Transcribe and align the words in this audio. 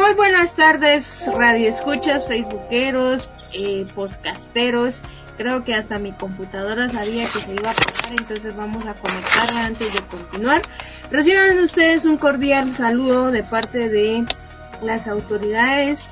Muy 0.00 0.14
buenas 0.14 0.54
tardes, 0.54 1.30
radio 1.36 1.68
escuchas, 1.68 2.26
facebookeros, 2.26 3.28
eh, 3.52 3.86
podcasteros. 3.94 5.02
Creo 5.36 5.62
que 5.62 5.74
hasta 5.74 5.98
mi 5.98 6.12
computadora 6.12 6.88
sabía 6.88 7.26
que 7.26 7.40
se 7.40 7.52
iba 7.52 7.68
a 7.68 7.72
apagar, 7.72 8.18
entonces 8.18 8.56
vamos 8.56 8.86
a 8.86 8.94
conectarla 8.94 9.66
antes 9.66 9.92
de 9.92 10.00
continuar. 10.06 10.62
Reciban 11.10 11.58
ustedes 11.58 12.06
un 12.06 12.16
cordial 12.16 12.74
saludo 12.76 13.30
de 13.30 13.44
parte 13.44 13.90
de 13.90 14.24
las 14.82 15.06
autoridades 15.06 16.08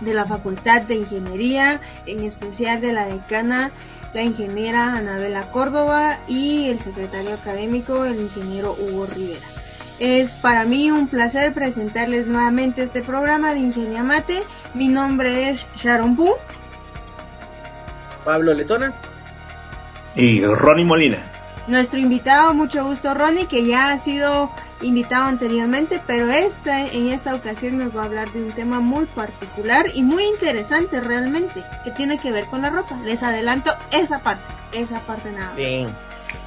de 0.00 0.12
la 0.12 0.24
Facultad 0.24 0.82
de 0.82 0.96
Ingeniería, 0.96 1.80
en 2.06 2.24
especial 2.24 2.80
de 2.80 2.92
la 2.92 3.06
decana, 3.06 3.70
la 4.12 4.24
ingeniera 4.24 4.96
Anabela 4.96 5.52
Córdoba 5.52 6.18
y 6.26 6.68
el 6.68 6.80
secretario 6.80 7.34
académico, 7.34 8.04
el 8.04 8.22
ingeniero 8.22 8.72
Hugo 8.76 9.06
Rivera. 9.06 9.59
Es 10.00 10.30
para 10.30 10.64
mí 10.64 10.90
un 10.90 11.08
placer 11.08 11.52
presentarles 11.52 12.26
nuevamente 12.26 12.82
este 12.82 13.02
programa 13.02 13.52
de 13.52 13.60
Ingenia 13.60 14.02
Mate. 14.02 14.42
Mi 14.72 14.88
nombre 14.88 15.50
es 15.50 15.66
Sharon 15.76 16.16
Pu. 16.16 16.36
Pablo 18.24 18.54
Letona. 18.54 18.94
Y 20.16 20.42
Ronnie 20.42 20.86
Molina. 20.86 21.18
Nuestro 21.66 22.00
invitado, 22.00 22.54
mucho 22.54 22.82
gusto 22.82 23.12
Ronnie, 23.12 23.46
que 23.46 23.66
ya 23.66 23.90
ha 23.90 23.98
sido 23.98 24.50
invitado 24.80 25.24
anteriormente, 25.24 26.00
pero 26.06 26.30
esta, 26.30 26.80
en 26.80 27.08
esta 27.08 27.34
ocasión 27.34 27.76
nos 27.76 27.94
va 27.94 28.02
a 28.02 28.06
hablar 28.06 28.32
de 28.32 28.42
un 28.42 28.52
tema 28.52 28.80
muy 28.80 29.04
particular 29.04 29.84
y 29.92 30.02
muy 30.02 30.24
interesante 30.24 30.98
realmente, 31.00 31.62
que 31.84 31.90
tiene 31.90 32.18
que 32.18 32.32
ver 32.32 32.46
con 32.46 32.62
la 32.62 32.70
ropa. 32.70 32.98
Les 33.04 33.22
adelanto 33.22 33.74
esa 33.90 34.20
parte, 34.20 34.44
esa 34.72 35.00
parte 35.00 35.30
nada. 35.30 35.54
Bien. 35.54 35.94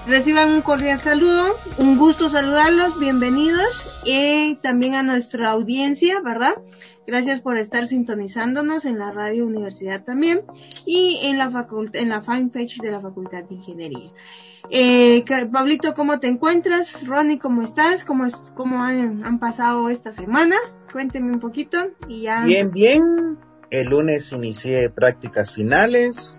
Reciban 0.08 0.52
un 0.52 0.62
cordial 0.62 1.00
saludo, 1.00 1.56
un 1.78 1.98
gusto 1.98 2.30
saludarlos, 2.30 3.00
bienvenidos 3.00 4.02
y 4.06 4.56
también 4.56 4.96
a 4.96 5.04
nuestra 5.04 5.52
audiencia, 5.52 6.20
¿verdad? 6.20 6.56
Gracias 7.08 7.42
por 7.42 7.58
estar 7.58 7.88
sintonizándonos 7.88 8.86
en 8.86 9.00
la 9.00 9.12
radio 9.12 9.46
universidad 9.46 10.04
también 10.04 10.42
y 10.86 11.20
en 11.24 11.38
la 11.38 11.50
facultad, 11.50 12.02
en 12.02 12.10
la 12.10 12.22
fanpage 12.22 12.80
de 12.80 12.92
la 12.92 13.02
Facultad 13.02 13.44
de 13.44 13.56
Ingeniería. 13.56 14.12
Eh, 14.70 15.24
Pablito, 15.52 15.94
¿cómo 15.94 16.20
te 16.20 16.28
encuentras? 16.28 17.06
Ronnie, 17.06 17.40
¿cómo 17.40 17.62
estás? 17.62 18.06
¿Cómo, 18.06 18.26
es, 18.26 18.36
cómo 18.56 18.84
han, 18.84 19.24
han 19.26 19.40
pasado 19.40 19.90
esta 19.90 20.14
semana? 20.14 20.56
Cuénteme 20.92 21.32
un 21.32 21.40
poquito 21.40 21.92
y 22.08 22.24
ya. 22.24 22.46
Bien, 22.46 22.72
bien. 22.72 23.38
El 23.70 23.90
lunes 23.90 24.32
inicié 24.32 24.90
prácticas 24.90 25.52
finales, 25.52 26.38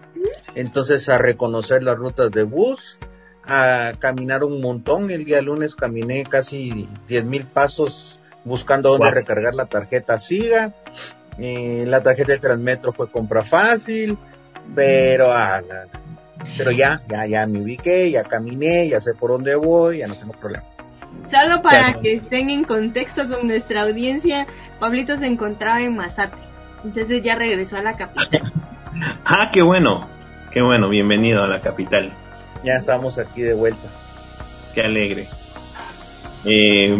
entonces 0.54 1.08
a 1.08 1.18
reconocer 1.18 1.82
las 1.82 1.98
rutas 1.98 2.30
de 2.30 2.44
bus, 2.44 2.98
a 3.46 3.92
caminar 3.98 4.44
un 4.44 4.60
montón. 4.60 5.10
El 5.10 5.24
día 5.24 5.40
lunes 5.42 5.74
caminé 5.74 6.24
casi 6.24 6.88
10 7.08 7.24
mil 7.24 7.44
pasos 7.46 8.20
buscando 8.44 8.90
dónde 8.90 9.06
Wow. 9.06 9.14
recargar 9.14 9.54
la 9.54 9.66
tarjeta 9.66 10.18
SIGA. 10.18 10.72
Eh, 11.38 11.84
la 11.86 12.02
tarjeta 12.02 12.32
de 12.32 12.38
Transmetro 12.38 12.92
fue 12.92 13.10
compra 13.10 13.42
fácil, 13.42 14.16
pero 14.74 15.30
ah, 15.32 15.60
la- 15.60 15.86
pero 16.56 16.70
ya, 16.70 17.02
ya, 17.08 17.26
ya 17.26 17.46
me 17.46 17.60
ubiqué, 17.60 18.10
ya 18.10 18.22
caminé, 18.24 18.88
ya 18.88 19.00
sé 19.00 19.14
por 19.14 19.30
dónde 19.30 19.54
voy, 19.54 19.98
ya 19.98 20.06
no 20.08 20.16
tengo 20.16 20.32
problema. 20.34 20.64
Solo 21.28 21.62
para 21.62 21.86
Claro. 21.86 22.00
que 22.02 22.14
estén 22.14 22.50
en 22.50 22.64
contexto 22.64 23.28
con 23.28 23.46
nuestra 23.46 23.82
audiencia, 23.82 24.46
Pablito 24.78 25.16
se 25.16 25.26
encontraba 25.26 25.80
en 25.80 25.96
Mazate. 25.96 26.36
Entonces 26.84 27.22
ya 27.22 27.34
regresó 27.34 27.76
a 27.78 27.82
la 27.82 27.96
capital. 27.96 28.52
Ah, 29.24 29.50
qué 29.52 29.60
bueno. 29.60 30.06
Qué 30.52 30.62
bueno, 30.62 30.88
bienvenido 30.88 31.42
a 31.42 31.48
la 31.48 31.60
capital. 31.60 32.12
Ya 32.64 32.76
estamos 32.76 33.18
aquí 33.18 33.42
de 33.42 33.54
vuelta. 33.54 33.88
Qué 34.74 34.82
alegre. 34.82 35.28
Eh, 36.46 36.96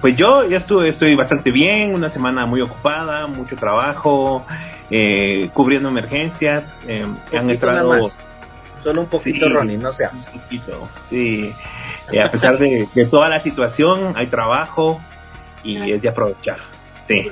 pues 0.00 0.16
yo 0.16 0.44
ya 0.48 0.58
estuve, 0.58 0.88
estoy 0.88 1.14
bastante 1.14 1.50
bien, 1.50 1.94
una 1.94 2.08
semana 2.08 2.44
muy 2.46 2.60
ocupada, 2.60 3.26
mucho 3.26 3.56
trabajo, 3.56 4.44
eh, 4.90 5.50
cubriendo 5.54 5.88
emergencias. 5.88 6.80
eh, 6.86 7.06
han 7.32 7.50
entrado. 7.50 8.10
Solo 8.82 9.02
un 9.02 9.06
poquito, 9.06 9.46
Sí. 9.46 9.52
Ronnie, 9.52 9.76
no 9.78 9.92
seas. 9.92 10.28
un 10.34 10.40
poquito, 10.40 10.88
sí. 11.08 11.52
Eh, 12.10 12.20
a 12.20 12.30
pesar 12.30 12.58
de, 12.58 12.88
de 12.92 13.06
toda 13.06 13.28
la 13.28 13.38
situación, 13.40 14.12
hay 14.16 14.26
trabajo 14.26 15.00
y 15.62 15.76
Claro. 15.76 15.94
es 15.94 16.02
de 16.02 16.08
aprovechar. 16.08 16.58
Sí, 17.06 17.30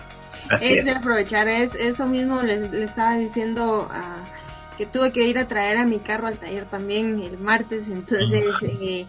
así 0.48 0.78
es 0.78 0.84
de 0.84 0.91
es. 0.92 0.97
aprovechar, 0.97 1.48
es 1.48 1.74
eso 1.74 2.06
mismo 2.06 2.41
le, 2.42 2.68
le 2.68 2.84
estaba 2.84 3.14
diciendo 3.16 3.88
a, 3.92 4.14
que 4.80 4.86
tuve 4.86 5.12
que 5.12 5.28
ir 5.28 5.38
a 5.38 5.46
traer 5.46 5.76
a 5.76 5.84
mi 5.84 5.98
carro 5.98 6.26
al 6.26 6.38
taller 6.38 6.64
también 6.64 7.20
el 7.20 7.36
martes, 7.36 7.91
entonces 7.91 8.42
eh, 8.62 9.04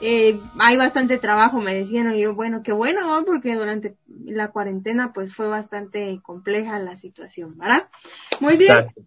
eh, 0.00 0.36
hay 0.58 0.76
bastante 0.76 1.16
trabajo, 1.16 1.60
me 1.60 1.76
decían, 1.76 2.12
y 2.12 2.22
yo, 2.22 2.34
bueno, 2.34 2.64
qué 2.64 2.72
bueno, 2.72 3.06
¿no? 3.06 3.24
porque 3.24 3.54
durante 3.54 3.94
la 4.24 4.48
cuarentena 4.48 5.12
pues 5.12 5.36
fue 5.36 5.46
bastante 5.46 6.18
compleja 6.24 6.80
la 6.80 6.96
situación, 6.96 7.56
¿verdad? 7.56 7.86
Muy 8.40 8.56
bien. 8.56 8.72
Exacto. 8.72 9.02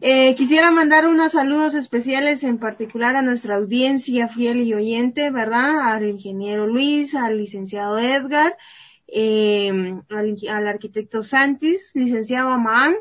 Eh, 0.00 0.36
quisiera 0.36 0.70
mandar 0.70 1.04
unos 1.08 1.32
saludos 1.32 1.74
especiales 1.74 2.44
en 2.44 2.58
particular 2.58 3.16
a 3.16 3.22
nuestra 3.22 3.56
audiencia 3.56 4.28
fiel 4.28 4.62
y 4.62 4.72
oyente, 4.72 5.32
¿verdad? 5.32 5.80
Al 5.94 6.06
ingeniero 6.08 6.68
Luis, 6.68 7.16
al 7.16 7.38
licenciado 7.38 7.98
Edgar, 7.98 8.56
eh, 9.08 9.98
al 10.10 10.68
arquitecto 10.68 11.24
Santis, 11.24 11.90
licenciado 11.94 12.50
Amán, 12.50 12.94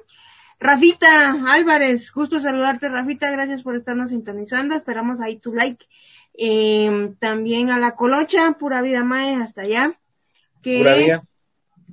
Rafita 0.60 1.36
Álvarez, 1.48 2.12
gusto 2.12 2.40
saludarte 2.40 2.90
Rafita, 2.90 3.30
gracias 3.30 3.62
por 3.64 3.76
estarnos 3.76 4.10
sintonizando, 4.10 4.76
esperamos 4.76 5.22
ahí 5.22 5.38
tu 5.38 5.54
like. 5.54 5.86
Eh, 6.38 7.14
también 7.20 7.70
a 7.70 7.78
la 7.80 7.96
Colocha, 7.96 8.54
pura 8.60 8.82
vida 8.82 9.04
Mae, 9.04 9.36
hasta 9.36 9.62
allá. 9.62 10.00
Que, 10.62 10.80
Pura 10.80 10.96
vida. 10.96 11.24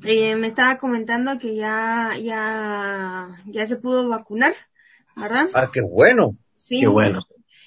eh, 0.04 0.36
me 0.36 0.46
estaba 0.46 0.78
comentando 0.78 1.38
que 1.38 1.54
ya, 1.56 2.12
ya, 2.20 3.28
ya 3.46 3.66
se 3.66 3.76
pudo 3.76 4.08
vacunar, 4.08 4.54
¿verdad? 5.16 5.46
Ah, 5.54 5.70
qué 5.72 5.80
bueno. 5.80 6.36
Sí. 6.56 6.80
Qué 6.80 6.86
bueno. 6.86 7.20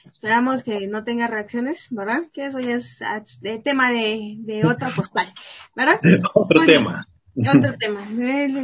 Esperamos 0.05 0.63
que 0.63 0.87
no 0.87 1.03
tenga 1.03 1.27
reacciones, 1.27 1.87
¿verdad? 1.89 2.23
Que 2.33 2.45
eso 2.45 2.59
ya 2.59 2.75
es 2.75 3.01
ah, 3.01 3.23
de 3.41 3.59
tema 3.59 3.91
de, 3.91 4.35
de 4.39 4.65
otro 4.65 4.87
costal, 4.95 5.33
¿verdad? 5.75 5.99
Otro 6.33 6.65
tema. 6.65 7.07
Otro 7.57 7.77
tema. 7.77 8.01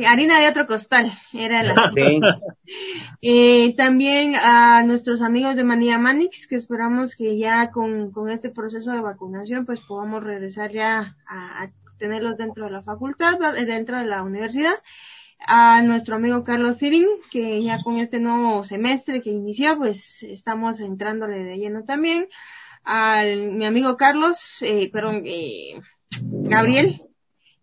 Harina 0.07 0.39
de 0.39 0.47
otro 0.47 0.65
costal, 0.65 1.11
era 1.33 1.61
la 1.61 1.91
Sí. 1.93 2.21
eh, 3.21 3.75
también 3.75 4.35
a 4.35 4.83
nuestros 4.83 5.21
amigos 5.21 5.55
de 5.57 5.65
Manía 5.65 5.97
Manix, 5.97 6.47
que 6.47 6.55
esperamos 6.55 7.15
que 7.15 7.37
ya 7.37 7.69
con, 7.71 8.11
con 8.11 8.29
este 8.29 8.49
proceso 8.49 8.91
de 8.91 9.01
vacunación, 9.01 9.65
pues 9.65 9.81
podamos 9.81 10.23
regresar 10.23 10.71
ya 10.71 11.17
a, 11.27 11.63
a 11.63 11.71
tenerlos 11.97 12.37
dentro 12.37 12.65
de 12.65 12.71
la 12.71 12.81
facultad, 12.81 13.35
eh, 13.57 13.65
dentro 13.65 13.97
de 13.97 14.05
la 14.05 14.23
universidad. 14.23 14.75
A 15.47 15.81
nuestro 15.81 16.15
amigo 16.15 16.43
Carlos 16.43 16.77
Cirin, 16.77 17.07
que 17.31 17.63
ya 17.63 17.81
con 17.83 17.97
este 17.97 18.19
nuevo 18.19 18.63
semestre 18.63 19.21
que 19.21 19.31
inició, 19.31 19.75
pues 19.77 20.21
estamos 20.23 20.79
entrándole 20.81 21.43
de 21.43 21.57
lleno 21.57 21.83
también. 21.83 22.27
Al 22.83 23.51
mi 23.51 23.65
amigo 23.65 23.97
Carlos, 23.97 24.57
eh, 24.61 24.89
perdón, 24.91 25.23
eh, 25.25 25.81
Gabriel, 26.21 27.01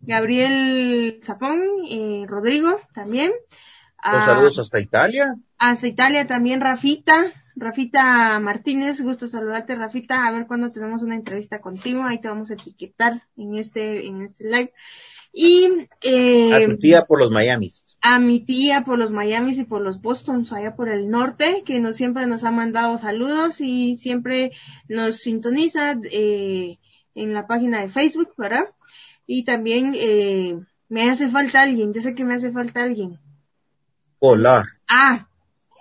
Gabriel 0.00 1.20
Zapón, 1.22 1.60
eh, 1.90 2.24
Rodrigo 2.26 2.80
también. 2.94 3.32
Los 4.04 4.22
A- 4.22 4.26
saludos 4.26 4.58
hasta 4.58 4.78
Italia. 4.80 5.34
hasta 5.58 5.86
Italia 5.88 6.26
también 6.26 6.60
Rafita, 6.60 7.32
Rafita 7.56 8.38
Martínez, 8.38 9.00
gusto 9.02 9.26
saludarte 9.26 9.74
Rafita, 9.74 10.26
a 10.26 10.30
ver 10.30 10.46
cuándo 10.46 10.70
tenemos 10.70 11.02
una 11.02 11.16
entrevista 11.16 11.60
contigo, 11.60 12.04
ahí 12.04 12.20
te 12.20 12.28
vamos 12.28 12.50
a 12.50 12.54
etiquetar 12.54 13.22
en 13.36 13.58
este, 13.58 14.06
en 14.06 14.22
este 14.22 14.44
live. 14.44 14.72
Y 15.32 15.68
eh, 16.00 16.54
A 16.54 16.66
tu 16.68 16.78
tía 16.78 17.04
por 17.04 17.18
los 17.18 17.30
Miamis. 17.30 17.84
a 18.00 18.18
mi 18.18 18.40
tía 18.40 18.82
por 18.84 18.98
los 18.98 19.10
Miamis 19.10 19.58
y 19.58 19.64
por 19.64 19.82
los 19.82 20.00
Bostons, 20.00 20.52
allá 20.52 20.74
por 20.76 20.88
el 20.88 21.10
norte, 21.10 21.62
que 21.66 21.80
nos 21.80 21.96
siempre 21.96 22.26
nos 22.26 22.44
ha 22.44 22.50
mandado 22.52 22.96
saludos 22.98 23.60
y 23.60 23.96
siempre 23.96 24.52
nos 24.88 25.16
sintoniza 25.18 25.96
eh, 26.10 26.78
en 27.14 27.34
la 27.34 27.46
página 27.48 27.80
de 27.82 27.88
Facebook, 27.88 28.30
¿verdad? 28.38 28.64
Y 29.30 29.44
también 29.44 29.92
eh, 29.94 30.58
me 30.88 31.10
hace 31.10 31.28
falta 31.28 31.60
alguien, 31.60 31.92
yo 31.92 32.00
sé 32.00 32.14
que 32.14 32.24
me 32.24 32.34
hace 32.34 32.50
falta 32.50 32.82
alguien. 32.82 33.20
Polar. 34.18 34.64
Ah, 34.88 35.28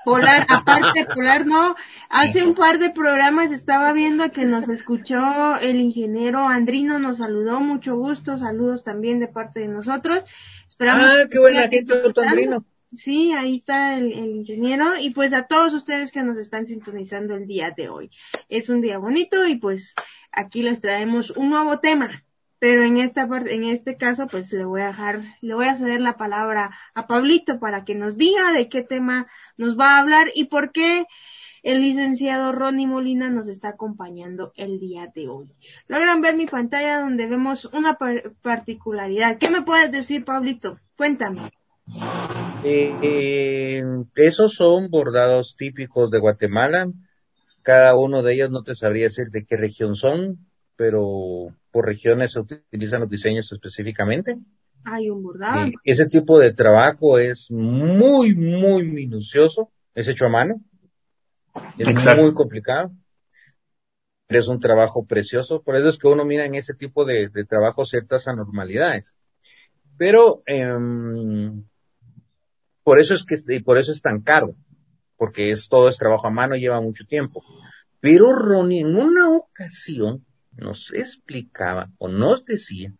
Polar, 0.03 0.45
aparte 0.49 1.05
Polar 1.15 1.45
no, 1.45 1.77
hace 2.09 2.43
un 2.43 2.55
par 2.55 2.77
de 2.77 2.89
programas 2.89 3.53
estaba 3.53 3.93
viendo 3.93 4.29
que 4.31 4.43
nos 4.43 4.67
escuchó 4.67 5.55
el 5.61 5.77
ingeniero 5.79 6.45
Andrino, 6.45 6.99
nos 6.99 7.19
saludó, 7.19 7.61
mucho 7.61 7.95
gusto, 7.95 8.37
saludos 8.37 8.83
también 8.83 9.19
de 9.19 9.29
parte 9.29 9.61
de 9.61 9.69
nosotros. 9.69 10.25
Esperamos 10.67 11.05
Ah, 11.05 11.23
que 11.23 11.29
qué 11.29 11.39
buena 11.39 11.69
gente. 11.69 11.93
Andrino. 12.17 12.65
Sí, 12.97 13.31
ahí 13.31 13.55
está 13.55 13.95
el, 13.95 14.11
el 14.11 14.35
ingeniero 14.35 14.97
y 14.99 15.11
pues 15.11 15.31
a 15.33 15.47
todos 15.47 15.73
ustedes 15.73 16.11
que 16.11 16.21
nos 16.21 16.37
están 16.37 16.65
sintonizando 16.65 17.33
el 17.33 17.47
día 17.47 17.71
de 17.75 17.87
hoy. 17.87 18.11
Es 18.49 18.67
un 18.67 18.81
día 18.81 18.97
bonito 18.97 19.45
y 19.47 19.55
pues 19.55 19.95
aquí 20.33 20.63
les 20.63 20.81
traemos 20.81 21.31
un 21.31 21.49
nuevo 21.49 21.79
tema. 21.79 22.25
Pero 22.59 22.83
en 22.83 22.97
esta 22.97 23.27
parte, 23.27 23.53
en 23.53 23.63
este 23.63 23.97
caso, 23.97 24.27
pues 24.27 24.51
le 24.51 24.65
voy 24.65 24.81
a 24.81 24.87
dejar, 24.87 25.21
le 25.41 25.53
voy 25.53 25.67
a 25.67 25.75
ceder 25.75 26.01
la 26.01 26.17
palabra 26.17 26.71
a 26.95 27.05
Pablito 27.05 27.59
para 27.59 27.85
que 27.85 27.93
nos 27.95 28.17
diga 28.17 28.51
de 28.51 28.67
qué 28.67 28.81
tema 28.81 29.27
nos 29.57 29.77
va 29.77 29.95
a 29.95 29.99
hablar 29.99 30.27
y 30.33 30.45
por 30.45 30.71
qué 30.71 31.05
el 31.63 31.81
licenciado 31.81 32.51
Ronnie 32.53 32.87
Molina 32.87 33.29
nos 33.29 33.47
está 33.47 33.69
acompañando 33.69 34.53
el 34.55 34.79
día 34.79 35.11
de 35.13 35.27
hoy. 35.27 35.47
Logran 35.87 36.21
ver 36.21 36.35
mi 36.35 36.45
pantalla 36.45 37.01
donde 37.01 37.27
vemos 37.27 37.65
una 37.65 37.95
par- 37.97 38.31
particularidad. 38.41 39.37
¿Qué 39.37 39.49
me 39.49 39.61
puedes 39.63 39.91
decir, 39.91 40.23
Pablito? 40.23 40.79
Cuéntame. 40.95 41.51
Eh, 42.63 43.83
esos 44.15 44.53
son 44.53 44.89
bordados 44.89 45.55
típicos 45.57 46.09
de 46.09 46.19
Guatemala. 46.19 46.87
Cada 47.61 47.95
uno 47.95 48.23
de 48.23 48.33
ellos 48.33 48.49
no 48.49 48.63
te 48.63 48.75
sabría 48.75 49.05
decir 49.05 49.27
de 49.29 49.45
qué 49.45 49.57
región 49.57 49.95
son, 49.95 50.39
pero 50.77 51.53
por 51.71 51.85
regiones 51.85 52.31
se 52.31 52.39
utilizan 52.39 53.01
los 53.01 53.09
diseños 53.09 53.51
específicamente. 53.51 54.37
Hay 54.85 55.09
un 55.09 55.21
bordado. 55.21 55.71
ese 55.83 56.07
tipo 56.07 56.39
de 56.39 56.53
trabajo 56.53 57.19
es 57.19 57.51
muy, 57.51 58.35
muy 58.35 58.83
minucioso. 58.83 59.69
Es 59.93 60.07
hecho 60.07 60.25
a 60.25 60.29
mano. 60.29 60.61
Es 61.77 61.87
muy 62.15 62.33
complicado. 62.33 62.93
Es 64.29 64.47
un 64.47 64.59
trabajo 64.59 65.05
precioso. 65.05 65.63
Por 65.63 65.75
eso 65.75 65.89
es 65.89 65.97
que 65.97 66.07
uno 66.07 66.23
mira 66.23 66.45
en 66.45 66.55
ese 66.55 66.73
tipo 66.73 67.03
de, 67.03 67.29
trabajo 67.49 67.85
ciertas 67.85 68.27
anormalidades. 68.27 69.15
Pero 69.97 70.41
em, 70.45 71.65
por 72.83 72.99
eso 72.99 73.15
es 73.15 73.23
que 73.23 73.35
y 73.47 73.61
por 73.61 73.79
eso 73.79 73.91
es 73.91 74.01
tan 74.01 74.21
caro, 74.21 74.55
porque 75.15 75.49
es 75.49 75.67
todo 75.67 75.89
es 75.89 75.97
trabajo 75.97 76.27
a 76.27 76.31
mano 76.31 76.55
y 76.55 76.59
lleva 76.59 76.79
mucho 76.79 77.03
tiempo. 77.05 77.43
Pero 77.99 78.31
Ronnie 78.31 78.81
en 78.81 78.95
una 78.95 79.31
ocasión 79.31 80.26
nos 80.57 80.93
explicaba 80.93 81.89
o 81.97 82.07
nos 82.07 82.45
decía 82.45 82.93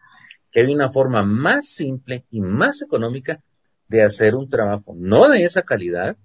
que 0.52 0.62
hay 0.62 0.74
una 0.74 0.90
forma 0.90 1.24
más 1.24 1.68
simple 1.68 2.26
y 2.32 2.42
más 2.42 2.82
económica 2.82 3.42
de 3.88 4.04
hacer 4.04 4.36
un 4.36 4.50
trabajo, 4.50 4.94
no 4.96 5.28
de 5.30 5.44
esa 5.44 5.62
calidad, 5.62 6.18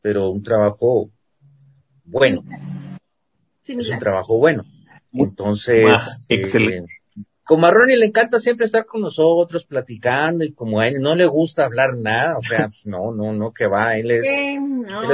pero 0.00 0.30
un 0.30 0.42
trabajo 0.42 1.10
bueno. 2.04 2.44
es 3.66 3.90
un 3.90 3.98
trabajo 3.98 4.38
bueno. 4.38 4.64
Entonces, 5.12 6.18
excelente. 6.28 6.92
Eh, 6.92 6.98
como 7.48 7.66
a 7.66 7.70
Ronnie 7.70 7.96
le 7.96 8.04
encanta 8.04 8.38
siempre 8.38 8.66
estar 8.66 8.84
con 8.84 9.00
nosotros 9.00 9.64
platicando 9.64 10.44
y 10.44 10.52
como 10.52 10.80
a 10.80 10.88
él 10.88 11.00
no 11.00 11.14
le 11.14 11.24
gusta 11.24 11.64
hablar 11.64 11.94
nada, 11.96 12.36
o 12.36 12.42
sea, 12.42 12.68
pues 12.68 12.86
no, 12.86 13.10
no, 13.10 13.32
no, 13.32 13.54
que 13.54 13.66
va, 13.66 13.96
él 13.96 14.10
es, 14.10 14.26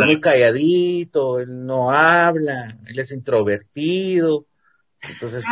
muy 0.04 0.20
calladito, 0.20 1.38
él 1.38 1.64
no 1.64 1.92
habla, 1.92 2.76
él 2.88 2.98
es 2.98 3.12
introvertido. 3.12 4.46
Entonces, 5.10 5.44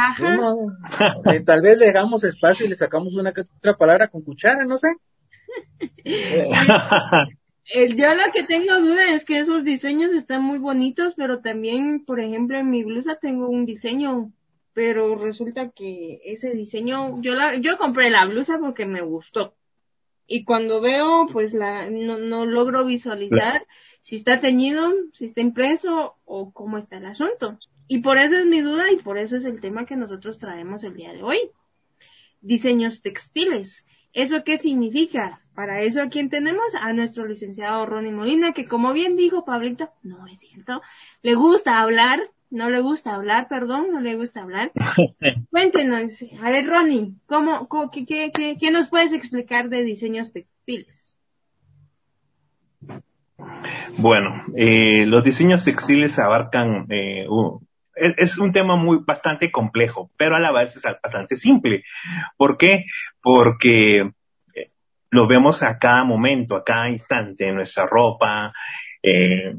eh, 1.33 1.41
tal 1.45 1.63
vez 1.63 1.79
le 1.79 1.87
dejamos 1.87 2.25
espacio 2.25 2.67
y 2.67 2.69
le 2.69 2.77
sacamos 2.77 3.15
una 3.15 3.33
que 3.33 3.43
otra 3.43 3.77
palabra 3.77 4.09
con 4.09 4.23
cuchara, 4.23 4.65
no 4.65 4.79
sé. 4.79 4.95
yo 7.97 8.15
lo 8.15 8.33
que 8.33 8.43
tengo 8.45 8.81
duda 8.81 9.11
es 9.11 9.25
que 9.25 9.39
esos 9.39 9.65
diseños 9.65 10.13
están 10.13 10.43
muy 10.43 10.59
bonitos, 10.59 11.15
pero 11.17 11.41
también, 11.41 12.05
por 12.05 12.21
ejemplo, 12.21 12.59
en 12.59 12.71
mi 12.71 12.85
blusa 12.85 13.17
tengo 13.17 13.49
un 13.49 13.67
diseño 13.67 14.33
pero 14.75 15.17
resulta 15.17 15.71
que 15.71 16.21
ese 16.25 16.51
diseño, 16.51 17.21
yo 17.21 17.35
la, 17.35 17.57
yo 17.57 17.77
compré 17.77 18.11
la 18.11 18.25
blusa 18.25 18.59
porque 18.59 18.87
me 18.87 19.03
gustó. 19.03 19.55
Y 20.27 20.45
cuando 20.45 20.81
veo, 20.81 21.27
pues 21.31 21.53
la, 21.53 21.91
no, 21.91 22.19
no 22.19 22.47
logro 22.47 22.85
visualizar 22.85 23.67
si 24.01 24.17
está 24.17 24.41
teñido, 24.41 24.91
si 25.13 25.27
está 25.27 25.41
impreso 25.41 26.17
o 26.25 26.53
cómo 26.53 26.79
está 26.79 26.97
el 26.97 27.07
asunto. 27.07 27.59
Y 27.93 27.99
por 27.99 28.17
eso 28.17 28.37
es 28.37 28.47
mi 28.47 28.63
duda 28.63 28.91
y 28.91 28.97
por 28.97 29.19
eso 29.19 29.37
es 29.37 29.45
el 29.45 29.61
tema 29.61 29.85
que 29.85 29.97
nosotros 29.97 30.39
traemos 30.39 30.83
el 30.83 30.95
día 30.95 31.13
de 31.13 31.23
hoy. 31.23 31.37
Diseños 32.41 33.03
textiles. 33.03 33.85
¿Eso 34.15 34.45
qué 34.45 34.57
significa? 34.57 35.43
Para 35.55 35.83
eso 35.83 36.01
a 36.01 36.09
quién 36.09 36.31
tenemos 36.31 36.75
a 36.75 36.95
nuestro 36.95 37.27
licenciado 37.27 37.85
Ronnie 37.85 38.11
Molina, 38.11 38.53
que 38.55 38.65
como 38.65 38.95
bien 38.95 39.19
dijo 39.19 39.45
Pablito, 39.45 39.91
no 40.03 40.27
es 40.27 40.41
cierto, 40.41 40.81
le 41.21 41.35
gusta 41.35 41.83
hablar, 41.83 42.19
no 42.49 42.71
le 42.71 42.81
gusta 42.81 43.15
hablar, 43.15 43.47
perdón, 43.49 43.93
no 43.93 44.01
le 44.01 44.17
gusta 44.17 44.41
hablar. 44.41 44.73
Cuéntenos, 45.51 46.25
a 46.41 46.49
ver, 46.49 46.67
Ronnie, 46.67 47.13
¿cómo, 47.27 47.69
qué, 47.91 48.07
qué, 48.07 48.57
qué, 48.59 48.71
nos 48.71 48.89
puedes 48.89 49.13
explicar 49.13 49.69
de 49.69 49.85
diseños 49.85 50.33
textiles? 50.33 51.19
Bueno, 53.99 54.47
eh, 54.57 55.05
los 55.05 55.23
diseños 55.23 55.63
textiles 55.63 56.19
abarcan, 56.19 56.87
eh, 56.89 57.27
es, 57.95 58.39
un 58.39 58.53
tema 58.53 58.77
muy 58.77 58.99
bastante 59.05 59.51
complejo, 59.51 60.11
pero 60.17 60.37
a 60.37 60.41
la 60.41 60.53
vez 60.53 60.77
es 60.77 60.83
bastante 60.83 61.37
simple. 61.37 61.85
¿Por 62.37 62.57
qué? 62.57 62.85
Porque 63.21 64.11
eh, 64.55 64.71
lo 65.11 65.27
vemos 65.27 65.63
a 65.63 65.79
cada 65.79 66.05
momento, 66.05 66.57
a 66.57 66.65
cada 66.65 66.89
instante, 66.89 67.49
en 67.49 67.57
nuestra 67.57 67.87
ropa, 67.87 68.53
eh, 69.03 69.55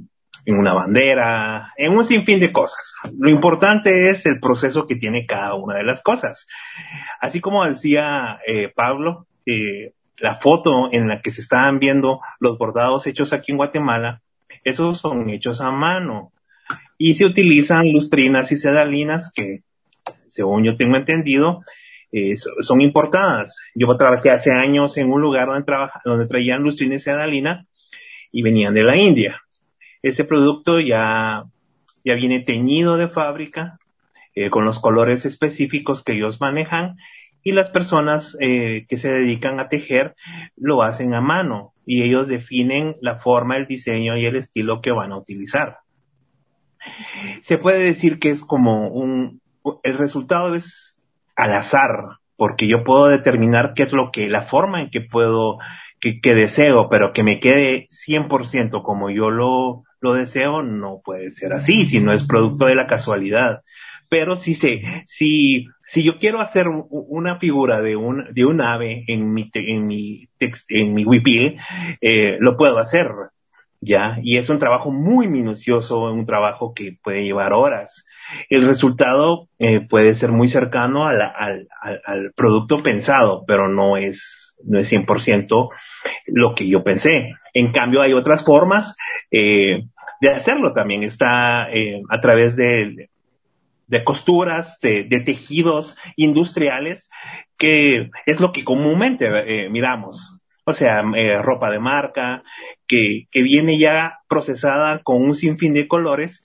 en 0.45 0.57
una 0.57 0.73
bandera, 0.73 1.71
en 1.77 1.93
un 1.93 2.03
sinfín 2.03 2.39
de 2.39 2.51
cosas. 2.51 2.95
Lo 3.17 3.29
importante 3.29 4.09
es 4.09 4.25
el 4.25 4.39
proceso 4.39 4.87
que 4.87 4.95
tiene 4.95 5.25
cada 5.25 5.53
una 5.55 5.77
de 5.77 5.83
las 5.83 6.01
cosas. 6.01 6.47
Así 7.21 7.39
como 7.39 7.65
decía 7.65 8.39
eh, 8.45 8.69
Pablo, 8.75 9.27
la 10.17 10.35
foto 10.35 10.91
en 10.91 11.07
la 11.07 11.21
que 11.21 11.31
se 11.31 11.41
estaban 11.41 11.79
viendo 11.79 12.19
los 12.39 12.57
bordados 12.57 13.07
hechos 13.07 13.31
aquí 13.31 13.51
en 13.51 13.57
Guatemala, 13.57 14.21
esos 14.63 14.99
son 14.99 15.29
hechos 15.29 15.61
a 15.61 15.71
mano. 15.71 16.32
Y 17.05 17.15
se 17.15 17.25
utilizan 17.25 17.91
lustrinas 17.91 18.53
y 18.53 18.55
sedalinas 18.55 19.29
que, 19.35 19.63
según 20.29 20.63
yo 20.63 20.77
tengo 20.77 20.95
entendido, 20.95 21.59
eh, 22.13 22.35
son 22.37 22.79
importadas. 22.79 23.57
Yo 23.75 23.93
trabajé 23.97 24.29
hace 24.29 24.51
años 24.51 24.95
en 24.95 25.11
un 25.11 25.21
lugar 25.21 25.47
donde, 25.47 25.65
donde 26.05 26.27
traían 26.27 26.63
lustrina 26.63 26.95
y 26.95 26.99
sedalina 26.99 27.65
y 28.31 28.41
venían 28.41 28.73
de 28.73 28.83
la 28.83 28.95
India. 28.95 29.41
Ese 30.01 30.23
producto 30.23 30.79
ya, 30.79 31.43
ya 32.05 32.13
viene 32.13 32.39
teñido 32.39 32.95
de 32.95 33.09
fábrica, 33.09 33.79
eh, 34.33 34.49
con 34.49 34.63
los 34.63 34.79
colores 34.79 35.25
específicos 35.25 36.05
que 36.05 36.13
ellos 36.13 36.39
manejan, 36.39 36.95
y 37.43 37.51
las 37.51 37.69
personas 37.69 38.37
eh, 38.39 38.85
que 38.87 38.95
se 38.95 39.11
dedican 39.11 39.59
a 39.59 39.67
tejer 39.67 40.15
lo 40.55 40.83
hacen 40.83 41.13
a 41.15 41.19
mano, 41.19 41.73
y 41.85 42.03
ellos 42.03 42.29
definen 42.29 42.95
la 43.01 43.19
forma, 43.19 43.57
el 43.57 43.67
diseño 43.67 44.15
y 44.15 44.25
el 44.25 44.37
estilo 44.37 44.79
que 44.79 44.91
van 44.91 45.11
a 45.11 45.17
utilizar. 45.17 45.82
Se 47.41 47.57
puede 47.57 47.79
decir 47.79 48.19
que 48.19 48.29
es 48.29 48.41
como 48.41 48.87
un, 48.89 49.41
el 49.83 49.97
resultado 49.97 50.55
es 50.55 50.97
al 51.35 51.53
azar, 51.53 52.19
porque 52.35 52.67
yo 52.67 52.83
puedo 52.83 53.07
determinar 53.07 53.73
qué 53.75 53.83
es 53.83 53.93
lo 53.93 54.11
que, 54.11 54.27
la 54.27 54.43
forma 54.43 54.81
en 54.81 54.89
que 54.89 55.01
puedo, 55.01 55.57
que, 55.99 56.33
deseo, 56.33 56.89
pero 56.89 57.13
que 57.13 57.23
me 57.23 57.39
quede 57.39 57.87
100% 57.89 58.81
como 58.83 59.09
yo 59.09 59.29
lo, 59.29 59.83
lo 60.01 60.13
deseo, 60.13 60.63
no 60.63 61.01
puede 61.03 61.31
ser 61.31 61.53
así, 61.53 61.85
si 61.85 61.99
no 61.99 62.13
es 62.13 62.23
producto 62.23 62.65
de 62.65 62.75
la 62.75 62.87
casualidad. 62.87 63.61
Pero 64.09 64.35
si 64.35 64.53
se, 64.53 64.81
si, 65.07 65.67
si 65.85 66.03
yo 66.03 66.19
quiero 66.19 66.39
hacer 66.39 66.67
una 66.67 67.39
figura 67.39 67.81
de 67.81 67.95
un, 67.95 68.25
de 68.31 68.45
un 68.45 68.61
ave 68.61 69.05
en 69.07 69.33
mi, 69.33 69.49
en 69.53 69.87
mi 69.87 70.27
text, 70.37 70.69
en 70.69 70.93
mi 70.93 71.05
eh, 72.01 72.37
lo 72.39 72.57
puedo 72.57 72.77
hacer, 72.77 73.07
¿ya? 73.85 74.19
Y 74.21 74.37
es 74.37 74.49
un 74.49 74.59
trabajo 74.59 74.91
muy 74.91 75.27
minucioso, 75.27 76.11
un 76.11 76.25
trabajo 76.25 76.73
que 76.73 76.97
puede 77.03 77.23
llevar 77.23 77.53
horas. 77.53 78.05
El 78.49 78.65
resultado 78.65 79.49
eh, 79.59 79.81
puede 79.87 80.13
ser 80.13 80.31
muy 80.31 80.47
cercano 80.47 81.05
al, 81.05 81.21
al, 81.21 81.67
al, 82.05 82.31
producto 82.35 82.77
pensado, 82.77 83.43
pero 83.45 83.67
no 83.67 83.97
es, 83.97 84.55
no 84.63 84.79
es 84.79 84.91
100% 84.91 85.69
lo 86.27 86.55
que 86.55 86.67
yo 86.67 86.83
pensé. 86.83 87.33
En 87.53 87.71
cambio, 87.71 88.01
hay 88.01 88.13
otras 88.13 88.43
formas, 88.43 88.95
eh, 89.31 89.83
de 90.21 90.29
hacerlo 90.29 90.73
también. 90.73 91.03
Está 91.03 91.69
eh, 91.71 92.01
a 92.09 92.21
través 92.21 92.55
de, 92.55 93.09
de 93.87 94.03
costuras, 94.03 94.79
de, 94.81 95.03
tejidos 95.25 95.97
industriales, 96.15 97.09
que 97.57 98.09
es 98.25 98.39
lo 98.39 98.51
que 98.51 98.63
comúnmente 98.63 99.27
eh, 99.27 99.69
miramos. 99.69 100.32
O 100.65 100.73
sea, 100.73 101.03
eh, 101.15 101.41
ropa 101.41 101.69
de 101.69 101.79
marca, 101.79 102.43
que, 102.87 103.27
que, 103.31 103.41
viene 103.41 103.77
ya 103.77 104.19
procesada 104.29 105.01
con 105.03 105.21
un 105.21 105.35
sinfín 105.35 105.73
de 105.73 105.87
colores, 105.87 106.43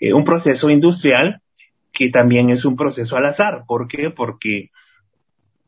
un 0.00 0.24
proceso 0.24 0.68
industrial 0.68 1.40
que 1.90 2.10
también 2.10 2.50
es 2.50 2.64
un 2.66 2.76
proceso 2.76 3.16
al 3.16 3.24
azar. 3.24 3.64
¿Por 3.66 3.88
qué? 3.88 4.10
Porque 4.10 4.70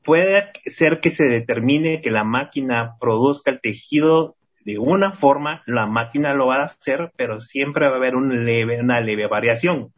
puede 0.05 0.50
ser 0.67 1.00
que 1.00 1.11
se 1.11 1.25
determine 1.25 2.02
que 2.02 2.11
la 2.11 2.25
máquina 2.25 2.97
produzca 3.00 3.50
el 3.50 3.61
tejido 3.61 4.37
de 4.69 4.78
una 4.78 5.12
forma 5.12 5.62
la 5.64 5.87
máquina 5.87 6.35
lo 6.35 6.49
va 6.49 6.57
a 6.57 6.64
hacer, 6.64 7.11
pero 7.17 7.40
siempre 7.40 7.87
va 7.88 7.95
a 7.95 7.97
haber 7.97 8.14
leve, 8.14 8.78
una 8.78 9.00
leve 9.00 9.26
variación. 9.26 9.95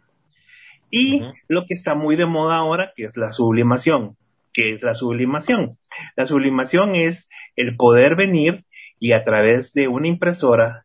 Y 0.90 1.22
lo 1.48 1.66
que 1.66 1.74
está 1.74 1.96
muy 1.96 2.14
de 2.14 2.26
moda 2.26 2.58
ahora, 2.58 2.92
que 2.94 3.06
es 3.06 3.16
la 3.16 3.32
sublimación. 3.32 4.16
¿Qué 4.52 4.74
es 4.74 4.82
la 4.82 4.94
sublimación? 4.94 5.78
La 6.16 6.26
sublimación 6.26 6.94
es 6.94 7.28
el 7.56 7.76
poder 7.76 8.16
venir 8.16 8.64
y 8.98 9.12
a 9.12 9.24
través 9.24 9.72
de 9.72 9.88
una 9.88 10.08
impresora 10.08 10.84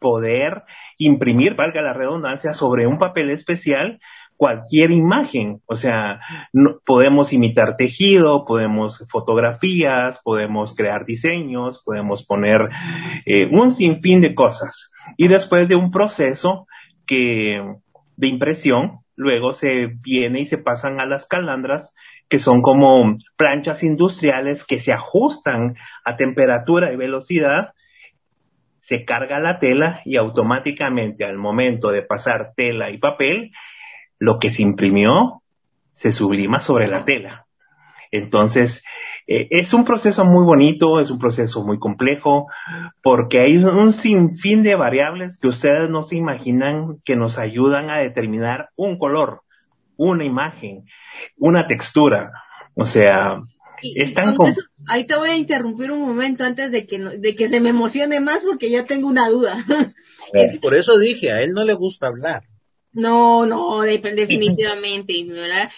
poder 0.00 0.64
imprimir, 0.98 1.54
valga 1.54 1.80
la 1.80 1.94
redundancia, 1.94 2.52
sobre 2.52 2.86
un 2.86 2.98
papel 2.98 3.30
especial 3.30 4.00
cualquier 4.36 4.90
imagen. 4.90 5.60
O 5.66 5.76
sea, 5.76 6.20
no, 6.52 6.80
podemos 6.84 7.32
imitar 7.32 7.76
tejido, 7.76 8.44
podemos 8.44 9.06
fotografías, 9.08 10.20
podemos 10.22 10.74
crear 10.74 11.06
diseños, 11.06 11.82
podemos 11.84 12.24
poner 12.24 12.68
eh, 13.26 13.48
un 13.50 13.72
sinfín 13.72 14.20
de 14.20 14.34
cosas. 14.34 14.90
Y 15.16 15.28
después 15.28 15.68
de 15.68 15.76
un 15.76 15.90
proceso 15.90 16.66
que, 17.06 17.62
de 18.16 18.26
impresión, 18.26 19.00
luego 19.16 19.52
se 19.52 19.86
viene 20.02 20.40
y 20.40 20.46
se 20.46 20.58
pasan 20.58 21.00
a 21.00 21.06
las 21.06 21.26
calandras 21.26 21.94
que 22.28 22.38
son 22.38 22.62
como 22.62 23.16
planchas 23.36 23.82
industriales 23.82 24.64
que 24.64 24.80
se 24.80 24.92
ajustan 24.92 25.76
a 26.04 26.16
temperatura 26.16 26.92
y 26.92 26.96
velocidad, 26.96 27.74
se 28.80 29.04
carga 29.04 29.40
la 29.40 29.58
tela 29.60 30.00
y 30.04 30.16
automáticamente 30.16 31.24
al 31.24 31.38
momento 31.38 31.90
de 31.90 32.02
pasar 32.02 32.52
tela 32.54 32.90
y 32.90 32.98
papel, 32.98 33.52
lo 34.18 34.38
que 34.38 34.50
se 34.50 34.62
imprimió 34.62 35.42
se 35.94 36.12
sublima 36.12 36.60
sobre 36.60 36.88
la 36.88 37.04
tela. 37.04 37.46
Entonces, 38.10 38.82
eh, 39.26 39.48
es 39.50 39.72
un 39.72 39.84
proceso 39.84 40.24
muy 40.24 40.44
bonito, 40.44 41.00
es 41.00 41.10
un 41.10 41.18
proceso 41.18 41.64
muy 41.64 41.78
complejo, 41.78 42.46
porque 43.02 43.40
hay 43.40 43.56
un 43.56 43.92
sinfín 43.92 44.62
de 44.62 44.74
variables 44.74 45.38
que 45.38 45.48
ustedes 45.48 45.88
no 45.88 46.02
se 46.02 46.16
imaginan 46.16 46.98
que 47.04 47.16
nos 47.16 47.38
ayudan 47.38 47.88
a 47.88 47.98
determinar 47.98 48.68
un 48.76 48.98
color, 48.98 49.43
una 49.96 50.24
imagen, 50.24 50.84
una 51.36 51.66
textura. 51.66 52.32
O 52.74 52.84
sea, 52.84 53.42
es 53.82 54.14
tan 54.14 54.36
Ahí 54.86 55.06
te 55.06 55.16
voy 55.16 55.30
a 55.30 55.36
interrumpir 55.36 55.90
un 55.90 56.00
momento 56.00 56.44
antes 56.44 56.70
de 56.70 56.86
que, 56.86 56.98
de 56.98 57.34
que 57.34 57.48
se 57.48 57.60
me 57.60 57.70
emocione 57.70 58.20
más 58.20 58.42
porque 58.44 58.70
ya 58.70 58.84
tengo 58.84 59.08
una 59.08 59.28
duda. 59.28 59.64
Por 60.62 60.74
eso 60.74 60.98
dije, 60.98 61.32
a 61.32 61.42
él 61.42 61.52
no 61.52 61.64
le 61.64 61.74
gusta 61.74 62.08
hablar. 62.08 62.44
No, 62.92 63.46
no, 63.46 63.80
definitivamente, 63.82 65.24
¿verdad? 65.28 65.70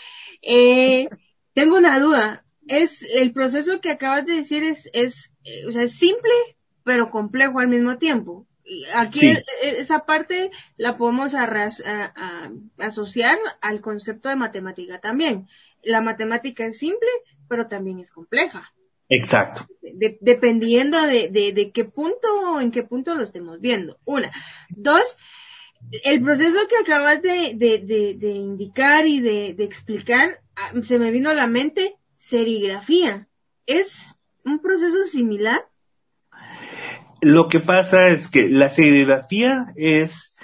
Eh, 0.43 1.09
tengo 1.55 1.77
una 1.77 1.99
duda 2.01 2.43
es 2.67 3.03
el 3.03 3.33
proceso 3.33 3.81
que 3.81 3.91
acabas 3.91 4.27
de 4.27 4.37
decir 4.37 4.63
es, 4.65 4.91
es, 4.93 5.31
o 5.69 5.73
sea, 5.73 5.83
es 5.83 5.93
simple, 5.93 6.33
pero 6.85 7.11
complejo 7.11 7.61
al 7.61 7.69
mismo 7.69 7.99
tiempo. 7.99 8.47
Aquí 8.95 9.29
e, 9.29 9.45
esa 9.63 10.01
parte 10.01 10.51
la 10.77 10.97
podemos 10.97 11.35
asociar 12.79 13.39
al 13.61 13.81
concepto 13.81 14.29
de 14.29 14.37
matemática 14.37 15.01
también. 15.01 15.49
La 15.83 16.01
matemática 16.01 16.67
es 16.67 16.79
simple, 16.79 17.09
pero 17.49 17.69
también 17.69 18.01
es 18.01 18.11
compleja. 18.11 18.73
Exacto. 19.09 19.69
dependiendo 20.21 21.01
de, 21.03 21.29
de, 21.31 21.71
qué 21.73 21.85
punto, 21.85 22.61
en 22.61 22.73
qué 22.73 22.83
punto 22.83 23.15
lo 23.15 23.23
estemos 23.23 23.61
viendo. 23.61 23.99
Una. 24.05 24.33
Dos, 24.69 25.17
el 26.03 26.23
proceso 26.25 26.59
que 26.69 26.77
acabas 26.77 27.23
de, 27.23 27.55
de 27.55 28.31
indicar 28.31 29.07
y 29.07 29.21
de, 29.21 29.55
explicar, 29.61 30.41
ah, 30.57 30.73
se 30.83 30.99
me 30.99 31.13
vino 31.13 31.31
a 31.31 31.35
la 31.35 31.47
mente 31.47 31.97
serigrafía. 32.17 33.29
¿Es 33.67 34.17
un 34.45 34.61
proceso 34.61 35.05
similar? 35.05 35.69
Lo 37.21 37.49
que 37.49 37.61
pasa 37.61 38.09
es 38.09 38.29
que 38.29 38.49
la 38.49 38.69
serigrafía 38.69 39.67
es 39.77 40.35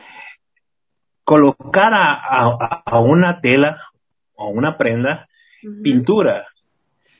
colocar 1.24 1.92
a, 1.94 2.98
una 3.00 3.40
tela 3.40 3.80
o 4.34 4.48
una 4.48 4.76
prenda 4.76 5.28
pintura, 5.82 6.46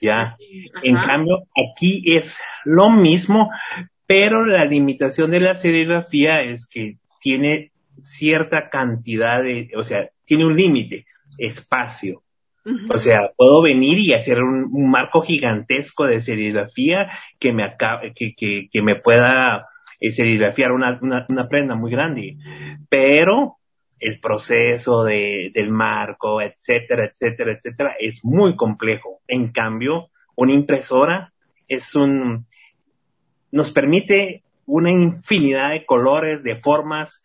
¿ya? 0.00 0.37
En 0.82 0.97
cambio, 0.97 1.44
aquí 1.56 2.02
es 2.16 2.38
lo 2.64 2.90
mismo, 2.90 3.50
pero 4.06 4.44
la 4.44 4.64
limitación 4.64 5.30
de 5.30 5.40
la 5.40 5.54
serigrafía 5.54 6.42
es 6.42 6.66
que 6.66 6.97
tiene 7.21 7.73
cierta 8.04 8.68
cantidad 8.68 9.42
de, 9.42 9.71
o 9.76 9.85
sea, 9.85 10.09
tiene 10.25 10.44
un 10.44 10.56
límite, 10.56 11.06
espacio. 11.38 12.23
O 12.64 12.99
sea, 12.99 13.33
puedo 13.37 13.61
venir 13.61 13.99
y 13.99 14.12
hacer 14.12 14.40
un, 14.40 14.71
marco 14.90 15.23
gigantesco 15.23 16.04
de 16.04 16.21
serigrafía 16.21 17.11
que 17.40 17.52
me, 17.52 17.76
que, 18.14 18.35
que, 18.35 18.69
que, 18.71 18.83
me 18.83 18.95
pueda 18.95 19.66
eh, 19.99 20.12
serigrafiar 20.12 20.71
una, 20.71 20.99
una, 21.00 21.49
prenda 21.49 21.75
muy 21.75 21.90
grande. 21.90 22.37
Pero 22.88 23.57
el 23.99 24.21
proceso 24.21 25.02
de, 25.02 25.50
del 25.52 25.71
marco, 25.71 26.40
etcétera, 26.40 27.07
etcétera, 27.07 27.52
etcétera, 27.52 27.97
es 27.99 28.25
muy 28.25 28.54
complejo. 28.54 29.21
En 29.26 29.50
cambio, 29.50 30.09
una 30.37 30.52
impresora 30.52 31.33
es 31.66 31.97
un, 31.97 32.47
nos 33.50 33.73
permite 33.73 34.45
una 34.66 34.90
infinidad 34.92 35.71
de 35.71 35.85
colores, 35.85 36.45
de 36.45 36.57
formas, 36.57 37.23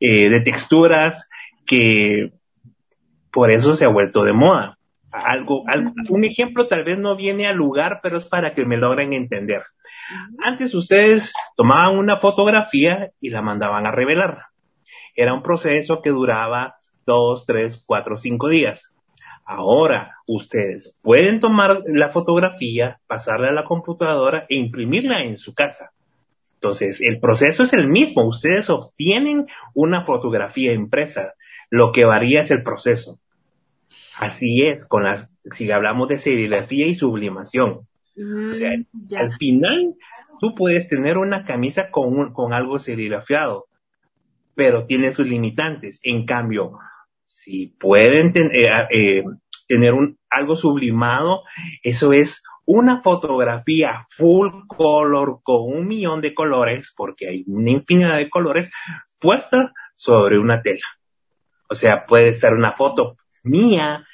eh, 0.00 0.30
de 0.30 0.40
texturas 0.40 1.28
que 1.66 2.32
por 3.30 3.50
eso 3.50 3.74
se 3.74 3.84
ha 3.84 3.88
vuelto 3.88 4.24
de 4.24 4.32
moda 4.32 4.77
algo, 5.10 5.64
un 6.08 6.24
ejemplo 6.24 6.66
tal 6.66 6.84
vez 6.84 6.98
no 6.98 7.16
viene 7.16 7.46
al 7.46 7.56
lugar, 7.56 8.00
pero 8.02 8.18
es 8.18 8.24
para 8.24 8.54
que 8.54 8.64
me 8.64 8.76
logren 8.76 9.12
entender. 9.12 9.62
Antes 10.38 10.74
ustedes 10.74 11.32
tomaban 11.56 11.98
una 11.98 12.18
fotografía 12.18 13.10
y 13.20 13.30
la 13.30 13.42
mandaban 13.42 13.86
a 13.86 13.92
revelar. 13.92 14.46
Era 15.14 15.34
un 15.34 15.42
proceso 15.42 16.00
que 16.02 16.10
duraba 16.10 16.76
dos, 17.04 17.44
tres, 17.46 17.82
cuatro, 17.86 18.16
cinco 18.16 18.48
días. 18.48 18.92
Ahora 19.44 20.16
ustedes 20.26 20.98
pueden 21.02 21.40
tomar 21.40 21.82
la 21.86 22.10
fotografía, 22.10 23.00
pasarla 23.06 23.48
a 23.48 23.52
la 23.52 23.64
computadora 23.64 24.44
e 24.48 24.56
imprimirla 24.56 25.22
en 25.22 25.38
su 25.38 25.54
casa. 25.54 25.90
Entonces, 26.54 27.00
el 27.00 27.20
proceso 27.20 27.62
es 27.62 27.72
el 27.72 27.88
mismo. 27.88 28.26
Ustedes 28.26 28.68
obtienen 28.68 29.46
una 29.74 30.04
fotografía 30.04 30.72
impresa. 30.72 31.34
Lo 31.70 31.92
que 31.92 32.04
varía 32.04 32.40
es 32.40 32.50
el 32.50 32.62
proceso. 32.62 33.20
Así 34.18 34.66
es, 34.66 34.84
con 34.86 35.04
las, 35.04 35.30
si 35.52 35.70
hablamos 35.70 36.08
de 36.08 36.18
serigrafía 36.18 36.86
y 36.86 36.94
sublimación. 36.94 37.86
o 38.16 38.52
sea, 38.54 38.76
mm, 38.76 39.14
al 39.16 39.32
final, 39.38 39.94
tú 40.40 40.54
puedes 40.56 40.88
tener 40.88 41.18
una 41.18 41.44
camisa 41.44 41.90
con, 41.90 42.32
con 42.32 42.52
algo 42.52 42.80
serigrafiado, 42.80 43.66
pero 44.56 44.86
tiene 44.86 45.12
sus 45.12 45.28
limitantes. 45.28 46.00
En 46.02 46.26
cambio, 46.26 46.78
si 47.26 47.68
pueden 47.68 48.32
eh, 48.36 48.86
eh, 48.90 49.24
tener 49.68 49.94
un, 49.94 50.18
algo 50.28 50.56
sublimado, 50.56 51.44
eso 51.84 52.12
es 52.12 52.42
una 52.66 53.00
fotografía 53.00 54.08
full 54.10 54.48
color 54.66 55.40
con 55.44 55.62
un 55.62 55.86
millón 55.86 56.20
de 56.20 56.34
colores, 56.34 56.92
porque 56.96 57.28
hay 57.28 57.44
una 57.46 57.70
infinidad 57.70 58.16
de 58.16 58.28
colores, 58.28 58.70
puesta 59.20 59.72
sobre 59.94 60.40
una 60.40 60.60
tela. 60.60 60.84
O 61.70 61.76
sea, 61.76 62.04
puede 62.04 62.32
ser 62.32 62.54
una 62.54 62.72
foto 62.72 63.16
mía 63.48 64.06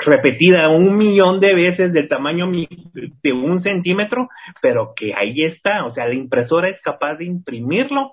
repetida 0.00 0.68
un 0.68 0.96
millón 0.96 1.40
de 1.40 1.54
veces 1.54 1.92
del 1.92 2.08
tamaño 2.08 2.50
de 2.50 3.32
un 3.32 3.60
centímetro, 3.60 4.28
pero 4.62 4.94
que 4.96 5.14
ahí 5.14 5.42
está, 5.42 5.84
o 5.84 5.90
sea, 5.90 6.08
la 6.08 6.14
impresora 6.14 6.68
es 6.68 6.80
capaz 6.80 7.16
de 7.16 7.26
imprimirlo, 7.26 8.12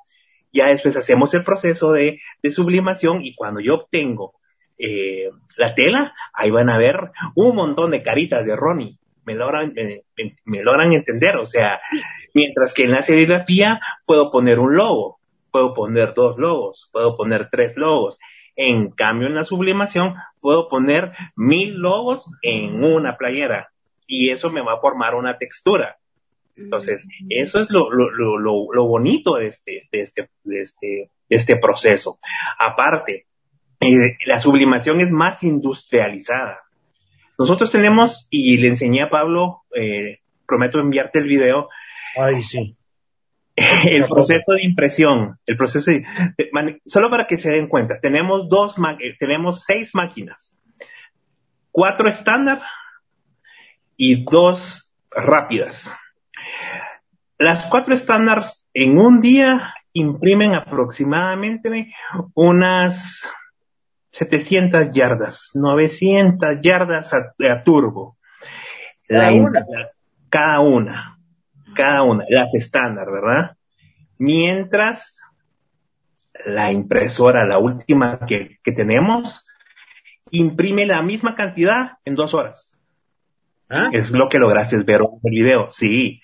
ya 0.51 0.67
después 0.67 0.95
hacemos 0.97 1.33
el 1.33 1.43
proceso 1.43 1.93
de, 1.93 2.19
sublimación 2.49 3.23
y 3.23 3.35
cuando 3.35 3.59
yo 3.59 3.75
obtengo 3.75 4.33
eh, 4.77 5.29
la 5.57 5.75
tela, 5.75 6.13
ahí 6.33 6.51
van 6.51 6.69
a 6.69 6.77
ver 6.77 7.11
un 7.35 7.55
montón 7.55 7.91
de 7.91 8.03
caritas 8.03 8.45
de 8.45 8.55
Ronnie. 8.55 8.97
Me 9.25 9.35
logran, 9.35 9.73
eh, 9.75 10.03
me 10.45 10.63
logran 10.63 10.93
entender, 10.93 11.35
o 11.35 11.45
sea, 11.45 11.81
mientras 12.33 12.73
que 12.73 12.83
en 12.83 12.91
la 12.91 13.01
serigrafía 13.01 13.79
puedo 14.05 14.31
poner 14.31 14.59
un 14.59 14.75
logo, 14.75 15.19
puedo 15.51 15.73
poner 15.73 16.13
dos 16.13 16.37
logos, 16.37 16.89
puedo 16.93 17.17
poner 17.17 17.49
tres 17.51 17.75
logos. 17.75 18.17
En 18.57 18.89
cambio, 18.89 19.27
en 19.27 19.35
la 19.35 19.43
sublimación 19.43 20.15
puedo 20.41 20.67
poner 20.67 21.13
mil 21.35 21.75
logos 21.75 22.29
en 22.41 22.83
una 22.83 23.15
playera 23.15 23.69
y 24.07 24.31
eso 24.31 24.49
me 24.49 24.61
va 24.61 24.73
a 24.73 24.79
formar 24.79 25.15
una 25.15 25.37
textura. 25.37 25.97
Entonces, 26.55 27.05
mm. 27.05 27.27
eso 27.29 27.61
es 27.61 27.69
lo, 27.69 27.91
lo, 27.91 28.09
lo, 28.39 28.73
lo 28.73 28.87
bonito 28.87 29.35
de 29.35 29.47
este, 29.47 29.87
de 29.91 30.01
este, 30.01 30.29
de 30.43 30.59
este, 30.59 31.11
de 31.29 31.35
este 31.35 31.57
proceso. 31.57 32.17
Aparte, 32.57 33.27
eh, 33.79 34.17
la 34.25 34.39
sublimación 34.39 35.01
es 35.01 35.11
más 35.11 35.43
industrializada. 35.43 36.61
Nosotros 37.37 37.71
tenemos, 37.71 38.27
y 38.31 38.57
le 38.57 38.69
enseñé 38.69 39.03
a 39.03 39.09
Pablo, 39.09 39.61
eh, 39.75 40.21
prometo 40.47 40.79
enviarte 40.79 41.19
el 41.19 41.27
video. 41.27 41.69
Ay, 42.15 42.41
sí. 42.41 42.76
el 43.89 44.05
proceso 44.05 44.53
de 44.53 44.63
impresión, 44.63 45.39
el 45.47 45.57
proceso 45.57 45.89
de, 45.89 46.05
solo 46.85 47.09
para 47.09 47.25
que 47.25 47.37
se 47.37 47.49
den 47.49 47.67
cuenta, 47.67 47.99
tenemos 47.99 48.47
dos, 48.49 48.75
eh, 48.99 49.15
tenemos 49.19 49.63
seis 49.63 49.95
máquinas, 49.95 50.53
cuatro 51.71 52.07
estándar 52.07 52.61
y 53.95 54.23
dos 54.23 54.93
rápidas. 55.09 55.91
Las 57.39 57.65
cuatro 57.65 57.95
estándar 57.95 58.45
en 58.75 58.99
un 58.99 59.21
día 59.21 59.73
imprimen 59.91 60.53
aproximadamente 60.53 61.91
unas 62.35 63.27
700 64.11 64.91
yardas, 64.91 65.49
900 65.55 66.61
yardas 66.61 67.11
a, 67.13 67.63
turbo. 67.63 68.17
Cada 69.07 69.31
una. 69.31 69.65
Cada 70.29 70.59
una 70.59 71.16
cada 71.77 72.03
una, 72.03 72.25
las 72.27 72.53
estándar, 72.55 73.09
¿verdad? 73.09 73.55
Mientras 74.17 75.17
la 76.45 76.71
impresora, 76.71 77.45
la 77.45 77.59
última 77.59 78.19
que, 78.27 78.59
tenemos, 78.63 79.45
imprime 80.31 80.85
la 80.85 81.01
misma 81.01 81.35
cantidad 81.35 81.99
en 82.03 82.15
dos 82.15 82.33
horas. 82.33 82.73
¿Ah? 83.69 83.89
Es 83.91 84.11
lo 84.11 84.29
que 84.29 84.39
lograste 84.39 84.77
ver 84.83 85.01
en 85.01 85.19
el 85.23 85.31
video. 85.31 85.71
Sí, 85.71 86.21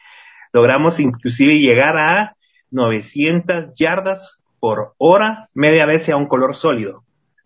logramos 0.51 1.00
inclusive 1.00 1.60
llegar 1.60 1.98
a 1.98 2.36
900 2.72 3.74
yardas 3.75 4.41
por 4.60 4.93
hora, 4.98 5.50
media 5.53 5.86
vez 5.86 6.10
a 6.10 6.15
un 6.15 6.27
color 6.27 6.55
sólido. 6.55 7.03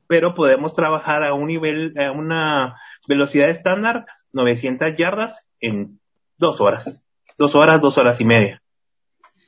pero 0.09 0.35
podemos 0.35 0.73
trabajar 0.73 1.21
a 1.23 1.33
un 1.33 1.47
nivel, 1.47 1.93
a 1.99 2.13
una 2.13 2.77
velocidad 3.09 3.49
estándar, 3.49 4.05
900 4.31 4.95
yardas 4.95 5.45
en 5.59 5.99
dos 6.37 6.61
horas. 6.61 7.03
Dos 7.38 7.56
horas, 7.56 7.82
dos 7.82 7.98
horas 7.98 8.20
y 8.20 8.25
media. 8.25 8.62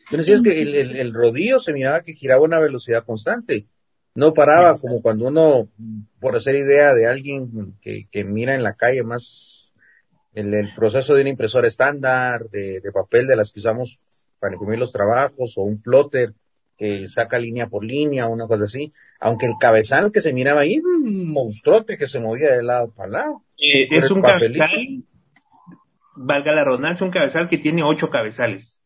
Pero 0.09 0.23
si 0.23 0.31
es 0.31 0.41
que 0.41 0.61
el, 0.61 0.75
el, 0.75 1.13
rodillo 1.13 1.59
se 1.59 1.73
miraba 1.73 2.01
que 2.01 2.13
giraba 2.13 2.41
a 2.41 2.45
una 2.45 2.59
velocidad 2.59 3.03
constante. 3.03 3.67
No 4.15 4.33
paraba 4.33 4.77
como 4.77 5.01
cuando 5.01 5.27
uno, 5.27 5.69
por 6.19 6.35
hacer 6.35 6.55
idea 6.55 6.93
de 6.93 7.07
alguien 7.07 7.77
que, 7.81 8.07
que 8.11 8.23
mira 8.23 8.55
en 8.55 8.63
la 8.63 8.73
calle 8.73 9.03
más 9.03 9.73
el, 10.33 10.53
el 10.53 10.73
proceso 10.73 11.13
de 11.13 11.21
una 11.21 11.29
impresora 11.29 11.67
estándar, 11.67 12.49
de, 12.49 12.79
de, 12.79 12.91
papel 12.91 13.27
de 13.27 13.35
las 13.35 13.51
que 13.51 13.59
usamos 13.59 13.99
para 14.39 14.53
imprimir 14.53 14.79
los 14.79 14.91
trabajos, 14.91 15.57
o 15.57 15.61
un 15.61 15.81
plotter 15.81 16.33
que 16.77 17.07
saca 17.07 17.37
línea 17.37 17.67
por 17.67 17.83
línea, 17.83 18.27
una 18.27 18.47
cosa 18.47 18.63
así. 18.63 18.91
Aunque 19.19 19.45
el 19.45 19.53
cabezal 19.59 20.11
que 20.11 20.21
se 20.21 20.33
miraba 20.33 20.61
ahí, 20.61 20.79
un 20.79 21.27
monstruote 21.27 21.97
que 21.97 22.07
se 22.07 22.19
movía 22.19 22.55
de 22.55 22.63
lado 22.63 22.91
para 22.91 23.09
lado. 23.09 23.43
Eh, 23.57 23.87
es 23.91 24.09
un 24.09 24.21
cabezal, 24.21 25.03
valga 26.21 26.51
la 26.51 26.65
redundancia, 26.65 27.05
un 27.05 27.11
cabezal 27.11 27.47
que 27.47 27.57
tiene 27.57 27.81
ocho 27.83 28.09
cabezales. 28.09 28.77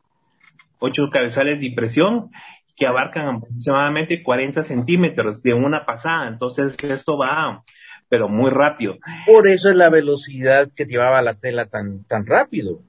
Ocho 0.80 1.08
cabezales 1.12 1.60
de 1.60 1.68
impresión 1.68 2.30
que 2.76 2.86
abarcan 2.86 3.38
aproximadamente 3.38 4.24
40 4.24 4.64
centímetros 4.64 5.42
de 5.42 5.54
una 5.54 5.86
pasada. 5.86 6.28
Entonces 6.28 6.76
esto 6.84 7.18
va, 7.18 7.64
pero 8.08 8.30
muy 8.30 8.52
rápido. 8.52 8.98
Por 9.26 9.48
eso 9.48 9.70
es 9.70 9.76
la 9.76 9.90
velocidad 9.90 10.70
que 10.76 10.86
llevaba 10.86 11.22
la 11.22 11.34
tela 11.36 11.66
tan, 11.66 12.04
tan 12.06 12.26
rápido. 12.26 12.82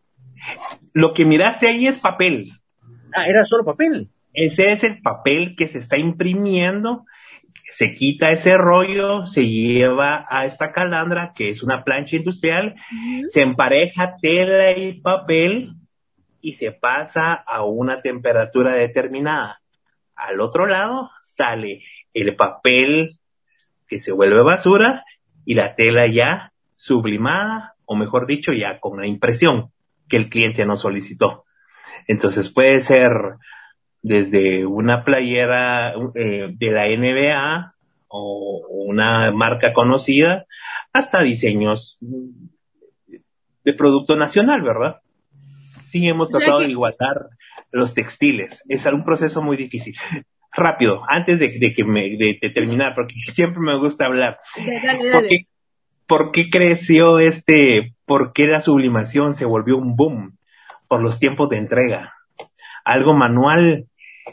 Lo 0.92 1.14
que 1.14 1.24
miraste 1.24 1.68
ahí 1.68 1.86
es 1.86 1.98
papel. 1.98 2.52
Ah, 3.14 3.26
era 3.26 3.44
solo 3.46 3.64
papel. 3.64 4.10
Ese 4.34 4.72
es 4.72 4.84
el 4.84 5.00
papel 5.00 5.54
que 5.56 5.68
se 5.68 5.78
está 5.78 5.96
imprimiendo. 5.96 7.06
Se 7.76 7.93
quita 7.93 8.31
ese 8.31 8.57
rollo, 8.57 9.26
se 9.26 9.49
lleva 9.49 10.25
a 10.28 10.47
esta 10.47 10.71
calandra, 10.71 11.33
que 11.35 11.50
es 11.50 11.64
una 11.64 11.83
plancha 11.83 12.14
industrial, 12.14 12.76
se 13.26 13.43
empareja 13.43 14.14
tela 14.23 14.71
y 14.78 15.00
papel 15.00 15.75
y 16.40 16.52
se 16.52 16.71
pasa 16.71 17.35
a 17.35 17.64
una 17.64 18.00
temperatura 18.00 18.75
determinada. 18.75 19.61
Al 20.14 20.38
otro 20.38 20.66
lado 20.66 21.11
sale 21.21 21.83
el 22.12 22.37
papel 22.37 23.19
que 23.88 23.99
se 23.99 24.12
vuelve 24.12 24.43
basura 24.43 25.04
y 25.45 25.54
la 25.54 25.75
tela 25.75 26.07
ya 26.07 26.52
sublimada, 26.75 27.75
o 27.87 27.97
mejor 27.97 28.26
dicho, 28.26 28.52
ya 28.52 28.78
con 28.78 29.00
la 29.00 29.09
impresión 29.09 29.73
que 30.09 30.16
el 30.16 30.28
cliente 30.28 30.64
nos 30.64 30.83
solicitó. 30.83 31.45
Entonces 32.07 32.52
puede 32.52 32.81
ser 32.83 33.11
desde 34.04 34.66
una 34.66 35.02
playera 35.02 35.94
eh, 36.14 36.50
de 36.52 36.70
la 36.70 36.87
NBA 36.87 37.75
o 38.06 38.66
una 38.87 39.32
marca 39.32 39.73
conocida 39.73 40.44
hasta 40.92 41.23
diseños 41.23 41.99
de 43.64 43.73
producto 43.73 44.14
nacional, 44.14 44.61
¿verdad? 44.61 45.00
Sí, 45.88 46.06
hemos 46.06 46.30
tratado 46.30 46.61
de 46.61 46.68
igualar 46.68 47.30
los 47.73 47.94
textiles. 47.94 48.62
Es 48.68 48.84
un 48.84 49.04
proceso 49.04 49.42
muy 49.42 49.56
difícil. 49.56 49.96
Rápido, 50.52 51.02
antes 51.08 51.38
de, 51.38 51.73
que 51.73 51.84
me, 51.84 52.10
de, 52.10 52.38
terminar, 52.52 52.95
porque 52.95 53.14
siempre 53.32 53.60
me 53.60 53.78
gusta 53.78 54.04
hablar. 54.04 54.38
¿Por, 56.06 56.30
qué, 56.30 56.50
creció 56.50 57.21
este, 57.21 57.95
por 58.04 58.34
qué 58.34 58.47
la 58.47 58.60
sublimación 58.60 59.34
se 59.34 59.47
volvió 59.47 59.78
un 59.78 59.97
boom? 59.97 60.36
Por 60.88 61.00
los 61.00 61.19
tiempos 61.19 61.49
de 61.49 61.56
entrega. 61.56 62.12
Algo 62.84 63.14
manual, 63.14 63.86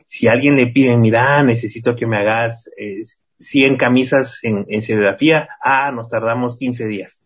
si 0.05 0.27
alguien 0.27 0.55
le 0.55 0.67
pide, 0.67 0.95
mira, 0.97 1.43
necesito 1.43 1.95
que 1.95 2.07
me 2.07 2.17
hagas 2.17 2.69
100 3.39 3.77
camisas 3.77 4.39
en, 4.43 4.65
en 4.69 4.81
serigrafía, 4.81 5.49
ah, 5.63 5.91
nos 5.91 6.09
tardamos 6.09 6.57
15 6.57 6.87
días. 6.87 7.23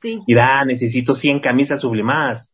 Sí. 0.00 0.18
Mira, 0.26 0.64
necesito 0.64 1.14
100 1.14 1.40
camisas 1.40 1.80
sublimadas, 1.80 2.52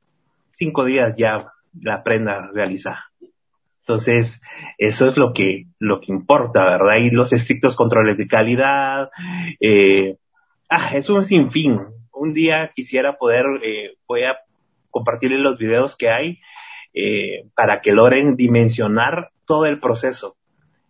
5 0.52 0.84
días 0.84 1.16
ya 1.16 1.52
la 1.80 2.02
prenda 2.02 2.50
realizada. 2.52 3.06
Entonces, 3.80 4.40
eso 4.78 5.06
es 5.06 5.16
lo 5.16 5.32
que, 5.32 5.66
lo 5.78 6.00
que 6.00 6.10
importa, 6.10 6.64
¿verdad? 6.64 6.96
Y 6.96 7.10
los 7.10 7.32
estrictos 7.32 7.76
controles 7.76 8.16
de 8.16 8.26
calidad, 8.26 9.10
eh, 9.60 10.16
ah, 10.68 10.96
es 10.96 11.08
un 11.08 11.22
sinfín. 11.22 11.80
Un 12.12 12.34
día 12.34 12.72
quisiera 12.74 13.16
poder, 13.16 13.44
eh, 13.62 13.94
voy 14.08 14.24
a 14.24 14.38
compartirles 14.90 15.38
los 15.38 15.56
videos 15.56 15.94
que 15.94 16.10
hay, 16.10 16.40
eh, 16.98 17.50
para 17.54 17.82
que 17.82 17.92
logren 17.92 18.36
dimensionar 18.36 19.30
todo 19.44 19.66
el 19.66 19.80
proceso. 19.80 20.38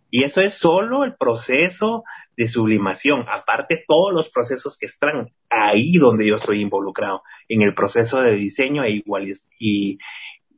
Y 0.09 0.23
eso 0.23 0.39
es 0.39 0.53
solo 0.53 1.03
el 1.03 1.15
proceso 1.15 2.05
de 2.37 2.47
sublimación, 2.47 3.25
aparte 3.27 3.83
todos 3.85 4.13
los 4.13 4.29
procesos 4.29 4.77
que 4.77 4.85
están 4.85 5.33
ahí 5.49 5.97
donde 5.97 6.25
yo 6.25 6.35
estoy 6.35 6.61
involucrado, 6.61 7.23
en 7.49 7.61
el 7.61 7.73
proceso 7.73 8.21
de 8.21 8.35
diseño 8.35 8.85
e 8.85 8.91
igual, 8.91 9.33
y, 9.59 9.97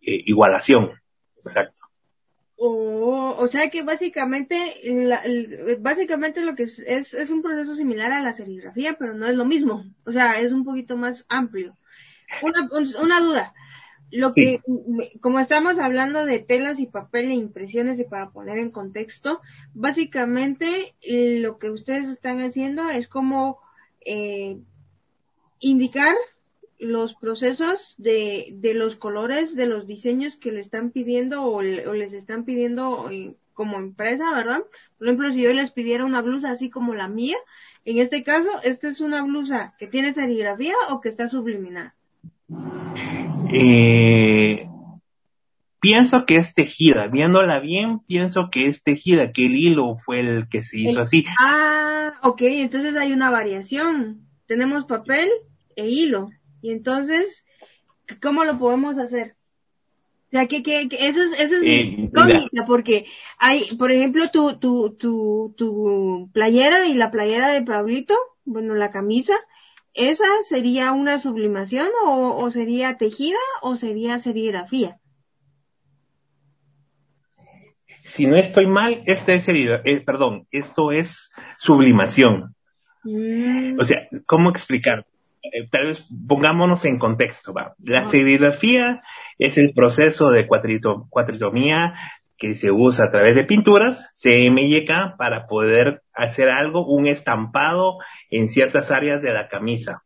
eh, 0.04 0.22
igualación. 0.28 0.92
Exacto. 1.44 1.82
Oh, 2.56 3.36
o 3.36 3.48
sea 3.48 3.72
que 3.72 3.82
básicamente, 3.82 4.56
básicamente 5.80 6.46
lo 6.46 6.54
que 6.54 6.64
es, 6.64 6.78
es, 6.78 7.30
un 7.32 7.42
proceso 7.42 7.74
similar 7.74 8.12
a 8.12 8.22
la 8.22 8.34
serigrafía, 8.34 8.98
pero 9.00 9.16
no 9.16 9.26
es 9.26 9.36
lo 9.36 9.46
mismo. 9.46 9.84
O 10.06 10.12
sea, 10.12 10.40
es 10.40 10.52
un 10.52 10.64
poquito 10.64 10.96
más 10.96 11.26
amplio. 11.28 11.76
Una, 12.44 12.70
una 13.02 13.20
duda. 13.20 13.54
Lo 14.12 14.32
que, 14.32 14.62
como 15.22 15.40
estamos 15.40 15.78
hablando 15.78 16.26
de 16.26 16.40
telas 16.40 16.80
y 16.80 16.88
papel 16.88 17.30
e 17.30 17.36
impresiones 17.36 18.00
y 18.00 18.06
para 18.06 18.32
poner 18.32 18.58
en 18.58 18.72
contexto, 18.72 19.42
básicamente 19.74 20.96
lo 21.08 21.60
que 21.60 21.70
ustedes 21.70 22.08
están 22.08 22.42
haciendo 22.42 22.90
es 22.90 23.08
como 23.08 23.60
eh, 24.02 24.58
indicar 25.60 26.16
los 26.80 27.14
procesos 27.14 27.96
de, 27.98 28.50
de 28.54 28.74
los 28.74 28.96
colores, 28.96 29.56
de 29.56 29.66
los 29.66 29.86
diseños 29.86 30.38
que 30.38 30.52
le 30.52 30.62
están 30.62 30.92
pidiendo 30.92 31.44
o, 31.44 31.62
les 31.62 32.14
están 32.14 32.46
pidiendo 32.46 33.10
eh, 33.12 33.36
como 33.54 33.78
empresa, 33.78 34.34
¿verdad? 34.34 34.62
Por 34.98 35.08
ejemplo, 35.08 35.32
si 35.32 35.44
yo 35.44 35.54
les 35.54 35.72
pidiera 35.72 36.06
una 36.06 36.22
blusa 36.22 36.52
así 36.52 36.70
como 36.70 36.96
la 36.96 37.10
mía, 37.10 37.36
en 37.84 37.98
este 38.00 38.24
caso, 38.24 38.50
¿esta 38.64 38.88
es 38.88 39.02
una 39.02 39.24
blusa 39.24 39.76
que 39.78 39.88
tiene 39.88 40.14
serigrafía 40.14 40.76
o 40.90 41.02
que 41.02 41.10
está 41.10 41.28
subliminada? 41.28 41.96
Eh, 43.52 44.68
pienso 45.80 46.26
que 46.26 46.36
es 46.36 46.54
tejida, 46.54 47.08
viéndola 47.08 47.60
bien, 47.60 48.00
pienso 48.00 48.50
que 48.52 48.68
es 48.68 48.84
tejida, 48.84 49.32
que 49.32 49.46
el 49.46 49.56
hilo 49.56 49.98
fue 50.06 50.20
el 50.20 50.50
que 50.50 50.64
se 50.64 50.80
hizo 50.80 51.02
así. 51.02 51.26
Ah, 51.40 52.14
ok, 52.24 52.42
entonces 52.42 52.96
hay 52.96 53.14
una 53.14 53.30
variación. 53.30 54.28
Tenemos 54.46 54.86
papel 54.86 55.30
e 55.76 55.88
hilo. 55.88 56.30
Y 56.62 56.72
entonces, 56.72 57.46
¿cómo 58.22 58.44
lo 58.44 58.58
podemos 58.60 58.98
hacer? 58.98 59.36
O 60.28 60.32
sea, 60.32 60.46
que, 60.48 60.62
que, 60.62 60.88
eso 60.92 61.24
es, 61.24 61.40
eso 61.40 61.56
es 61.56 61.64
eh, 61.66 62.12
porque 62.68 63.08
hay, 63.40 63.64
por 63.78 63.92
ejemplo, 63.92 64.30
tu, 64.30 64.60
tu, 64.60 64.92
tu, 64.92 65.56
tu 65.58 66.30
playera 66.34 66.86
y 66.86 66.94
la 66.94 67.10
playera 67.10 67.52
de 67.52 67.64
Pablito, 67.64 68.16
bueno, 68.46 68.76
la 68.76 68.92
camisa, 68.92 69.36
¿esa 69.94 70.26
sería 70.44 70.92
una 70.92 71.20
sublimación 71.20 71.88
o, 72.06 72.38
o 72.38 72.50
sería 72.50 72.98
tejida 72.98 73.38
o 73.62 73.76
sería 73.76 74.18
serigrafía? 74.18 74.98
Si 78.04 78.26
no 78.26 78.38
estoy 78.38 78.66
mal, 78.66 79.04
esta 79.06 79.34
es 79.34 79.48
eh, 79.48 80.02
perdón, 80.04 80.48
esto 80.52 80.92
es 80.92 81.30
sublimación. 81.58 82.56
Mm. 83.04 83.80
O 83.80 83.84
sea, 83.84 84.08
¿cómo 84.26 84.50
explicar? 84.50 85.06
Eh, 85.42 85.68
tal 85.70 85.88
vez 85.88 86.08
pongámonos 86.28 86.86
en 86.86 86.98
contexto. 86.98 87.54
¿va? 87.54 87.76
La 87.84 88.04
serigrafía 88.06 89.04
es 89.38 89.58
el 89.58 89.74
proceso 89.74 90.32
de 90.32 90.48
cuatrito, 90.48 91.08
cuatritomía 91.10 91.94
que 92.40 92.56
se 92.56 92.72
usa 92.72 93.06
a 93.06 93.12
través 93.12 93.36
de 93.36 93.44
pinturas, 93.44 94.12
CMYK, 94.16 95.18
para 95.18 95.46
poder 95.46 96.02
hacer 96.14 96.50
algo, 96.50 96.88
un 96.88 97.06
estampado 97.06 97.98
en 98.30 98.48
ciertas 98.48 98.92
áreas 98.92 99.22
de 99.22 99.34
la 99.34 99.50
camisa. 99.50 100.04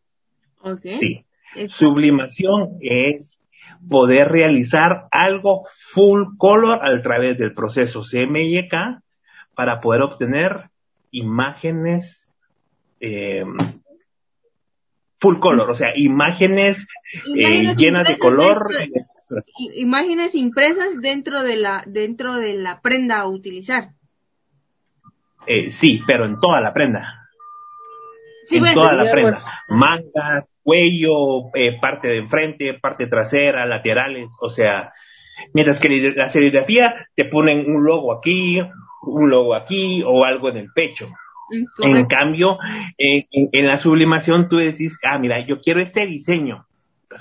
Okay. 0.60 0.94
Sí. 0.96 1.26
Sublimación 1.68 2.78
es 2.82 3.40
poder 3.88 4.30
realizar 4.30 5.08
algo 5.12 5.66
full 5.92 6.24
color 6.38 6.80
a 6.84 7.02
través 7.04 7.38
del 7.38 7.54
proceso 7.54 8.02
CMYK 8.02 9.02
para 9.54 9.80
poder 9.80 10.02
obtener 10.02 10.70
imágenes 11.12 12.28
eh, 13.00 13.46
full 15.20 15.40
color, 15.40 15.70
o 15.70 15.76
sea, 15.76 15.94
imágenes, 15.96 16.88
eh, 17.38 17.76
llenas 17.78 18.08
de 18.08 18.18
color. 18.18 18.70
Imágenes 19.76 20.36
impresas 20.36 21.02
dentro 21.02 21.44
de 21.44 21.56
la 21.58 21.84
dentro 21.86 22.38
de 22.38 22.54
la 22.56 22.82
prenda 22.82 23.20
a 23.20 23.28
utilizar. 23.28 23.92
Eh, 25.48 25.72
sí, 25.72 26.02
pero 26.06 26.26
en 26.26 26.40
toda 26.40 26.62
la 26.62 26.74
prenda. 26.74 27.30
en 28.50 28.74
toda 28.74 28.94
la 28.94 29.12
prenda. 29.12 29.40
Manga, 29.70 30.46
cuello, 30.62 31.54
eh, 31.54 31.78
parte 31.80 32.08
de 32.08 32.18
enfrente, 32.18 32.74
parte 32.76 33.08
trasera, 33.08 33.66
laterales, 33.66 34.30
o 34.40 34.50
sea, 34.50 34.92
mientras 35.54 35.80
que 35.80 36.14
la 36.16 36.30
serigrafía 36.30 37.08
te 37.16 37.26
ponen 37.26 37.70
un 37.70 37.84
logo 37.84 38.14
aquí, 38.14 38.62
un 39.06 39.30
logo 39.30 39.56
aquí 39.56 40.02
o 40.06 40.24
algo 40.24 40.50
en 40.50 40.58
el 40.58 40.72
pecho. 40.74 41.10
En 41.80 42.06
cambio, 42.06 42.58
en, 42.98 43.68
la 43.68 43.78
sublimación 43.78 44.50
tú 44.50 44.58
decís, 44.58 44.98
ah, 45.04 45.20
mira, 45.20 45.46
yo 45.46 45.62
quiero 45.62 45.82
este 45.82 46.08
diseño. 46.08 46.66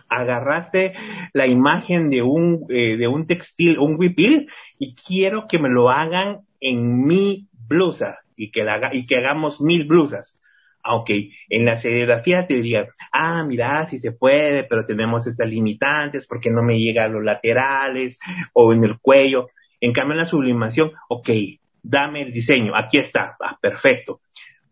Agarraste 0.08 0.94
la 1.32 1.46
imagen 1.46 2.10
de 2.10 2.22
un, 2.22 2.66
eh, 2.68 2.96
de 2.96 3.08
un 3.08 3.26
textil, 3.26 3.78
un 3.78 3.96
huipil, 3.98 4.48
y 4.78 4.94
quiero 4.94 5.46
que 5.46 5.58
me 5.58 5.68
lo 5.68 5.90
hagan 5.90 6.40
en 6.60 7.04
mi 7.04 7.48
blusa 7.68 8.18
y 8.36 8.50
que, 8.50 8.64
la, 8.64 8.90
y 8.92 9.06
que 9.06 9.16
hagamos 9.16 9.60
mil 9.60 9.84
blusas. 9.84 10.38
Aunque 10.84 11.30
en 11.48 11.64
la 11.64 11.76
serigrafía 11.76 12.46
te 12.46 12.54
diría, 12.54 12.88
ah, 13.12 13.44
mira, 13.44 13.84
sí 13.86 14.00
se 14.00 14.10
puede, 14.10 14.64
pero 14.64 14.84
tenemos 14.84 15.26
estas 15.26 15.48
limitantes 15.48 16.26
porque 16.26 16.50
no 16.50 16.62
me 16.62 16.78
llega 16.78 17.04
a 17.04 17.08
los 17.08 17.22
laterales 17.22 18.18
o 18.52 18.72
en 18.72 18.82
el 18.82 18.98
cuello. 18.98 19.48
En 19.80 19.92
cambio, 19.92 20.14
en 20.14 20.18
la 20.18 20.24
sublimación, 20.24 20.92
ok, 21.08 21.30
dame 21.82 22.22
el 22.22 22.32
diseño, 22.32 22.74
aquí 22.74 22.98
está, 22.98 23.36
ah, 23.40 23.58
perfecto. 23.60 24.20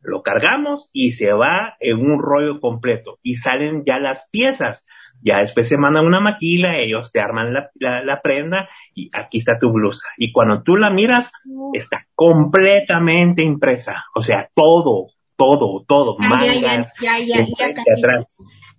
Lo 0.02 0.22
cargamos 0.22 0.90
y 0.92 1.12
se 1.12 1.32
va 1.32 1.76
en 1.78 1.98
un 1.98 2.20
rollo 2.20 2.58
completo 2.60 3.18
y 3.22 3.36
salen 3.36 3.84
ya 3.84 3.98
las 3.98 4.28
piezas. 4.30 4.86
Ya 5.22 5.38
después 5.38 5.68
se 5.68 5.76
manda 5.76 6.02
una 6.02 6.20
maquila, 6.20 6.78
ellos 6.78 7.12
te 7.12 7.20
arman 7.20 7.52
la, 7.52 7.70
la, 7.78 8.20
prenda 8.22 8.68
y 8.94 9.10
aquí 9.12 9.38
está 9.38 9.58
tu 9.58 9.70
blusa. 9.70 10.06
Y 10.16 10.32
cuando 10.32 10.62
tú 10.62 10.76
la 10.76 10.90
miras, 10.90 11.30
está 11.74 12.06
completamente 12.14 13.42
impresa. 13.42 14.04
O 14.14 14.22
sea, 14.22 14.48
todo, 14.54 15.08
todo, 15.36 15.84
todo, 15.86 16.16
mangas, 16.18 16.92
ya, 17.00 17.18
ya, 17.18 17.36
ya, 17.36 17.46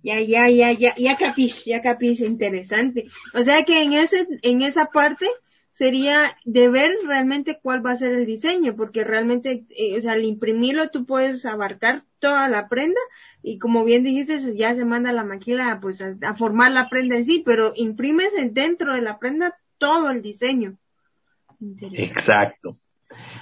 ya, 0.02 0.20
ya, 0.20 0.48
ya, 0.48 0.72
ya, 0.72 0.94
ya 0.96 1.16
capis, 1.16 1.64
ya 1.64 1.80
capis, 1.80 2.20
interesante. 2.20 3.06
O 3.34 3.42
sea 3.42 3.62
que 3.62 3.82
en 3.82 3.92
ese, 3.92 4.26
en 4.42 4.62
esa 4.62 4.86
parte 4.86 5.26
sería 5.72 6.36
de 6.44 6.68
ver 6.68 6.92
realmente 7.06 7.58
cuál 7.60 7.84
va 7.84 7.92
a 7.92 7.96
ser 7.96 8.12
el 8.12 8.26
diseño, 8.26 8.76
porque 8.76 9.04
realmente, 9.04 9.64
eh, 9.70 9.98
o 9.98 10.00
sea, 10.00 10.12
al 10.12 10.24
imprimirlo 10.24 10.90
tú 10.90 11.06
puedes 11.06 11.44
abarcar 11.46 12.02
toda 12.18 12.48
la 12.48 12.68
prenda 12.68 13.00
y 13.42 13.58
como 13.58 13.84
bien 13.84 14.04
dijiste, 14.04 14.54
ya 14.56 14.74
se 14.74 14.84
manda 14.84 15.12
la 15.12 15.24
maquila 15.24 15.78
pues 15.80 16.02
a, 16.02 16.34
formar 16.34 16.72
la 16.72 16.88
prenda 16.88 17.16
en 17.16 17.24
sí, 17.24 17.42
pero 17.44 17.72
imprimes 17.74 18.32
dentro 18.52 18.94
de 18.94 19.02
la 19.02 19.18
prenda 19.18 19.56
todo 19.78 20.10
el 20.10 20.22
diseño. 20.22 20.76
Exacto. 21.92 22.72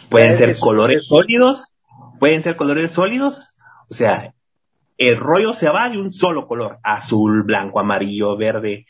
Pueden 0.09 0.37
ser 0.37 0.57
colores 0.59 1.07
sólidos, 1.07 1.66
pueden 2.19 2.43
ser 2.43 2.57
colores 2.57 2.93
sólidos, 2.93 3.57
o 3.88 3.95
sea, 3.95 4.35
el 4.97 5.16
rollo 5.16 5.55
se 5.55 5.69
va 5.69 5.88
de 5.88 5.99
un 5.99 6.11
solo 6.11 6.47
color, 6.47 6.79
azul, 6.83 7.43
blanco, 7.43 7.81
amarillo, 7.81 8.37
verde, 8.37 8.87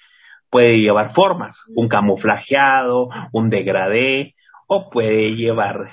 puede 0.50 0.80
llevar 0.80 1.12
formas, 1.14 1.62
un 1.74 1.88
camuflajeado, 1.88 3.08
un 3.32 3.50
degradé, 3.50 4.34
o 4.66 4.90
puede 4.90 5.34
llevar 5.36 5.90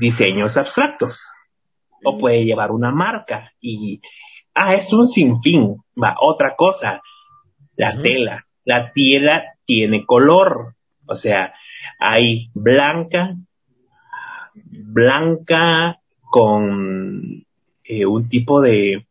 diseños 0.00 0.56
abstractos, 0.56 1.22
o 2.04 2.18
puede 2.18 2.44
llevar 2.44 2.70
una 2.70 2.92
marca 2.92 3.52
y 3.60 4.00
Ah, 4.58 4.72
es 4.72 4.90
un 4.94 5.06
sinfín. 5.06 5.76
Va, 6.02 6.16
otra 6.18 6.56
cosa. 6.56 7.02
La 7.76 8.00
tela. 8.00 8.46
La 8.64 8.90
tela 8.90 9.44
tiene 9.66 10.06
color. 10.06 10.74
O 11.06 11.14
sea, 11.14 11.52
hay 12.00 12.48
blanca, 12.54 13.34
blanca 14.54 16.00
con 16.22 17.44
eh, 17.84 18.06
un 18.06 18.28
tipo 18.30 18.62
de, 18.62 19.06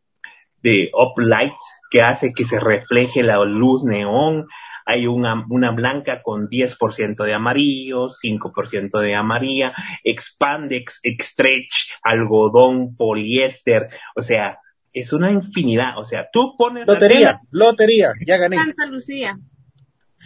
de 0.64 0.90
uplight 0.92 1.54
que 1.92 2.02
hace 2.02 2.32
que 2.32 2.44
se 2.44 2.58
refleje 2.58 3.22
la 3.22 3.38
luz 3.44 3.84
neón. 3.84 4.48
Hay 4.86 5.06
una, 5.06 5.44
una 5.50 5.72
blanca 5.72 6.22
con 6.22 6.48
10% 6.48 7.24
de 7.24 7.34
amarillo, 7.34 8.08
5% 8.08 9.00
de 9.00 9.14
amarilla, 9.14 9.74
expandex, 10.04 11.00
stretch, 11.02 11.90
algodón, 12.02 12.96
poliéster. 12.96 13.88
O 14.14 14.22
sea, 14.22 14.60
es 14.92 15.12
una 15.12 15.30
infinidad. 15.30 15.98
O 15.98 16.04
sea, 16.04 16.28
tú 16.32 16.54
pones. 16.56 16.86
Lotería, 16.86 17.40
lotería, 17.50 18.12
ya 18.24 18.38
gané. 18.38 18.56
Santa 18.56 18.86
Lucía. 18.86 19.38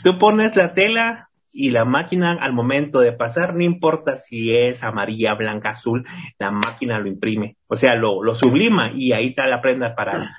Tú 0.05 0.19
pones 0.19 0.55
la 0.55 0.75
tela 0.75 1.31
y 1.53 1.71
la 1.71 1.85
máquina 1.85 2.33
al 2.41 2.53
momento 2.53 3.01
de 3.01 3.13
pasar, 3.13 3.55
no 3.55 3.65
importa 3.65 4.17
si 4.17 4.57
es 4.57 4.83
amarilla, 4.83 5.35
blanca, 5.35 5.71
azul, 5.71 6.07
la 6.39 6.51
máquina 6.51 6.99
lo 6.99 7.09
imprime. 7.09 7.57
O 7.67 7.77
sea, 7.77 7.97
lo, 7.97 8.23
lo 8.23 8.35
sublima 8.35 8.93
y 8.95 9.13
ahí 9.13 9.29
está 9.29 9.47
la 9.47 9.61
prenda 9.61 9.95
para, 9.95 10.37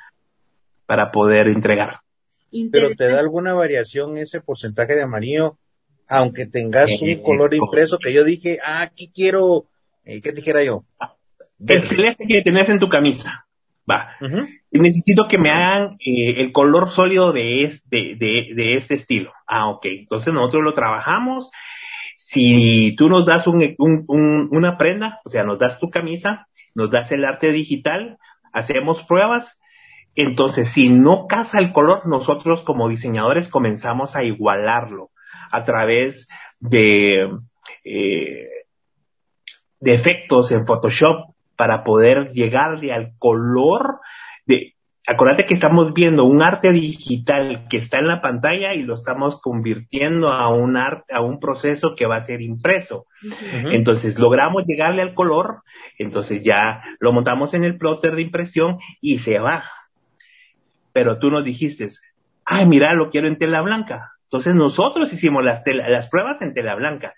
para 0.86 1.12
poder 1.12 1.48
entregar. 1.48 2.00
Pero 2.72 2.96
te 2.96 3.08
da 3.08 3.20
alguna 3.20 3.54
variación 3.54 4.18
ese 4.18 4.42
porcentaje 4.42 4.96
de 4.96 5.04
amarillo, 5.04 5.58
aunque 6.08 6.46
tengas 6.46 7.02
un 7.02 7.22
color 7.22 7.54
impreso 7.54 7.98
que 7.98 8.12
yo 8.12 8.24
dije, 8.24 8.60
ah, 8.66 8.82
aquí 8.82 9.12
quiero, 9.14 9.66
eh, 10.04 10.22
¿qué 10.22 10.32
dijera 10.34 10.64
yo? 10.64 10.84
El 11.66 11.84
celeste 11.84 12.26
que 12.28 12.42
tenés 12.42 12.70
en 12.70 12.80
tu 12.80 12.90
camisa. 12.90 13.46
Va. 13.90 14.16
necesito 14.72 15.28
que 15.28 15.38
me 15.38 15.50
hagan 15.50 15.98
eh, 16.00 16.36
el 16.38 16.52
color 16.52 16.90
sólido 16.90 17.34
de 17.34 17.64
este, 17.64 18.16
de, 18.16 18.76
este 18.76 18.96
estilo. 18.96 19.34
Ah, 19.48 19.70
ok. 19.70 19.86
Entonces 19.86 20.34
nosotros 20.34 20.64
lo 20.64 20.74
trabajamos. 20.74 21.52
Si 22.18 22.96
tú 22.98 23.10
nos 23.10 23.26
das 23.26 23.48
un, 23.48 23.76
una 23.78 24.78
prenda, 24.78 25.20
o 25.26 25.30
sea, 25.30 25.44
nos 25.44 25.60
das 25.60 25.80
tu 25.80 25.90
camisa, 25.90 26.48
nos 26.76 26.90
das 26.90 27.12
el 27.12 27.26
arte 27.26 27.52
digital, 27.52 28.18
hacemos 28.54 29.04
pruebas. 29.04 29.58
Entonces, 30.16 30.70
si 30.70 30.90
no 30.90 31.28
casa 31.28 31.60
el 31.60 31.72
color, 31.72 32.06
nosotros 32.06 32.62
como 32.62 32.90
diseñadores 32.90 33.48
comenzamos 33.48 34.16
a 34.16 34.24
igualarlo 34.24 35.10
a 35.52 35.64
través 35.64 36.28
de, 36.60 37.30
eh, 37.84 38.48
de 39.80 39.94
efectos 39.94 40.52
en 40.52 40.66
Photoshop 40.66 41.34
para 41.56 41.84
poder 41.84 42.30
llegarle 42.32 42.92
al 42.92 43.14
color 43.18 44.00
de, 44.46 44.76
acuérdate 45.08 45.46
que 45.46 45.54
estamos 45.54 45.94
viendo 45.94 46.26
un 46.26 46.42
arte 46.42 46.72
digital 46.72 47.68
que 47.70 47.78
está 47.78 48.00
en 48.00 48.08
la 48.08 48.22
pantalla 48.22 48.74
y 48.74 48.84
lo 48.84 48.96
estamos 48.96 49.42
convirtiendo 49.42 50.32
a 50.32 50.50
un 50.50 50.78
arte, 50.78 51.14
a 51.14 51.22
un 51.22 51.40
proceso 51.40 51.96
que 51.96 52.06
va 52.06 52.18
a 52.18 52.22
ser 52.22 52.42
impreso. 52.42 53.06
Entonces 53.72 54.20
logramos 54.20 54.64
llegarle 54.66 55.02
al 55.02 55.14
color, 55.14 55.64
entonces 55.98 56.44
ya 56.44 56.84
lo 57.00 57.12
montamos 57.12 57.54
en 57.54 57.64
el 57.64 57.78
plotter 57.78 58.16
de 58.16 58.22
impresión 58.22 58.80
y 59.02 59.20
se 59.20 59.40
va. 59.40 59.64
Pero 60.94 61.20
tú 61.20 61.32
nos 61.32 61.44
dijiste, 61.44 61.88
ay, 62.46 62.66
mira, 62.66 62.94
lo 62.94 63.10
quiero 63.10 63.28
en 63.28 63.38
tela 63.38 63.62
blanca. 63.62 64.14
Entonces 64.24 64.56
nosotros 64.56 65.12
hicimos 65.14 65.44
las, 65.44 65.64
las 65.66 66.08
pruebas 66.08 66.42
en 66.42 66.54
tela 66.54 66.76
blanca, 66.76 67.16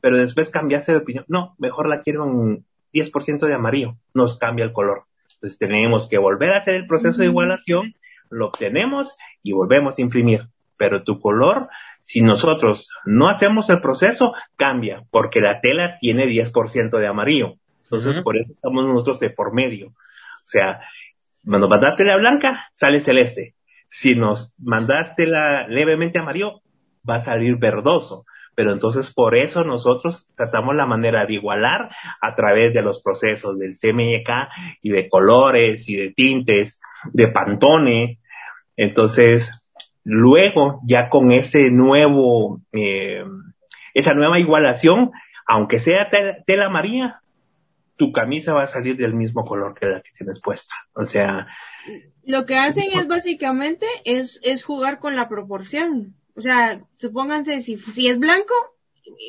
pero 0.00 0.18
después 0.18 0.50
cambiaste 0.50 0.92
de 0.92 0.98
opinión. 0.98 1.24
No, 1.28 1.54
mejor 1.58 1.88
la 1.88 2.00
quiero 2.00 2.24
en, 2.24 2.64
10% 2.92 3.46
de 3.46 3.54
amarillo, 3.54 3.96
nos 4.14 4.38
cambia 4.38 4.64
el 4.64 4.72
color. 4.72 5.04
Entonces 5.34 5.58
tenemos 5.58 6.08
que 6.08 6.18
volver 6.18 6.52
a 6.52 6.58
hacer 6.58 6.74
el 6.76 6.86
proceso 6.86 7.18
de 7.18 7.26
igualación, 7.26 7.94
lo 8.30 8.48
obtenemos 8.48 9.16
y 9.42 9.52
volvemos 9.52 9.98
a 9.98 10.02
imprimir. 10.02 10.48
Pero 10.76 11.02
tu 11.02 11.20
color, 11.20 11.68
si 12.00 12.22
nosotros 12.22 12.90
no 13.04 13.28
hacemos 13.28 13.70
el 13.70 13.80
proceso, 13.80 14.34
cambia, 14.56 15.04
porque 15.10 15.40
la 15.40 15.60
tela 15.60 15.96
tiene 16.00 16.26
10% 16.26 16.98
de 16.98 17.06
amarillo. 17.06 17.54
Entonces, 17.84 18.22
por 18.22 18.38
eso 18.38 18.52
estamos 18.52 18.86
nosotros 18.86 19.20
de 19.20 19.30
por 19.30 19.52
medio. 19.52 19.88
O 19.88 20.44
sea, 20.44 20.80
cuando 21.44 21.68
mandaste 21.68 22.04
la 22.04 22.16
blanca, 22.16 22.68
sale 22.72 23.00
celeste. 23.00 23.54
Si 23.88 24.14
nos 24.14 24.54
mandaste 24.58 25.26
la 25.26 25.66
levemente 25.68 26.18
amarillo, 26.18 26.62
va 27.08 27.16
a 27.16 27.20
salir 27.20 27.56
verdoso 27.56 28.24
pero 28.54 28.72
entonces 28.72 29.12
por 29.12 29.36
eso 29.36 29.64
nosotros 29.64 30.28
tratamos 30.36 30.74
la 30.74 30.86
manera 30.86 31.24
de 31.26 31.34
igualar 31.34 31.90
a 32.20 32.34
través 32.34 32.74
de 32.74 32.82
los 32.82 33.02
procesos 33.02 33.58
del 33.58 33.76
CMYK 33.78 34.48
y 34.82 34.90
de 34.90 35.08
colores 35.08 35.88
y 35.88 35.96
de 35.96 36.10
tintes, 36.10 36.80
de 37.12 37.28
Pantone. 37.28 38.18
Entonces, 38.76 39.52
luego 40.04 40.80
ya 40.84 41.08
con 41.08 41.32
ese 41.32 41.70
nuevo, 41.70 42.60
eh, 42.72 43.24
esa 43.94 44.14
nueva 44.14 44.38
igualación, 44.38 45.12
aunque 45.46 45.78
sea 45.78 46.10
tela, 46.10 46.66
amarilla, 46.66 47.21
tu 48.02 48.10
camisa 48.10 48.52
va 48.52 48.64
a 48.64 48.66
salir 48.66 48.96
del 48.96 49.14
mismo 49.14 49.44
color 49.44 49.78
que 49.78 49.86
la 49.86 50.00
que 50.00 50.10
tienes 50.18 50.40
puesta. 50.40 50.74
O 50.92 51.04
sea, 51.04 51.46
lo 52.24 52.46
que 52.46 52.56
hacen 52.56 52.90
es 52.92 53.06
básicamente 53.06 53.86
es, 54.04 54.40
es 54.42 54.64
jugar 54.64 54.98
con 54.98 55.14
la 55.14 55.28
proporción. 55.28 56.16
O 56.34 56.40
sea, 56.40 56.82
supónganse 56.94 57.60
si, 57.60 57.76
si 57.76 58.08
es 58.08 58.18
blanco, 58.18 58.54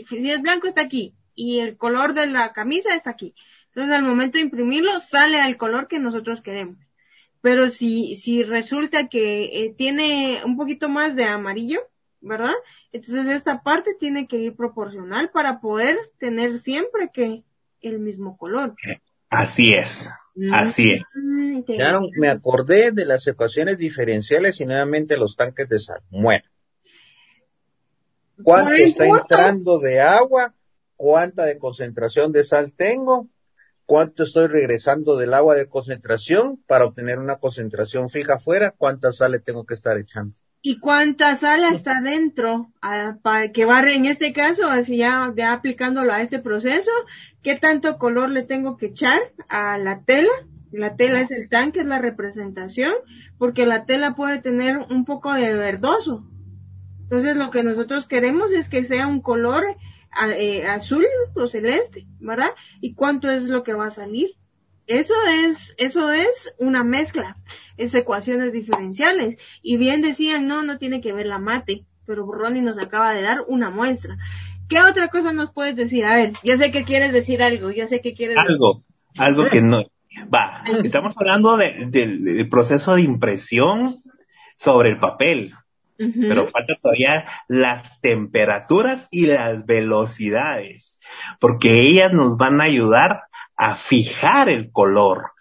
si 0.07 0.27
es 0.31 0.41
blanco 0.41 0.65
está 0.65 0.81
aquí 0.81 1.13
y 1.35 1.59
el 1.59 1.77
color 1.77 2.15
de 2.15 2.25
la 2.25 2.51
camisa 2.51 2.95
está 2.95 3.11
aquí. 3.11 3.35
Entonces 3.67 3.93
al 3.93 4.03
momento 4.03 4.39
de 4.39 4.45
imprimirlo 4.45 4.99
sale 4.99 5.39
al 5.39 5.55
color 5.55 5.87
que 5.87 5.99
nosotros 5.99 6.41
queremos. 6.41 6.79
Pero 7.41 7.69
si, 7.69 8.15
si 8.15 8.41
resulta 8.41 9.07
que 9.07 9.65
eh, 9.65 9.75
tiene 9.77 10.41
un 10.45 10.57
poquito 10.57 10.89
más 10.89 11.15
de 11.15 11.25
amarillo, 11.25 11.81
¿verdad? 12.21 12.55
Entonces 12.91 13.27
esta 13.27 13.61
parte 13.61 13.91
tiene 13.99 14.27
que 14.27 14.37
ir 14.37 14.55
proporcional 14.55 15.29
para 15.29 15.61
poder 15.61 15.99
tener 16.17 16.57
siempre 16.57 17.11
que 17.13 17.43
el 17.83 17.99
mismo 17.99 18.37
color. 18.37 18.75
Así 19.29 19.73
es, 19.73 20.09
así 20.51 20.91
es. 20.91 21.03
Claro, 21.65 22.01
mm, 22.01 22.19
me 22.19 22.29
acordé 22.29 22.91
de 22.91 23.05
las 23.05 23.25
ecuaciones 23.27 23.77
diferenciales 23.77 24.59
y 24.61 24.65
nuevamente 24.65 25.17
los 25.17 25.35
tanques 25.35 25.67
de 25.69 25.79
sal. 25.79 26.01
Bueno, 26.09 26.43
cuánto 28.43 28.73
está 28.73 29.05
entrando 29.07 29.79
de 29.79 30.01
agua, 30.01 30.53
cuánta 30.95 31.45
de 31.45 31.57
concentración 31.57 32.31
de 32.31 32.43
sal 32.43 32.73
tengo, 32.73 33.27
cuánto 33.85 34.23
estoy 34.23 34.47
regresando 34.47 35.17
del 35.17 35.33
agua 35.33 35.55
de 35.55 35.67
concentración 35.67 36.61
para 36.67 36.85
obtener 36.85 37.19
una 37.19 37.37
concentración 37.37 38.09
fija 38.09 38.35
afuera, 38.35 38.73
cuánta 38.75 39.11
sal 39.13 39.31
le 39.31 39.39
tengo 39.39 39.65
que 39.65 39.73
estar 39.73 39.97
echando. 39.97 40.35
¿Y 40.65 40.79
cuánta 40.79 41.35
sal 41.35 41.65
está 41.65 41.99
dentro? 41.99 42.71
Ah, 42.81 43.17
para 43.21 43.51
que 43.51 43.65
va, 43.65 43.81
en 43.91 44.05
este 44.05 44.31
caso, 44.31 44.69
así 44.69 44.95
ya, 44.95 45.33
ya 45.35 45.51
aplicándolo 45.51 46.13
a 46.13 46.21
este 46.21 46.39
proceso, 46.39 46.89
¿qué 47.41 47.55
tanto 47.55 47.97
color 47.97 48.29
le 48.29 48.43
tengo 48.43 48.77
que 48.77 48.85
echar 48.85 49.19
a 49.49 49.77
la 49.77 49.99
tela? 50.05 50.31
La 50.71 50.95
tela 50.95 51.19
es 51.19 51.31
el 51.31 51.49
tanque, 51.49 51.81
es 51.81 51.85
la 51.85 51.99
representación, 51.99 52.93
porque 53.37 53.65
la 53.65 53.83
tela 53.83 54.15
puede 54.15 54.39
tener 54.39 54.77
un 54.77 55.03
poco 55.03 55.33
de 55.33 55.53
verdoso. 55.53 56.25
Entonces 57.01 57.35
lo 57.35 57.51
que 57.51 57.63
nosotros 57.63 58.07
queremos 58.07 58.53
es 58.53 58.69
que 58.69 58.85
sea 58.85 59.07
un 59.07 59.19
color 59.19 59.65
eh, 60.37 60.65
azul 60.65 61.05
o 61.35 61.45
celeste, 61.45 62.07
¿verdad? 62.21 62.51
¿Y 62.79 62.93
cuánto 62.93 63.29
es 63.29 63.49
lo 63.49 63.63
que 63.63 63.73
va 63.73 63.87
a 63.87 63.91
salir? 63.91 64.29
Eso 64.87 65.15
es, 65.29 65.75
eso 65.77 66.09
es 66.11 66.53
una 66.57 66.85
mezcla, 66.85 67.37
es 67.77 67.93
ecuaciones 67.95 68.53
diferenciales. 68.53 69.39
Y 69.61 69.77
bien 69.77 70.01
decían, 70.01 70.47
no, 70.47 70.63
no 70.63 70.77
tiene 70.77 71.01
que 71.01 71.13
ver 71.13 71.25
la 71.25 71.39
mate, 71.39 71.85
pero 72.05 72.29
Ronnie 72.31 72.61
nos 72.61 72.77
acaba 72.77 73.13
de 73.13 73.21
dar 73.21 73.39
una 73.47 73.69
muestra. 73.69 74.17
¿Qué 74.69 74.81
otra 74.81 75.09
cosa 75.09 75.33
nos 75.33 75.51
puedes 75.51 75.75
decir? 75.75 76.05
A 76.05 76.15
ver, 76.15 76.33
yo 76.43 76.57
sé 76.57 76.71
que 76.71 76.83
quieres 76.83 77.11
decir 77.11 77.43
algo, 77.43 77.71
yo 77.71 77.87
sé 77.87 78.01
que 78.01 78.13
quieres 78.13 78.37
algo, 78.37 78.83
algo 79.17 79.49
que 79.49 79.61
no. 79.61 79.83
Va, 80.33 80.63
estamos 80.83 81.15
hablando 81.17 81.57
del 81.57 82.47
proceso 82.49 82.95
de 82.95 83.01
impresión 83.01 83.97
sobre 84.55 84.91
el 84.91 84.99
papel, 84.99 85.53
pero 85.97 86.47
falta 86.47 86.75
todavía 86.81 87.25
las 87.47 87.99
temperaturas 88.01 89.07
y 89.11 89.25
las 89.27 89.65
velocidades, 89.65 90.99
porque 91.39 91.81
ellas 91.81 92.13
nos 92.13 92.37
van 92.37 92.61
a 92.61 92.65
ayudar 92.65 93.23
a 93.55 93.75
fijar 93.75 94.49
el 94.49 94.71
color. 94.71 95.31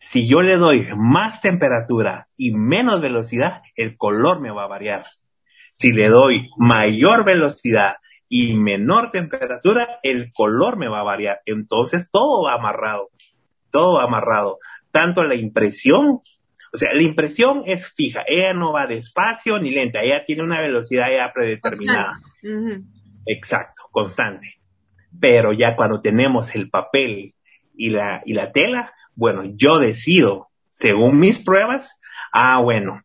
Si 0.00 0.26
yo 0.26 0.40
le 0.40 0.56
doy 0.56 0.88
más 0.96 1.42
temperatura 1.42 2.28
y 2.36 2.52
menos 2.52 3.02
velocidad, 3.02 3.62
el 3.76 3.98
color 3.98 4.40
me 4.40 4.50
va 4.50 4.64
a 4.64 4.68
variar. 4.68 5.04
Si 5.74 5.92
le 5.92 6.08
doy 6.08 6.48
mayor 6.56 7.24
velocidad 7.24 7.96
y 8.26 8.54
menor 8.54 9.10
temperatura, 9.10 10.00
el 10.02 10.32
color 10.32 10.78
me 10.78 10.88
va 10.88 11.00
a 11.00 11.04
variar. 11.04 11.40
Entonces 11.44 12.08
todo 12.10 12.44
va 12.44 12.54
amarrado, 12.54 13.10
todo 13.70 13.98
va 13.98 14.04
amarrado. 14.04 14.58
Tanto 14.90 15.22
la 15.22 15.34
impresión, 15.34 16.22
o 16.72 16.76
sea, 16.76 16.94
la 16.94 17.02
impresión 17.02 17.64
es 17.66 17.92
fija, 17.92 18.22
ella 18.26 18.54
no 18.54 18.72
va 18.72 18.86
despacio 18.86 19.58
ni 19.58 19.70
lenta, 19.70 20.00
ella 20.00 20.24
tiene 20.24 20.42
una 20.42 20.62
velocidad 20.62 21.08
ya 21.14 21.30
predeterminada. 21.30 22.20
Exacto, 23.26 23.82
constante. 23.92 24.56
Pero 25.20 25.52
ya 25.52 25.76
cuando 25.76 26.00
tenemos 26.00 26.54
el 26.54 26.70
papel 26.70 27.34
y 27.74 27.90
la, 27.90 28.22
y 28.24 28.32
la 28.32 28.50
tela, 28.50 28.94
bueno, 29.20 29.44
yo 29.54 29.78
decido, 29.78 30.48
según 30.70 31.18
mis 31.18 31.44
pruebas, 31.44 32.00
ah, 32.32 32.58
bueno, 32.62 33.02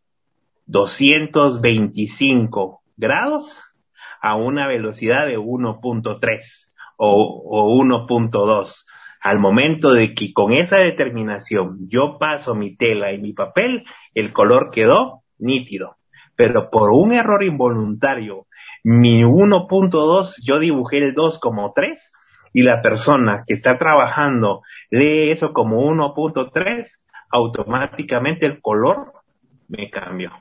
225 0.67 2.81
grados 2.95 3.61
a 4.21 4.37
una 4.37 4.65
velocidad 4.65 5.25
de 5.25 5.37
1.3 5.37 6.69
o, 6.95 7.43
o 7.49 7.83
1.2. 7.83 8.85
Al 9.19 9.39
momento 9.39 9.91
de 9.91 10.13
que 10.13 10.31
con 10.31 10.53
esa 10.53 10.77
determinación 10.77 11.79
yo 11.89 12.17
paso 12.17 12.55
mi 12.55 12.77
tela 12.77 13.11
y 13.11 13.19
mi 13.19 13.33
papel, 13.33 13.83
el 14.13 14.31
color 14.31 14.69
quedó 14.71 15.23
nítido. 15.37 15.97
Pero 16.37 16.69
por 16.69 16.91
un 16.91 17.11
error 17.11 17.43
involuntario, 17.43 18.47
mi 18.85 19.23
1.2, 19.23 20.35
yo 20.41 20.59
dibujé 20.59 20.99
el 20.99 21.13
2 21.13 21.39
como 21.39 21.73
3 21.75 22.13
y 22.55 22.63
la 22.63 22.81
persona 22.81 23.43
que 23.45 23.53
está 23.53 23.77
trabajando 23.77 24.61
lee 24.89 25.29
eso 25.29 25.51
como 25.51 25.81
1.3, 25.81 26.87
automáticamente 27.29 28.45
el 28.45 28.61
color 28.61 29.11
me 29.67 29.89
cambió. 29.89 30.31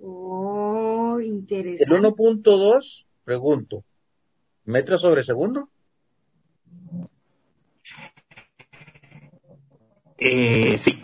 Oh, 0.00 1.20
interesante. 1.20 1.84
El 1.94 2.02
1.2, 2.02 3.06
pregunto, 3.22 3.84
¿metros 4.64 5.00
sobre 5.02 5.22
segundo? 5.22 5.68
Eh, 10.18 10.76
sí, 10.76 11.00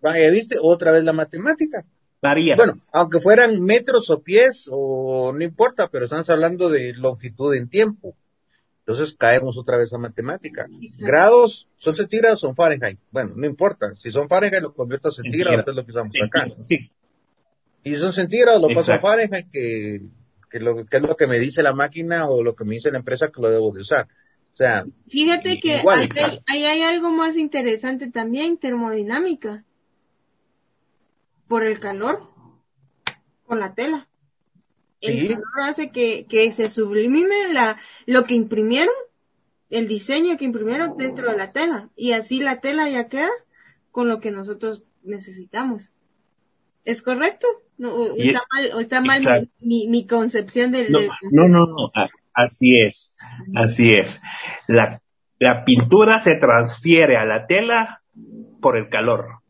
Vaya, 0.00 0.30
¿viste? 0.30 0.56
Otra 0.58 0.92
vez 0.92 1.04
la 1.04 1.12
matemática. 1.12 1.84
Varía. 2.22 2.56
Bueno, 2.56 2.76
aunque 2.94 3.20
fueran 3.20 3.60
metros 3.60 4.08
o 4.08 4.22
pies, 4.22 4.70
o 4.72 5.34
no 5.34 5.44
importa, 5.44 5.90
pero 5.90 6.06
estamos 6.06 6.30
hablando 6.30 6.70
de 6.70 6.94
longitud 6.94 7.54
en 7.54 7.68
tiempo. 7.68 8.16
Entonces 8.90 9.14
caemos 9.16 9.56
otra 9.56 9.78
vez 9.78 9.92
a 9.92 9.98
matemática. 9.98 10.66
Grados, 10.98 11.68
¿son 11.76 11.94
centígrados 11.94 12.42
o 12.42 12.48
son 12.48 12.56
Fahrenheit? 12.56 12.98
Bueno, 13.12 13.34
no 13.36 13.46
importa. 13.46 13.94
Si 13.94 14.10
son 14.10 14.28
Fahrenheit, 14.28 14.62
lo 14.62 14.74
convierto 14.74 15.10
a 15.10 15.12
centígrados, 15.12 15.64
es 15.64 15.76
lo 15.76 15.86
que 15.86 15.92
usamos 15.92 16.16
acá. 16.26 16.48
Sí. 16.62 16.90
Y 17.84 17.90
si 17.92 17.96
son 17.98 18.12
centígrados, 18.12 18.60
lo 18.60 18.74
paso 18.74 18.92
a 18.92 18.98
Fahrenheit, 18.98 19.48
que, 19.48 20.10
que, 20.50 20.58
lo, 20.58 20.84
que 20.84 20.96
es 20.96 21.02
lo 21.04 21.16
que 21.16 21.28
me 21.28 21.38
dice 21.38 21.62
la 21.62 21.72
máquina 21.72 22.28
o 22.28 22.42
lo 22.42 22.56
que 22.56 22.64
me 22.64 22.74
dice 22.74 22.90
la 22.90 22.98
empresa 22.98 23.30
que 23.30 23.40
lo 23.40 23.48
debo 23.48 23.70
de 23.70 23.82
usar. 23.82 24.08
O 24.52 24.56
sea, 24.56 24.84
fíjate 25.08 25.60
que 25.60 25.80
ahí 26.46 26.64
hay 26.64 26.82
algo 26.82 27.10
más 27.10 27.36
interesante 27.36 28.10
también, 28.10 28.58
termodinámica. 28.58 29.62
Por 31.46 31.62
el 31.62 31.78
calor 31.78 32.28
con 33.46 33.60
la 33.60 33.72
tela 33.72 34.09
el 35.00 35.28
calor 35.28 35.68
hace 35.68 35.90
que, 35.90 36.26
que 36.28 36.52
se 36.52 36.68
sublime 36.68 37.26
la, 37.52 37.78
lo 38.06 38.24
que 38.24 38.34
imprimieron, 38.34 38.94
el 39.70 39.88
diseño 39.88 40.36
que 40.36 40.44
imprimieron 40.44 40.96
dentro 40.96 41.30
de 41.30 41.36
la 41.36 41.52
tela. 41.52 41.88
Y 41.96 42.12
así 42.12 42.40
la 42.40 42.60
tela 42.60 42.88
ya 42.88 43.08
queda 43.08 43.30
con 43.90 44.08
lo 44.08 44.20
que 44.20 44.30
nosotros 44.30 44.84
necesitamos. 45.02 45.90
¿Es 46.84 47.02
correcto? 47.02 47.46
No, 47.78 47.94
o, 47.94 48.16
está 48.16 48.42
mal, 48.52 48.70
o 48.74 48.80
está 48.80 49.00
mal 49.00 49.50
mi, 49.60 49.88
mi, 49.88 50.06
concepción 50.06 50.70
del... 50.72 50.92
No, 50.92 51.00
no, 51.30 51.48
no, 51.48 51.66
no, 51.66 51.92
así 52.34 52.78
es, 52.80 53.14
así 53.54 53.92
es. 53.94 54.20
La, 54.66 55.00
la 55.38 55.64
pintura 55.64 56.20
se 56.20 56.36
transfiere 56.36 57.16
a 57.16 57.24
la 57.24 57.46
tela 57.46 58.02
por 58.60 58.76
el 58.76 58.88
calor 58.88 59.40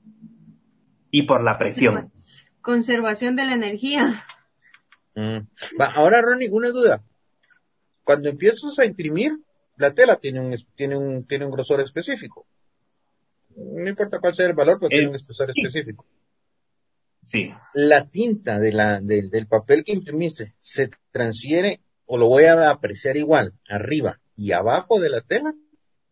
y 1.11 1.23
por 1.23 1.43
la 1.43 1.59
presión. 1.59 2.13
Conservación 2.61 3.37
de 3.37 3.47
la 3.47 3.55
energía. 3.55 4.15
Mm. 5.14 5.38
ahora, 5.94 6.23
Ronnie, 6.23 6.49
una 6.51 6.70
duda. 6.70 7.03
Cuando 8.05 8.29
empiezas 8.29 8.79
a 8.79 8.85
imprimir, 8.85 9.33
la 9.77 9.92
tela 9.92 10.16
tiene 10.16 10.40
un, 10.40 10.57
tiene 10.75 10.96
un, 10.96 11.27
tiene 11.27 11.44
un 11.44 11.51
grosor 11.51 11.81
específico. 11.81 12.46
No 13.57 13.88
importa 13.88 14.20
cuál 14.20 14.35
sea 14.35 14.46
el 14.46 14.55
valor, 14.55 14.79
pero 14.79 14.88
tiene 14.88 15.07
un 15.07 15.12
grosor 15.12 15.51
específico. 15.51 16.07
Sí. 17.23 17.53
La 17.75 18.09
tinta 18.09 18.59
de 18.59 18.73
la, 18.73 19.01
del 19.01 19.46
papel 19.46 19.85
que 19.85 19.92
imprimiste 19.92 20.55
se 20.59 20.90
transfiere 21.11 21.81
o 22.07 22.18
lo 22.18 22.27
voy 22.27 22.44
a 22.44 22.70
apreciar 22.70 23.16
igual, 23.16 23.53
arriba 23.68 24.20
y 24.37 24.53
abajo 24.53 24.99
de 24.99 25.11
la 25.11 25.20
tela, 25.20 25.55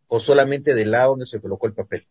o 0.07 0.21
solamente 0.21 0.75
del 0.75 0.93
lado 0.93 1.11
donde 1.11 1.27
se 1.27 1.41
colocó 1.41 1.67
el 1.67 1.75
papel. 1.75 2.07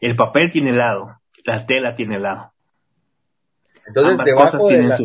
El 0.00 0.16
papel 0.16 0.50
tiene 0.50 0.72
lado, 0.72 1.20
la 1.44 1.64
tela 1.64 1.94
tiene 1.94 2.18
lado. 2.18 2.51
Entonces, 3.86 4.24
debajo 4.24 4.68
de, 4.68 4.82
la, 4.82 4.98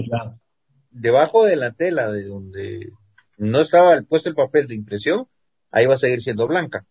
debajo 0.91 1.45
de 1.45 1.55
la 1.55 1.71
tela 1.71 2.11
de 2.11 2.25
donde 2.25 2.91
no 3.37 3.59
estaba 3.61 3.99
puesto 4.01 4.29
el 4.29 4.35
papel 4.35 4.67
de 4.67 4.75
impresión, 4.75 5.27
ahí 5.71 5.85
va 5.85 5.95
a 5.95 5.99
seguir 5.99 6.21
siendo 6.21 6.47
blanca. 6.47 6.85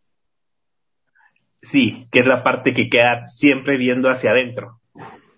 Sí, 1.63 2.09
que 2.13 2.21
es 2.21 2.27
la 2.27 2.45
parte 2.45 2.73
que 2.75 2.89
queda 2.89 3.27
siempre 3.27 3.77
viendo 3.77 4.09
hacia 4.09 4.31
adentro. 4.31 4.81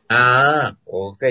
Ah, 0.09 0.77
ok. 0.85 1.23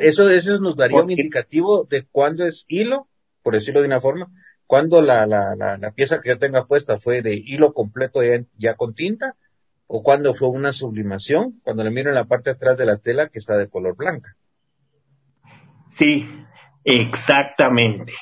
eso, 0.00 0.28
eso 0.28 0.60
nos 0.60 0.76
daría 0.76 1.02
un 1.02 1.10
indicativo 1.10 1.84
de 1.84 2.06
cuándo 2.10 2.44
es 2.44 2.64
hilo, 2.68 3.08
por 3.42 3.54
decirlo 3.54 3.80
de 3.80 3.86
una 3.86 4.00
forma, 4.00 4.30
cuando 4.66 5.00
la, 5.00 5.26
la, 5.26 5.54
la, 5.56 5.92
pieza 5.92 6.20
que 6.20 6.28
yo 6.28 6.38
tenga 6.38 6.66
puesta 6.66 6.98
fue 6.98 7.22
de 7.22 7.34
hilo 7.34 7.72
completo 7.72 8.22
ya, 8.22 8.44
ya, 8.58 8.74
con 8.74 8.94
tinta, 8.94 9.34
o 9.86 10.02
cuando 10.02 10.34
fue 10.34 10.48
una 10.48 10.74
sublimación, 10.74 11.54
cuando 11.64 11.84
le 11.84 11.90
miro 11.90 12.10
en 12.10 12.14
la 12.14 12.26
parte 12.26 12.50
de 12.50 12.56
atrás 12.56 12.76
de 12.76 12.84
la 12.84 12.98
tela 12.98 13.28
que 13.28 13.38
está 13.38 13.56
de 13.56 13.68
color 13.68 13.96
blanca. 13.96 14.36
Sí, 15.90 16.28
exactamente. 16.84 18.12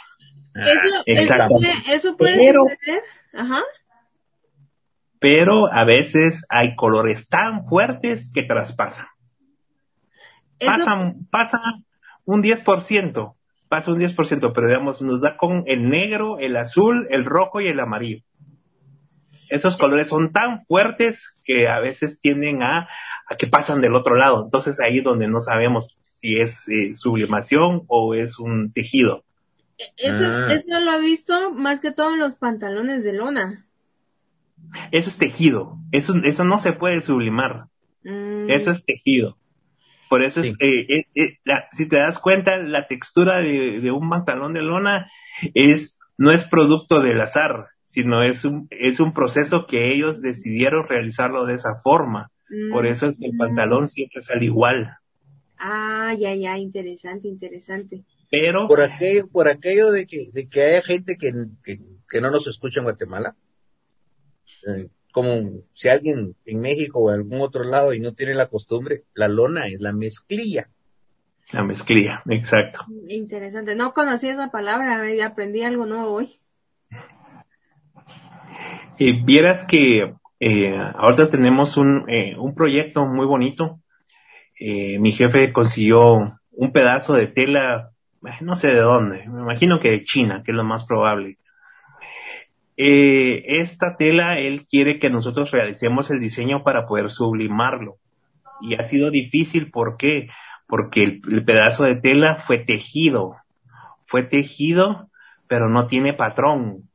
Eso, 0.54 1.02
exactamente. 1.04 1.72
eso 1.88 2.16
puede 2.16 2.36
pero, 2.36 2.62
Ajá. 3.34 3.62
Pero 5.18 5.72
a 5.72 5.84
veces 5.84 6.44
hay 6.48 6.76
colores 6.76 7.28
tan 7.28 7.64
fuertes 7.64 8.30
que 8.32 8.42
traspasan. 8.42 9.06
Pasan, 10.64 11.26
pasa 11.30 11.58
un 12.24 12.42
10%, 12.42 13.34
pasa 13.68 13.92
un 13.92 13.98
10%, 13.98 14.52
pero 14.54 14.68
digamos, 14.68 15.02
nos 15.02 15.20
da 15.20 15.36
con 15.36 15.64
el 15.66 15.88
negro, 15.88 16.38
el 16.38 16.56
azul, 16.56 17.06
el 17.10 17.24
rojo 17.24 17.60
y 17.60 17.68
el 17.68 17.80
amarillo. 17.80 18.22
Esos 19.48 19.76
colores 19.76 20.08
son 20.08 20.32
tan 20.32 20.64
fuertes 20.66 21.36
que 21.44 21.68
a 21.68 21.78
veces 21.80 22.18
tienden 22.20 22.62
a, 22.62 22.88
a 23.28 23.36
que 23.38 23.46
pasan 23.46 23.80
del 23.80 23.94
otro 23.94 24.16
lado. 24.16 24.42
Entonces 24.44 24.80
ahí 24.80 24.98
es 24.98 25.04
donde 25.04 25.28
no 25.28 25.40
sabemos 25.40 25.98
si 26.20 26.40
es 26.40 26.68
eh, 26.68 26.94
sublimación 26.94 27.82
o 27.88 28.14
es 28.14 28.38
un 28.38 28.72
tejido. 28.72 29.24
Eso, 29.96 30.24
ah. 30.24 30.48
eso 30.52 30.80
lo 30.80 30.92
he 30.94 31.00
visto 31.00 31.52
más 31.52 31.80
que 31.80 31.92
todo 31.92 32.14
en 32.14 32.20
los 32.20 32.34
pantalones 32.34 33.04
de 33.04 33.12
lona. 33.12 33.66
Eso 34.90 35.10
es 35.10 35.16
tejido. 35.16 35.78
Eso, 35.92 36.14
eso 36.24 36.44
no 36.44 36.58
se 36.58 36.72
puede 36.72 37.00
sublimar. 37.00 37.66
Mm. 38.02 38.50
Eso 38.50 38.70
es 38.70 38.84
tejido. 38.84 39.36
Por 40.08 40.22
eso 40.22 40.40
es, 40.40 40.48
eh, 40.60 40.86
eh, 40.88 41.06
eh, 41.14 41.38
si 41.72 41.88
te 41.88 41.96
das 41.96 42.18
cuenta, 42.18 42.58
la 42.58 42.86
textura 42.86 43.38
de, 43.40 43.90
un 43.90 44.08
pantalón 44.08 44.52
de 44.52 44.62
lona 44.62 45.10
es, 45.54 45.98
no 46.16 46.30
es 46.30 46.44
producto 46.44 47.00
del 47.00 47.20
azar, 47.20 47.66
sino 47.86 48.22
es 48.22 48.44
un, 48.44 48.68
es 48.70 49.00
un 49.00 49.12
proceso 49.12 49.66
que 49.66 49.92
ellos 49.92 50.22
decidieron 50.22 50.86
realizarlo 50.86 51.44
de 51.44 51.54
esa 51.54 51.80
forma. 51.82 52.30
Por 52.70 52.84
mm. 52.84 52.86
eso 52.86 53.06
es 53.08 53.18
que 53.18 53.26
el 53.26 53.36
pantalón 53.36 53.88
siempre 53.88 54.20
sale 54.20 54.44
igual. 54.44 54.96
Ah, 55.58 56.14
ya, 56.18 56.34
ya, 56.34 56.58
interesante, 56.58 57.28
interesante. 57.28 58.04
Pero. 58.30 58.68
Por 58.68 58.80
aquello, 58.80 59.28
por 59.28 59.48
aquello 59.48 59.90
de 59.90 60.06
que, 60.06 60.30
de 60.32 60.48
que 60.48 60.62
haya 60.62 60.82
gente 60.82 61.16
que, 61.16 61.32
que, 61.62 62.20
no 62.20 62.30
nos 62.30 62.46
escucha 62.46 62.80
en 62.80 62.84
Guatemala. 62.84 63.36
Eh, 64.66 64.88
como 65.12 65.62
si 65.72 65.88
alguien 65.88 66.36
en 66.44 66.60
México 66.60 67.00
o 67.00 67.10
en 67.10 67.20
algún 67.20 67.40
otro 67.40 67.64
lado 67.64 67.94
y 67.94 68.00
no 68.00 68.12
tiene 68.12 68.34
la 68.34 68.48
costumbre, 68.48 69.04
la 69.14 69.28
lona 69.28 69.66
es 69.66 69.80
la 69.80 69.94
mezclilla. 69.94 70.68
La 71.52 71.62
mezclilla, 71.62 72.22
exacto. 72.28 72.80
Interesante. 73.08 73.74
No 73.76 73.94
conocía 73.94 74.32
esa 74.32 74.50
palabra, 74.50 75.00
aprendí 75.24 75.62
algo 75.62 75.86
nuevo 75.86 76.12
hoy. 76.12 76.40
Y 78.98 79.24
vieras 79.24 79.64
que 79.64 80.14
eh, 80.40 80.76
ahorita 80.76 81.30
tenemos 81.30 81.76
un, 81.76 82.04
eh, 82.10 82.36
un 82.36 82.54
proyecto 82.54 83.06
muy 83.06 83.26
bonito. 83.26 83.80
Eh, 84.58 84.98
mi 84.98 85.12
jefe 85.12 85.52
consiguió 85.52 86.38
un 86.52 86.72
pedazo 86.72 87.14
de 87.14 87.26
tela, 87.26 87.90
eh, 88.24 88.42
no 88.42 88.56
sé 88.56 88.68
de 88.68 88.80
dónde, 88.80 89.28
me 89.28 89.42
imagino 89.42 89.80
que 89.80 89.90
de 89.90 90.04
China, 90.04 90.42
que 90.44 90.52
es 90.52 90.56
lo 90.56 90.64
más 90.64 90.84
probable. 90.84 91.38
Eh, 92.78 93.60
esta 93.60 93.96
tela, 93.96 94.38
él 94.38 94.66
quiere 94.66 94.98
que 94.98 95.10
nosotros 95.10 95.50
realicemos 95.50 96.10
el 96.10 96.20
diseño 96.20 96.62
para 96.62 96.86
poder 96.86 97.10
sublimarlo. 97.10 97.96
Y 98.60 98.74
ha 98.74 98.82
sido 98.82 99.10
difícil, 99.10 99.70
¿por 99.70 99.96
qué? 99.96 100.28
Porque 100.66 101.04
el, 101.04 101.44
pedazo 101.44 101.84
de 101.84 101.96
tela 101.96 102.36
fue 102.36 102.58
tejido. 102.58 103.36
Fue 104.06 104.22
tejido, 104.22 105.08
pero 105.48 105.68
no 105.68 105.86
tiene 105.86 106.12
patrón. 106.12 106.88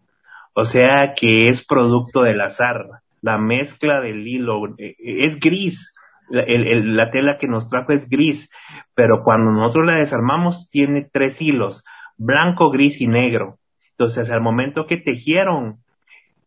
O 0.54 0.65
sea 0.65 1.13
que 1.13 1.50
es 1.50 1.65
producto 1.65 2.24
del 2.24 2.41
azar. 2.41 2.88
La 3.21 3.38
mezcla 3.38 4.02
del 4.02 4.28
hilo 4.28 4.76
es 4.78 5.39
gris. 5.39 5.93
La, 6.32 6.46
la 6.48 7.12
tela 7.12 7.38
que 7.38 7.48
nos 7.48 7.70
trajo 7.70 7.91
es 7.91 8.10
gris, 8.10 8.50
pero 8.96 9.24
cuando 9.24 9.52
nosotros 9.52 9.86
la 9.86 9.98
desarmamos 9.98 10.70
tiene 10.70 11.08
tres 11.12 11.41
hilos, 11.41 11.84
blanco, 12.17 12.72
gris 12.72 13.02
y 13.02 13.08
negro 13.08 13.60
entonces, 14.02 14.32
al 14.32 14.41
momento 14.41 14.88
que 14.88 14.98
tejieron, 14.98 15.78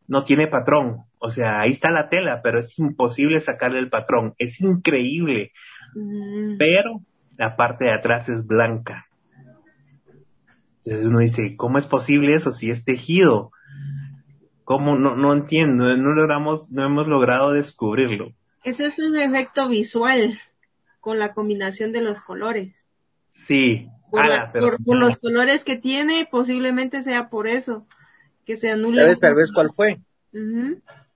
no 0.09 0.25
tiene 0.25 0.49
patrón. 0.49 1.05
O 1.21 1.31
sea, 1.31 1.61
ahí 1.61 1.71
está 1.71 1.93
la 1.93 2.09
tela, 2.09 2.41
pero 2.43 2.59
es 2.59 2.77
imposible 2.81 3.41
sacarle 3.41 3.79
el 3.79 3.91
patrón. 3.91 4.35
Es 4.39 4.61
increíble. 4.61 5.53
Mm. 5.95 6.57
Pero 6.59 7.01
la 7.37 7.55
parte 7.55 7.85
de 7.85 7.93
atrás 7.93 8.29
es 8.29 8.45
blanca. 8.45 9.07
Entonces 10.79 11.07
uno 11.07 11.21
dice, 11.21 11.55
¿cómo 11.57 11.79
es 11.79 11.87
posible 11.87 12.35
eso 12.35 12.51
si 12.51 12.73
es 12.73 12.85
tejido? 12.85 13.53
¿Cómo? 14.65 14.99
No, 14.99 15.15
no 15.15 15.33
entiendo, 15.33 15.97
no 15.97 16.11
logramos, 16.11 16.73
no 16.73 16.85
hemos 16.85 17.07
logrado 17.07 17.53
descubrirlo. 17.53 18.33
Eso 18.65 18.85
es 18.85 18.99
un 18.99 19.17
efecto 19.17 19.69
visual 19.69 20.41
con 21.01 21.19
la 21.19 21.35
combinación 21.35 21.93
de 21.93 22.01
los 22.01 22.21
colores. 22.21 22.75
Sí, 23.33 23.89
por, 24.11 24.97
los 24.97 25.19
colores 25.19 25.65
que 25.65 25.77
tiene, 25.77 26.27
posiblemente 26.31 27.03
sea 27.03 27.29
por 27.29 27.47
eso, 27.47 27.87
que 28.47 28.57
se 28.57 28.71
anula. 28.71 29.03
¿Sabes 29.03 29.21
tal 29.21 29.35
vez 29.35 29.53
cuál 29.53 29.71
fue? 29.71 30.01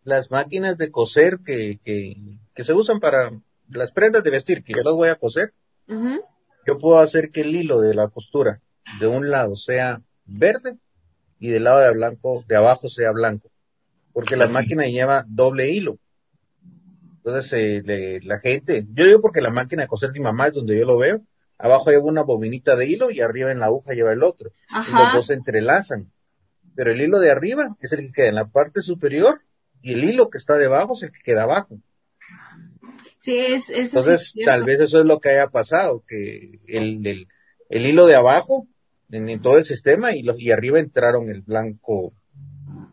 Las 0.04 0.30
máquinas 0.30 0.78
de 0.78 0.90
coser 0.90 1.38
que, 1.44 1.78
que, 1.84 2.16
que, 2.54 2.64
se 2.64 2.72
usan 2.72 3.00
para 3.00 3.30
las 3.70 3.92
prendas 3.92 4.24
de 4.24 4.30
vestir, 4.30 4.62
que 4.62 4.74
yo 4.74 4.82
las 4.82 4.94
voy 4.94 5.08
a 5.08 5.14
coser. 5.14 5.52
Yo 6.66 6.78
puedo 6.78 6.98
hacer 6.98 7.30
que 7.30 7.40
el 7.42 7.54
hilo 7.54 7.80
de 7.80 7.94
la 7.94 8.08
costura 8.08 8.60
de 9.00 9.06
un 9.06 9.30
lado 9.30 9.56
sea 9.56 10.02
verde 10.26 10.76
y 11.38 11.48
del 11.48 11.64
lado 11.64 11.80
de 11.80 11.92
blanco, 11.92 12.44
de 12.46 12.56
abajo 12.56 12.88
sea 12.88 13.12
blanco. 13.12 13.50
Porque 14.12 14.36
la 14.36 14.48
máquina 14.48 14.86
lleva 14.86 15.24
doble 15.28 15.70
hilo. 15.70 15.98
Entonces, 17.28 17.82
eh, 17.86 18.20
la 18.22 18.40
gente, 18.40 18.86
yo 18.90 19.04
digo 19.04 19.20
porque 19.20 19.42
la 19.42 19.50
máquina 19.50 19.82
de 19.82 19.88
coser 19.88 20.12
de 20.12 20.18
mi 20.18 20.24
mamá 20.24 20.46
es 20.46 20.54
donde 20.54 20.78
yo 20.78 20.86
lo 20.86 20.96
veo, 20.96 21.20
abajo 21.58 21.90
lleva 21.90 22.04
una 22.04 22.22
bominita 22.22 22.74
de 22.74 22.86
hilo 22.86 23.10
y 23.10 23.20
arriba 23.20 23.52
en 23.52 23.58
la 23.58 23.66
aguja 23.66 23.92
lleva 23.92 24.12
el 24.12 24.22
otro. 24.22 24.50
Y 24.70 24.92
los 24.92 25.12
dos 25.12 25.26
se 25.26 25.34
entrelazan. 25.34 26.10
Pero 26.74 26.90
el 26.90 27.00
hilo 27.02 27.18
de 27.18 27.30
arriba 27.30 27.76
es 27.80 27.92
el 27.92 28.00
que 28.00 28.12
queda 28.12 28.28
en 28.28 28.36
la 28.36 28.48
parte 28.48 28.80
superior 28.80 29.42
y 29.82 29.92
el 29.92 30.04
hilo 30.04 30.30
que 30.30 30.38
está 30.38 30.54
debajo 30.54 30.94
es 30.94 31.02
el 31.02 31.12
que 31.12 31.20
queda 31.22 31.42
abajo. 31.42 31.78
Sí, 33.20 33.36
es, 33.36 33.68
Entonces, 33.68 34.32
tal 34.46 34.64
vez 34.64 34.80
eso 34.80 35.00
es 35.00 35.04
lo 35.04 35.20
que 35.20 35.28
haya 35.28 35.48
pasado, 35.48 36.02
que 36.08 36.60
el, 36.66 37.26
el, 37.68 37.86
hilo 37.86 38.06
de 38.06 38.14
abajo 38.14 38.66
en, 39.10 39.42
todo 39.42 39.58
el 39.58 39.66
sistema 39.66 40.14
y, 40.14 40.22
los, 40.22 40.40
y 40.40 40.50
arriba 40.50 40.78
entraron 40.78 41.28
el 41.28 41.42
blanco, 41.42 42.14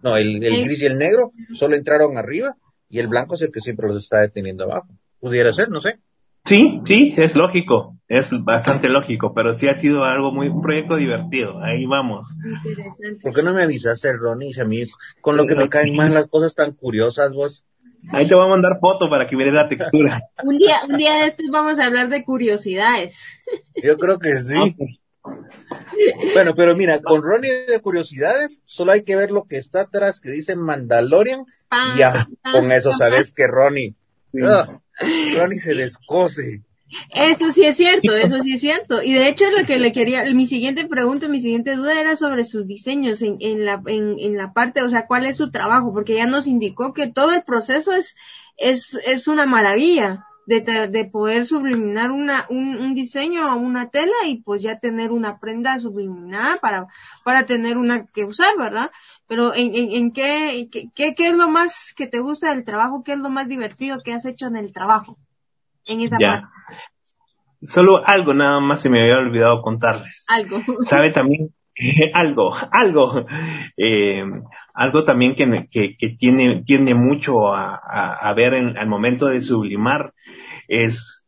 no, 0.01 0.17
el, 0.17 0.43
el 0.43 0.65
gris 0.65 0.81
y 0.81 0.85
el 0.87 0.97
negro 0.97 1.31
solo 1.53 1.75
entraron 1.75 2.17
arriba 2.17 2.57
y 2.95 2.99
el 2.99 3.10
blanco 3.10 3.36
es 3.36 3.41
el 3.41 3.51
que 3.51 3.60
siempre 3.60 3.89
los 3.89 3.97
está 3.97 4.21
deteniendo 4.21 4.63
abajo. 4.63 4.88
Pudiera 5.19 5.51
ser, 5.51 5.69
no 5.69 5.81
sé. 5.81 5.99
Sí, 6.45 6.79
sí, 6.86 7.13
es 7.17 7.36
lógico, 7.36 7.97
es 8.08 8.29
bastante 8.31 8.88
lógico, 8.88 9.34
pero 9.34 9.53
sí 9.53 9.67
ha 9.67 9.73
sido 9.73 10.05
algo 10.05 10.31
muy, 10.31 10.47
un 10.47 10.62
proyecto 10.62 10.95
divertido, 10.95 11.62
ahí 11.62 11.86
vamos. 11.86 12.34
¿Por 13.21 13.34
qué 13.34 13.43
no 13.43 13.53
me 13.53 13.63
avisaste, 13.63 14.13
Ronnie? 14.13 14.53
A 14.62 14.63
mí, 14.63 14.86
con 15.19 15.36
lo 15.36 15.45
que 15.45 15.55
me 15.55 15.67
caen 15.67 15.93
más 15.93 16.10
las 16.12 16.27
cosas 16.27 16.55
tan 16.55 16.71
curiosas, 16.71 17.34
vos. 17.34 17.65
Ahí 18.12 18.29
te 18.29 18.36
voy 18.36 18.45
a 18.45 18.49
mandar 18.49 18.79
foto 18.79 19.10
para 19.10 19.27
que 19.27 19.36
veas 19.36 19.53
la 19.53 19.67
textura. 19.67 20.21
un 20.43 20.58
día, 20.58 20.77
un 20.88 20.95
día 20.95 21.15
de 21.15 21.27
estos 21.27 21.47
vamos 21.51 21.79
a 21.79 21.86
hablar 21.86 22.08
de 22.08 22.23
curiosidades. 22.23 23.41
Yo 23.84 23.97
creo 23.97 24.19
que 24.19 24.38
sí. 24.38 24.75
Bueno, 26.33 26.53
pero 26.55 26.75
mira, 26.75 27.01
con 27.01 27.21
Ronnie 27.23 27.65
de 27.67 27.79
curiosidades, 27.79 28.61
solo 28.65 28.91
hay 28.91 29.03
que 29.03 29.15
ver 29.15 29.31
lo 29.31 29.45
que 29.45 29.57
está 29.57 29.81
atrás 29.81 30.21
que 30.21 30.31
dice 30.31 30.55
Mandalorian 30.55 31.45
y 31.95 31.99
ya, 31.99 32.27
con 32.51 32.71
eso 32.71 32.91
sabes 32.91 33.31
que 33.31 33.47
Ronnie. 33.47 33.95
Ah, 34.43 34.79
Ronnie 35.35 35.59
se 35.59 35.73
descose. 35.73 36.61
Eso 37.13 37.51
sí 37.51 37.65
es 37.65 37.77
cierto, 37.77 38.15
eso 38.15 38.41
sí 38.41 38.53
es 38.53 38.61
cierto. 38.61 39.01
Y 39.01 39.13
de 39.13 39.27
hecho 39.27 39.49
lo 39.49 39.65
que 39.65 39.79
le 39.79 39.91
quería, 39.91 40.23
mi 40.33 40.47
siguiente 40.47 40.85
pregunta, 40.85 41.27
mi 41.27 41.39
siguiente 41.39 41.75
duda 41.75 41.99
era 41.99 42.15
sobre 42.15 42.43
sus 42.43 42.67
diseños 42.67 43.21
en, 43.21 43.38
en 43.39 43.65
la, 43.65 43.81
en, 43.88 44.17
en, 44.19 44.38
la 44.38 44.53
parte, 44.53 44.81
o 44.81 44.89
sea, 44.89 45.07
cuál 45.07 45.25
es 45.25 45.38
su 45.38 45.51
trabajo, 45.51 45.93
porque 45.93 46.15
ya 46.15 46.27
nos 46.27 46.47
indicó 46.47 46.93
que 46.93 47.07
todo 47.07 47.33
el 47.33 47.43
proceso 47.43 47.93
es, 47.93 48.15
es, 48.57 48.97
es 49.05 49.27
una 49.27 49.45
maravilla 49.45 50.25
de, 50.45 50.62
de 50.88 51.05
poder 51.05 51.45
subliminar 51.45 52.12
una, 52.12 52.45
un, 52.49 52.77
un 52.77 52.93
diseño 52.93 53.49
a 53.49 53.55
una 53.55 53.89
tela 53.89 54.13
y 54.27 54.41
pues 54.41 54.62
ya 54.62 54.79
tener 54.79 55.12
una 55.12 55.39
prenda 55.39 55.79
subliminada 55.79 56.58
para, 56.58 56.88
para 57.23 57.45
tener 57.45 57.77
una 57.77 58.05
que 58.05 58.25
usar, 58.25 58.58
¿verdad? 58.58 58.91
Pero 59.27 59.53
en, 59.55 59.75
en, 59.75 59.91
en 59.91 60.12
qué, 60.12 60.69
qué, 60.71 61.15
qué 61.15 61.27
es 61.27 61.36
lo 61.36 61.49
más 61.49 61.93
que 61.95 62.08
te 62.08 62.19
gusta 62.19 62.53
del 62.53 62.63
trabajo, 62.63 63.03
qué 63.03 63.13
es 63.13 63.19
lo 63.19 63.30
más 63.30 63.47
divertido 63.47 63.97
que 64.03 64.13
has 64.13 64.26
hecho 64.26 64.47
en 64.47 64.55
el 64.55 64.72
trabajo, 64.72 65.17
en 65.86 66.01
esa 66.01 66.17
ya. 66.19 66.49
Solo 67.61 68.05
algo 68.05 68.34
nada 68.34 68.59
más 68.59 68.82
se 68.82 68.89
me 68.89 69.01
había 69.01 69.17
olvidado 69.17 69.61
contarles. 69.61 70.26
Algo. 70.28 70.61
¿Sabe 70.84 71.11
también? 71.11 71.49
algo, 72.13 72.55
algo, 72.72 73.26
eh, 73.78 74.24
algo 74.74 75.03
también 75.03 75.36
que, 75.36 75.67
que, 75.69 75.97
que, 75.97 76.09
tiene, 76.09 76.63
tiende 76.63 76.95
mucho 76.95 77.53
a, 77.53 77.76
a, 77.76 78.34
ver 78.34 78.53
en, 78.53 78.78
al 78.78 78.88
momento 78.88 79.28
de 79.28 79.41
sublimar 79.41 80.13
es 80.68 81.26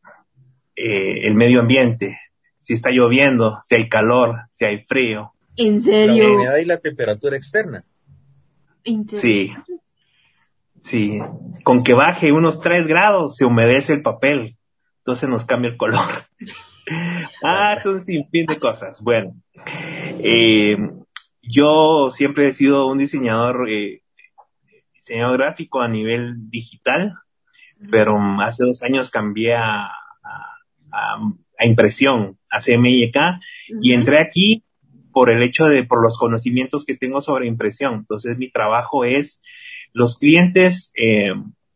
eh, 0.76 1.28
el 1.28 1.36
medio 1.36 1.60
ambiente. 1.60 2.20
Si 2.60 2.74
está 2.74 2.90
lloviendo, 2.90 3.60
si 3.68 3.76
hay 3.76 3.90
calor, 3.90 4.42
si 4.52 4.66
hay 4.66 4.84
frío. 4.86 5.34
¿En 5.56 5.82
serio? 5.82 6.28
La 6.28 6.36
humedad 6.36 6.58
y 6.58 6.66
la 6.66 6.78
temperatura 6.80 7.38
externa. 7.38 7.84
Sí. 8.84 9.54
Sí. 10.84 11.20
Con 11.64 11.84
que 11.84 11.94
baje 11.94 12.32
unos 12.32 12.62
3 12.62 12.88
grados 12.88 13.36
se 13.36 13.46
humedece 13.46 13.94
el 13.94 14.02
papel. 14.02 14.58
Entonces 15.00 15.30
nos 15.30 15.46
cambia 15.46 15.72
el 15.72 15.78
color. 15.78 16.06
ah, 17.44 17.76
es 17.78 17.86
un 17.86 18.00
sinfín 18.02 18.46
de 18.46 18.58
cosas. 18.58 19.02
Bueno. 19.02 19.36
Eh, 20.20 20.78
yo 21.42 22.10
siempre 22.12 22.48
he 22.48 22.54
sido 22.54 22.88
un 22.88 22.98
diseñador, 22.98 23.70
eh, 23.70 24.02
diseñador 24.94 25.38
gráfico 25.38 25.82
a 25.82 25.88
nivel 25.88 26.50
digital, 26.50 27.14
pero 27.92 28.18
hace 28.42 28.64
dos 28.66 28.82
años 28.84 29.10
cambié 29.10 29.56
a, 29.56 29.86
a, 29.86 31.20
a 31.58 31.66
impresión, 31.66 32.38
a 32.50 32.60
CMYK, 32.60 33.18
y 33.82 33.94
entré 33.94 34.20
aquí 34.20 34.64
por 35.12 35.30
el 35.30 35.42
hecho 35.42 35.66
de, 35.66 35.84
por 35.84 36.04
los 36.04 36.18
conocimientos 36.18 36.86
que 36.86 36.96
tengo 36.96 37.22
sobre 37.22 37.48
impresión. 37.48 37.96
Entonces 37.96 38.38
mi 38.38 38.50
trabajo 38.50 39.06
es, 39.06 39.42
los 39.94 40.18
clientes 40.18 40.92
eh, 40.96 41.34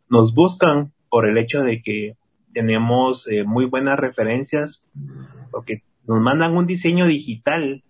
nos 0.09 0.33
buscan 0.33 0.93
por 1.09 1.27
el 1.27 1.37
hecho 1.37 1.61
de 1.61 1.81
que 1.81 2.15
tenemos 2.53 3.27
eh, 3.27 3.43
muy 3.43 3.65
buenas 3.65 3.97
referencias, 3.99 4.83
porque 5.51 5.83
nos 6.05 6.19
mandan 6.19 6.55
un 6.55 6.67
diseño 6.67 7.07
digital 7.07 7.83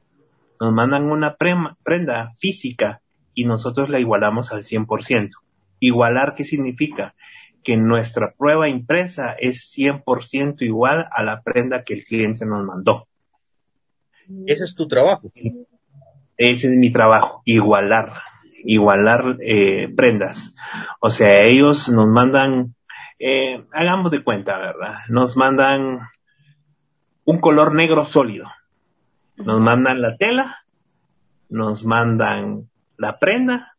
nos 0.61 0.73
mandan 0.73 1.11
una 1.11 1.37
prenda 1.37 2.33
física 2.37 3.01
y 3.33 3.45
nosotros 3.45 3.89
la 3.89 3.99
igualamos 3.99 4.51
al 4.51 4.61
100%. 4.61 5.31
Igualar, 5.79 6.35
¿qué 6.35 6.43
significa? 6.43 7.15
Que 7.63 7.77
nuestra 7.77 8.33
prueba 8.37 8.67
impresa 8.67 9.33
es 9.33 9.71
100% 9.77 10.61
igual 10.61 11.07
a 11.11 11.23
la 11.23 11.41
prenda 11.41 11.83
que 11.83 11.93
el 11.93 12.03
cliente 12.03 12.45
nos 12.45 12.65
mandó. 12.65 13.07
Ese 14.47 14.63
es 14.63 14.75
tu 14.75 14.87
trabajo. 14.87 15.29
Ese 16.37 16.67
es 16.67 16.73
mi 16.73 16.91
trabajo, 16.91 17.41
igualar, 17.45 18.13
igualar 18.63 19.37
eh, 19.41 19.93
prendas. 19.95 20.55
O 20.99 21.09
sea, 21.09 21.43
ellos 21.43 21.89
nos 21.89 22.07
mandan, 22.07 22.75
eh, 23.19 23.63
hagamos 23.71 24.11
de 24.11 24.23
cuenta, 24.23 24.57
¿verdad? 24.57 24.95
Nos 25.09 25.37
mandan 25.37 25.99
un 27.25 27.39
color 27.39 27.75
negro 27.75 28.05
sólido. 28.05 28.49
Nos 29.37 29.59
mandan 29.59 30.01
la 30.01 30.17
tela, 30.17 30.65
nos 31.49 31.83
mandan 31.83 32.69
la 32.97 33.19
prenda, 33.19 33.73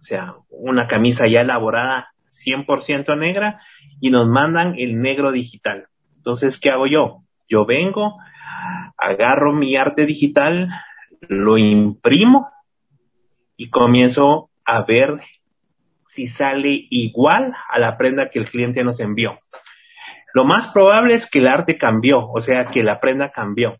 o 0.00 0.04
sea, 0.04 0.34
una 0.50 0.86
camisa 0.88 1.26
ya 1.26 1.40
elaborada 1.40 2.12
100% 2.30 3.16
negra 3.18 3.60
y 4.00 4.10
nos 4.10 4.28
mandan 4.28 4.74
el 4.76 5.00
negro 5.00 5.32
digital. 5.32 5.88
Entonces, 6.16 6.58
¿qué 6.58 6.70
hago 6.70 6.86
yo? 6.86 7.22
Yo 7.48 7.64
vengo, 7.64 8.18
agarro 8.96 9.52
mi 9.52 9.76
arte 9.76 10.06
digital, 10.06 10.68
lo 11.20 11.58
imprimo 11.58 12.50
y 13.56 13.70
comienzo 13.70 14.50
a 14.64 14.82
ver 14.82 15.20
si 16.14 16.28
sale 16.28 16.86
igual 16.90 17.54
a 17.70 17.78
la 17.78 17.96
prenda 17.96 18.30
que 18.30 18.38
el 18.38 18.48
cliente 18.48 18.84
nos 18.84 19.00
envió. 19.00 19.38
Lo 20.34 20.44
más 20.44 20.68
probable 20.68 21.14
es 21.14 21.30
que 21.30 21.38
el 21.38 21.46
arte 21.46 21.78
cambió, 21.78 22.28
o 22.28 22.40
sea, 22.40 22.66
que 22.66 22.82
la 22.82 23.00
prenda 23.00 23.30
cambió. 23.30 23.78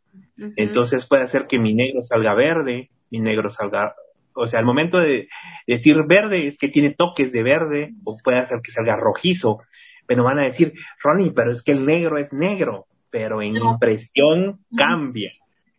Entonces 0.56 1.06
puede 1.06 1.26
ser 1.26 1.46
que 1.46 1.58
mi 1.58 1.74
negro 1.74 2.00
salga 2.00 2.34
verde, 2.34 2.90
mi 3.10 3.18
negro 3.18 3.50
salga, 3.50 3.94
o 4.38 4.46
sea, 4.46 4.60
al 4.60 4.64
momento 4.64 4.98
de 4.98 5.28
decir 5.66 5.96
verde 6.06 6.46
es 6.46 6.58
que 6.58 6.68
tiene 6.68 6.90
toques 6.90 7.32
de 7.32 7.42
verde, 7.42 7.90
o 8.04 8.16
puede 8.22 8.44
ser 8.46 8.60
que 8.62 8.70
salga 8.70 8.96
rojizo, 8.96 9.60
pero 10.06 10.24
van 10.24 10.38
a 10.38 10.44
decir, 10.44 10.72
Ronnie, 11.02 11.32
pero 11.34 11.50
es 11.50 11.62
que 11.62 11.72
el 11.72 11.84
negro 11.84 12.18
es 12.18 12.32
negro, 12.32 12.86
pero 13.10 13.42
en 13.42 13.56
impresión 13.56 14.60
cambia. 14.76 15.32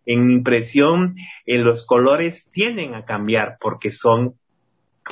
En 0.06 0.32
impresión, 0.32 1.16
en 1.46 1.64
los 1.64 1.86
colores 1.86 2.50
tienden 2.52 2.96
a 2.96 3.06
cambiar 3.06 3.58
porque 3.60 3.92
son 3.92 4.36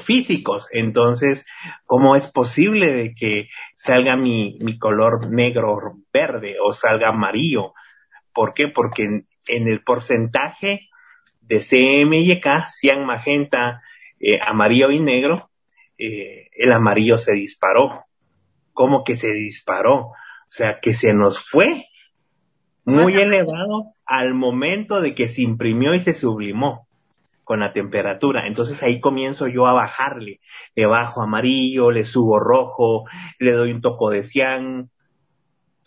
físicos. 0.01 0.67
Entonces, 0.71 1.45
¿cómo 1.85 2.15
es 2.15 2.31
posible 2.31 2.91
de 2.91 3.13
que 3.13 3.47
salga 3.75 4.15
mi, 4.15 4.57
mi 4.61 4.77
color 4.77 5.31
negro 5.31 5.77
verde 6.13 6.55
o 6.63 6.71
salga 6.71 7.09
amarillo? 7.09 7.73
¿Por 8.33 8.53
qué? 8.53 8.67
Porque 8.67 9.03
en, 9.03 9.67
el 9.67 9.83
porcentaje 9.83 10.89
de 11.47 11.59
CMYK, 11.59 12.67
cian, 12.67 13.05
magenta, 13.05 13.81
eh, 14.19 14.39
amarillo 14.45 14.91
y 14.91 14.99
negro, 14.99 15.49
eh, 15.97 16.49
el 16.53 16.71
amarillo 16.71 17.17
se 17.17 17.33
disparó. 17.33 18.05
¿Cómo 18.73 19.03
que 19.03 19.15
se 19.15 19.31
disparó? 19.31 20.07
O 20.07 20.15
sea, 20.49 20.79
que 20.79 20.93
se 20.93 21.13
nos 21.13 21.39
fue 21.39 21.85
muy 22.85 23.15
elevado 23.15 23.93
al 24.05 24.33
momento 24.33 25.01
de 25.01 25.13
que 25.13 25.27
se 25.27 25.41
imprimió 25.41 25.93
y 25.93 25.99
se 25.99 26.13
sublimó 26.13 26.87
con 27.43 27.59
la 27.59 27.73
temperatura. 27.73 28.47
Entonces 28.47 28.81
ahí 28.83 28.99
comienzo 28.99 29.47
yo 29.47 29.67
a 29.67 29.73
bajarle. 29.73 30.39
Le 30.75 30.85
bajo 30.85 31.21
amarillo, 31.21 31.91
le 31.91 32.05
subo 32.05 32.39
rojo, 32.39 33.05
le 33.39 33.51
doy 33.53 33.71
un 33.71 33.81
toco 33.81 34.09
de 34.09 34.23
cian. 34.23 34.89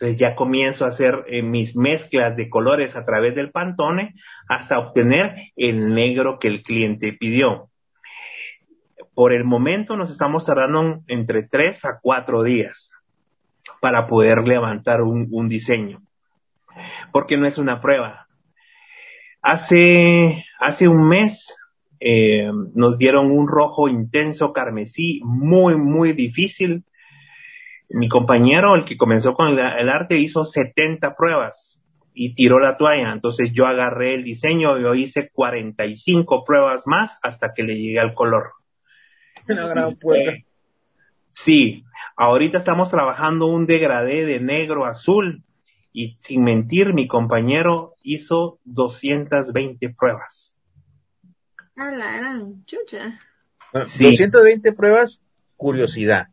Entonces 0.00 0.18
ya 0.18 0.34
comienzo 0.34 0.86
a 0.86 0.88
hacer 0.88 1.24
eh, 1.26 1.42
mis 1.42 1.76
mezclas 1.76 2.34
de 2.34 2.48
colores 2.48 2.96
a 2.96 3.04
través 3.04 3.34
del 3.34 3.50
pantone 3.50 4.14
hasta 4.48 4.78
obtener 4.78 5.52
el 5.56 5.94
negro 5.94 6.38
que 6.38 6.48
el 6.48 6.62
cliente 6.62 7.12
pidió. 7.12 7.68
Por 9.12 9.34
el 9.34 9.44
momento 9.44 9.98
nos 9.98 10.10
estamos 10.10 10.46
tardando 10.46 11.02
entre 11.06 11.42
tres 11.42 11.84
a 11.84 11.98
cuatro 12.00 12.42
días 12.42 12.90
para 13.82 14.06
poder 14.06 14.48
levantar 14.48 15.02
un, 15.02 15.28
un 15.30 15.50
diseño. 15.50 16.00
Porque 17.12 17.36
no 17.36 17.46
es 17.46 17.58
una 17.58 17.82
prueba, 17.82 18.26
Hace, 19.42 20.44
hace 20.58 20.86
un 20.86 21.08
mes 21.08 21.54
eh, 21.98 22.50
nos 22.74 22.98
dieron 22.98 23.30
un 23.30 23.48
rojo 23.48 23.88
intenso 23.88 24.52
carmesí 24.52 25.20
muy, 25.24 25.76
muy 25.76 26.12
difícil. 26.12 26.84
Mi 27.92 28.08
compañero, 28.08 28.76
el 28.76 28.84
que 28.84 28.96
comenzó 28.96 29.34
con 29.34 29.48
el, 29.48 29.88
arte, 29.88 30.18
hizo 30.18 30.44
70 30.44 31.16
pruebas 31.16 31.80
y 32.14 32.34
tiró 32.34 32.60
la 32.60 32.76
toalla. 32.76 33.12
Entonces 33.12 33.50
yo 33.52 33.66
agarré 33.66 34.14
el 34.14 34.22
diseño 34.22 34.78
y 34.78 34.82
yo 34.82 34.94
hice 34.94 35.28
45 35.30 36.44
pruebas 36.44 36.86
más 36.86 37.18
hasta 37.22 37.52
que 37.52 37.64
le 37.64 37.76
llegué 37.76 37.98
al 37.98 38.14
color. 38.14 38.52
Una 39.48 39.66
gran 39.66 39.96
puerta. 39.96 40.32
Eh, 40.32 40.44
sí, 41.32 41.84
ahorita 42.16 42.58
estamos 42.58 42.90
trabajando 42.90 43.46
un 43.46 43.66
degradé 43.66 44.24
de 44.24 44.38
negro 44.38 44.86
azul 44.86 45.42
y 45.92 46.16
sin 46.20 46.44
mentir, 46.44 46.94
mi 46.94 47.08
compañero 47.08 47.96
hizo 48.02 48.60
220 48.64 49.90
pruebas. 49.90 50.54
Ah, 51.74 51.90
la 51.90 52.12
gran 52.12 52.64
chucha. 52.66 53.18
220 53.72 54.72
pruebas, 54.74 55.20
curiosidad. 55.56 56.28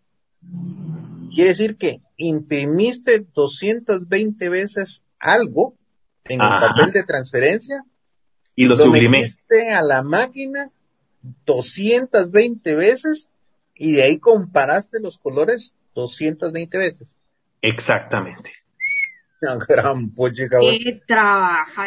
Quiere 1.38 1.52
decir 1.52 1.76
que 1.76 2.02
imprimiste 2.18 3.24
220 3.32 4.50
veces 4.50 5.04
algo 5.20 5.76
en 6.24 6.42
el 6.42 6.50
papel 6.50 6.92
de 6.92 7.04
transferencia 7.04 7.84
y 8.56 8.66
lo, 8.66 8.76
lo 8.76 8.88
metiste 8.88 9.72
a 9.72 9.84
la 9.84 10.02
máquina 10.02 10.72
220 11.46 12.74
veces 12.74 13.30
y 13.76 13.92
de 13.92 14.02
ahí 14.02 14.18
comparaste 14.18 15.00
los 15.00 15.20
colores 15.20 15.76
220 15.94 16.76
veces. 16.76 17.08
Exactamente. 17.62 18.52
gran 19.70 20.10
puchica. 20.10 20.58
Qué 20.60 21.04
trabaja. 21.08 21.86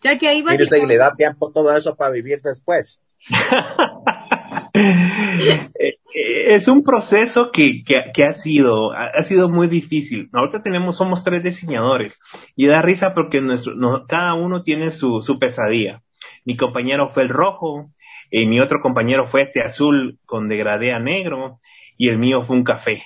Ya 0.00 0.16
que 0.16 0.26
ahí 0.26 0.40
va. 0.40 0.54
Y 0.54 0.86
le 0.86 0.96
da 0.96 1.14
tiempo 1.14 1.52
todo 1.52 1.76
eso 1.76 1.96
para 1.96 2.12
vivir 2.12 2.40
después. 2.40 3.02
es 6.32 6.68
un 6.68 6.82
proceso 6.82 7.50
que, 7.52 7.82
que, 7.84 8.24
ha 8.24 8.32
sido, 8.32 8.92
ha 8.92 9.22
sido 9.22 9.48
muy 9.48 9.68
difícil. 9.68 10.28
Ahorita 10.32 10.62
tenemos, 10.62 10.96
somos 10.96 11.24
tres 11.24 11.42
diseñadores 11.42 12.20
y 12.56 12.66
da 12.66 12.82
risa 12.82 13.14
porque 13.14 13.40
nuestro, 13.40 13.74
cada 14.06 14.34
uno 14.34 14.62
tiene 14.62 14.90
su, 14.90 15.22
su 15.22 15.38
pesadilla. 15.38 16.02
Mi 16.44 16.56
compañero 16.56 17.10
fue 17.10 17.22
el 17.22 17.28
rojo, 17.28 17.90
y 18.30 18.46
mi 18.46 18.60
otro 18.60 18.80
compañero 18.80 19.26
fue 19.26 19.42
este 19.42 19.60
azul 19.60 20.18
con 20.24 20.48
degradé 20.48 20.92
a 20.92 21.00
negro 21.00 21.58
y 21.96 22.08
el 22.08 22.18
mío 22.18 22.44
fue 22.44 22.56
un 22.56 22.64
café. 22.64 23.02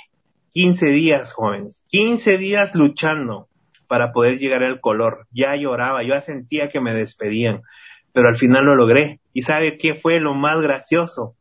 15 0.52 0.86
días, 0.88 1.32
jóvenes, 1.32 1.82
15 1.88 2.38
días 2.38 2.74
luchando 2.74 3.48
para 3.88 4.12
poder 4.12 4.38
llegar 4.38 4.62
al 4.62 4.80
color. 4.80 5.26
Ya 5.32 5.56
lloraba, 5.56 6.02
yo 6.02 6.18
sentía 6.20 6.68
que 6.68 6.80
me 6.80 6.94
despedían, 6.94 7.62
pero 8.12 8.28
al 8.28 8.36
final 8.36 8.66
lo 8.66 8.76
logré. 8.76 9.20
¿Y 9.32 9.42
sabe 9.42 9.78
qué 9.78 9.94
fue 9.94 10.20
lo 10.20 10.34
más 10.34 10.60
gracioso? 10.60 11.34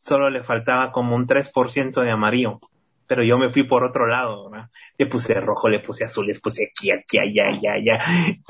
Solo 0.00 0.30
le 0.30 0.42
faltaba 0.42 0.92
como 0.92 1.14
un 1.14 1.26
3% 1.26 2.02
de 2.02 2.10
amarillo, 2.10 2.58
pero 3.06 3.22
yo 3.22 3.36
me 3.36 3.52
fui 3.52 3.64
por 3.64 3.84
otro 3.84 4.06
lado, 4.06 4.50
Le 4.96 5.06
puse 5.06 5.38
rojo, 5.38 5.68
le 5.68 5.80
puse 5.80 6.04
azul, 6.04 6.26
le 6.26 6.40
puse 6.40 6.70
aquí, 6.70 6.90
aquí, 6.90 7.18
allá, 7.18 7.48
allá, 7.48 7.74
allá. 7.74 8.02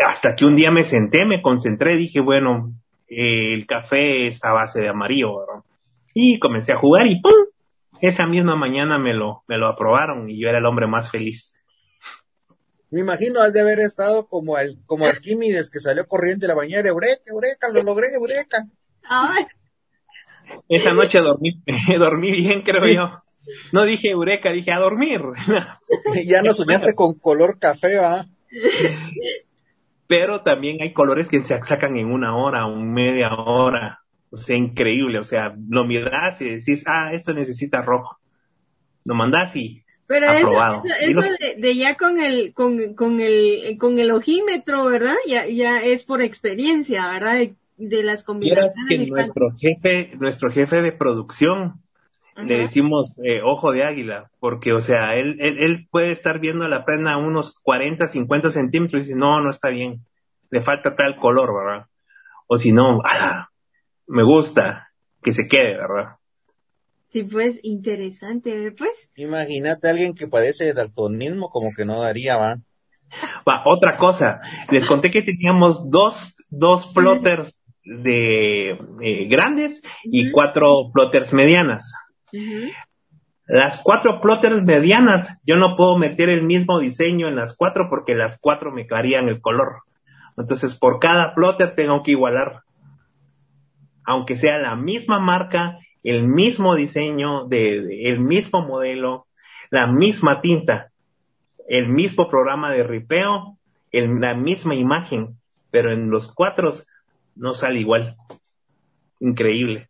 Hasta 0.07 0.36
que 0.36 0.44
un 0.44 0.55
día 0.55 0.70
me 0.70 0.84
senté, 0.84 1.26
me 1.26 1.42
concentré, 1.42 1.96
dije, 1.96 2.20
bueno, 2.20 2.72
eh, 3.09 3.53
el 3.53 3.66
café 3.66 4.28
es 4.28 4.44
a 4.44 4.53
base 4.53 4.80
de 4.80 4.90
amarillo, 4.90 5.44
Y 6.14 6.38
comencé 6.38 6.72
a 6.72 6.76
jugar 6.76 7.09
y 7.09 7.20
¡pum! 7.20 7.32
Esa 8.01 8.26
misma 8.26 8.55
mañana 8.55 8.98
me 8.98 9.12
lo, 9.12 9.42
me 9.48 9.59
lo 9.59 9.66
aprobaron 9.66 10.30
y 10.30 10.40
yo 10.40 10.48
era 10.48 10.59
el 10.59 10.66
hombre 10.66 10.86
más 10.86 11.11
feliz. 11.11 11.53
Me 12.90 13.01
imagino 13.01 13.40
has 13.40 13.53
de 13.53 13.61
haber 13.61 13.80
estado 13.80 14.28
como 14.28 14.57
el, 14.57 14.78
como 14.86 15.05
Arquímedes 15.05 15.68
que 15.68 15.80
salió 15.80 16.07
corriendo 16.07 16.44
de 16.44 16.48
la 16.48 16.55
bañera, 16.55 16.88
Eureka, 16.88 17.22
Eureka, 17.26 17.68
lo 17.72 17.82
logré, 17.82 18.14
Eureka. 18.14 18.64
Ay. 19.03 19.46
Esa 20.68 20.92
noche 20.92 21.20
dormí, 21.20 21.62
dormí 21.98 22.30
bien, 22.30 22.62
creo 22.62 22.86
yo. 22.86 23.18
No 23.72 23.84
dije 23.84 24.11
Eureka, 24.11 24.51
dije 24.51 24.72
a 24.72 24.78
dormir. 24.78 25.22
ya 26.24 26.42
no 26.42 26.55
soñaste 26.55 26.94
con 26.94 27.14
color 27.14 27.59
café, 27.59 27.96
¿va? 27.96 28.26
Pero 30.07 30.42
también 30.42 30.82
hay 30.82 30.92
colores 30.92 31.28
que 31.28 31.40
se 31.42 31.62
sacan 31.62 31.96
en 31.96 32.07
una 32.12 32.36
hora, 32.36 32.66
un 32.66 32.92
media 32.92 33.34
hora. 33.34 34.01
O 34.30 34.36
sea, 34.36 34.57
increíble. 34.57 35.18
O 35.18 35.24
sea, 35.24 35.55
lo 35.68 35.84
miras 35.84 36.40
y 36.40 36.51
decís, 36.51 36.84
ah, 36.86 37.12
esto 37.12 37.32
necesita 37.32 37.82
rojo. 37.82 38.18
Lo 39.05 39.14
mandás 39.14 39.57
y 39.57 39.82
pero 40.11 40.26
eso, 40.32 41.22
de, 41.59 41.76
ya 41.76 41.96
con 41.96 42.18
el, 42.18 42.53
con, 42.53 42.94
con 42.94 43.20
el, 43.20 43.76
con 43.78 44.01
el 44.01 44.11
ojímetro, 44.11 44.86
¿verdad? 44.86 45.14
Ya, 45.24 45.46
ya 45.46 45.84
es 45.84 46.03
por 46.03 46.20
experiencia, 46.20 47.07
¿verdad? 47.12 47.42
De, 47.81 48.03
las 48.03 48.22
combinaciones. 48.22 48.89
que 48.89 49.07
nuestro 49.07 49.53
jefe, 49.59 50.11
nuestro 50.18 50.51
jefe 50.51 50.83
de 50.83 50.93
producción, 50.93 51.83
le 52.37 52.59
decimos 52.59 53.18
eh, 53.24 53.41
ojo 53.43 53.72
de 53.72 53.85
águila, 53.85 54.31
porque, 54.39 54.72
o 54.72 54.81
sea, 54.81 55.16
él, 55.16 55.37
él, 55.41 55.89
puede 55.91 56.12
estar 56.12 56.39
viendo 56.41 56.68
la 56.68 56.85
prenda 56.85 57.12
a 57.12 57.18
unos 57.18 57.59
40, 57.62 58.09
50 58.09 58.51
centímetros 58.51 59.03
y 59.03 59.07
dice, 59.09 59.18
no, 59.18 59.41
no 59.43 59.51
está 59.51 59.68
bien, 59.68 60.05
le 60.51 60.62
falta 60.62 60.95
tal 60.95 61.16
color, 61.16 61.55
¿verdad? 61.55 61.87
o 62.53 62.59
si 62.59 62.72
no, 62.72 63.01
me 64.09 64.24
gusta, 64.24 64.91
que 65.22 65.33
se 65.33 65.47
quede, 65.47 65.76
¿verdad? 65.76 66.16
Sí, 67.07 67.22
pues, 67.22 67.61
interesante, 67.62 68.72
pues. 68.76 69.09
Imagínate 69.14 69.87
a 69.87 69.93
alguien 69.93 70.14
que 70.14 70.26
padece 70.26 70.64
de 70.64 70.72
daltonismo, 70.72 71.49
como 71.49 71.72
que 71.72 71.85
no 71.85 72.01
daría, 72.01 72.37
va. 72.39 72.59
Va, 73.49 73.62
otra 73.66 73.97
cosa, 73.97 74.41
les 74.68 74.85
conté 74.85 75.12
que 75.12 75.22
teníamos 75.22 75.91
dos, 75.91 76.35
dos 76.49 76.87
plotters 76.93 77.57
de 77.85 78.78
eh, 79.01 79.26
grandes 79.28 79.83
y 80.05 80.31
cuatro 80.31 80.91
plotters 80.93 81.33
medianas. 81.33 81.93
Las 83.47 83.81
cuatro 83.83 84.20
plotters 84.20 84.62
medianas, 84.62 85.37
yo 85.45 85.57
no 85.57 85.76
puedo 85.76 85.99
meter 85.99 86.28
el 86.28 86.45
mismo 86.45 86.78
diseño 86.78 87.26
en 87.26 87.35
las 87.35 87.57
cuatro 87.57 87.89
porque 87.91 88.14
las 88.14 88.39
cuatro 88.39 88.70
me 88.70 88.87
caerían 88.87 89.28
el 89.28 89.41
color. 89.41 89.83
Entonces, 90.37 90.76
por 90.76 91.01
cada 91.01 91.35
plotter 91.35 91.74
tengo 91.74 92.03
que 92.03 92.12
igualar. 92.12 92.62
Aunque 94.05 94.37
sea 94.37 94.59
la 94.59 94.76
misma 94.76 95.18
marca, 95.18 95.78
el 96.03 96.26
mismo 96.28 96.74
diseño, 96.74 97.47
de, 97.47 98.09
el 98.09 98.20
mismo 98.20 98.62
modelo, 98.62 99.26
la 99.70 99.87
misma 99.87 100.41
tinta, 100.41 100.91
el 101.68 101.89
mismo 101.89 102.28
programa 102.28 102.70
de 102.70 102.85
ripeo, 102.85 103.59
la 103.93 104.35
misma 104.35 104.74
imagen, 104.74 105.37
pero 105.70 105.93
en 105.93 106.11
los 106.11 106.33
cuatro 106.33 106.72
no 107.35 107.55
sale 107.55 107.81
igual. 107.81 108.16
Increíble. 109.20 109.89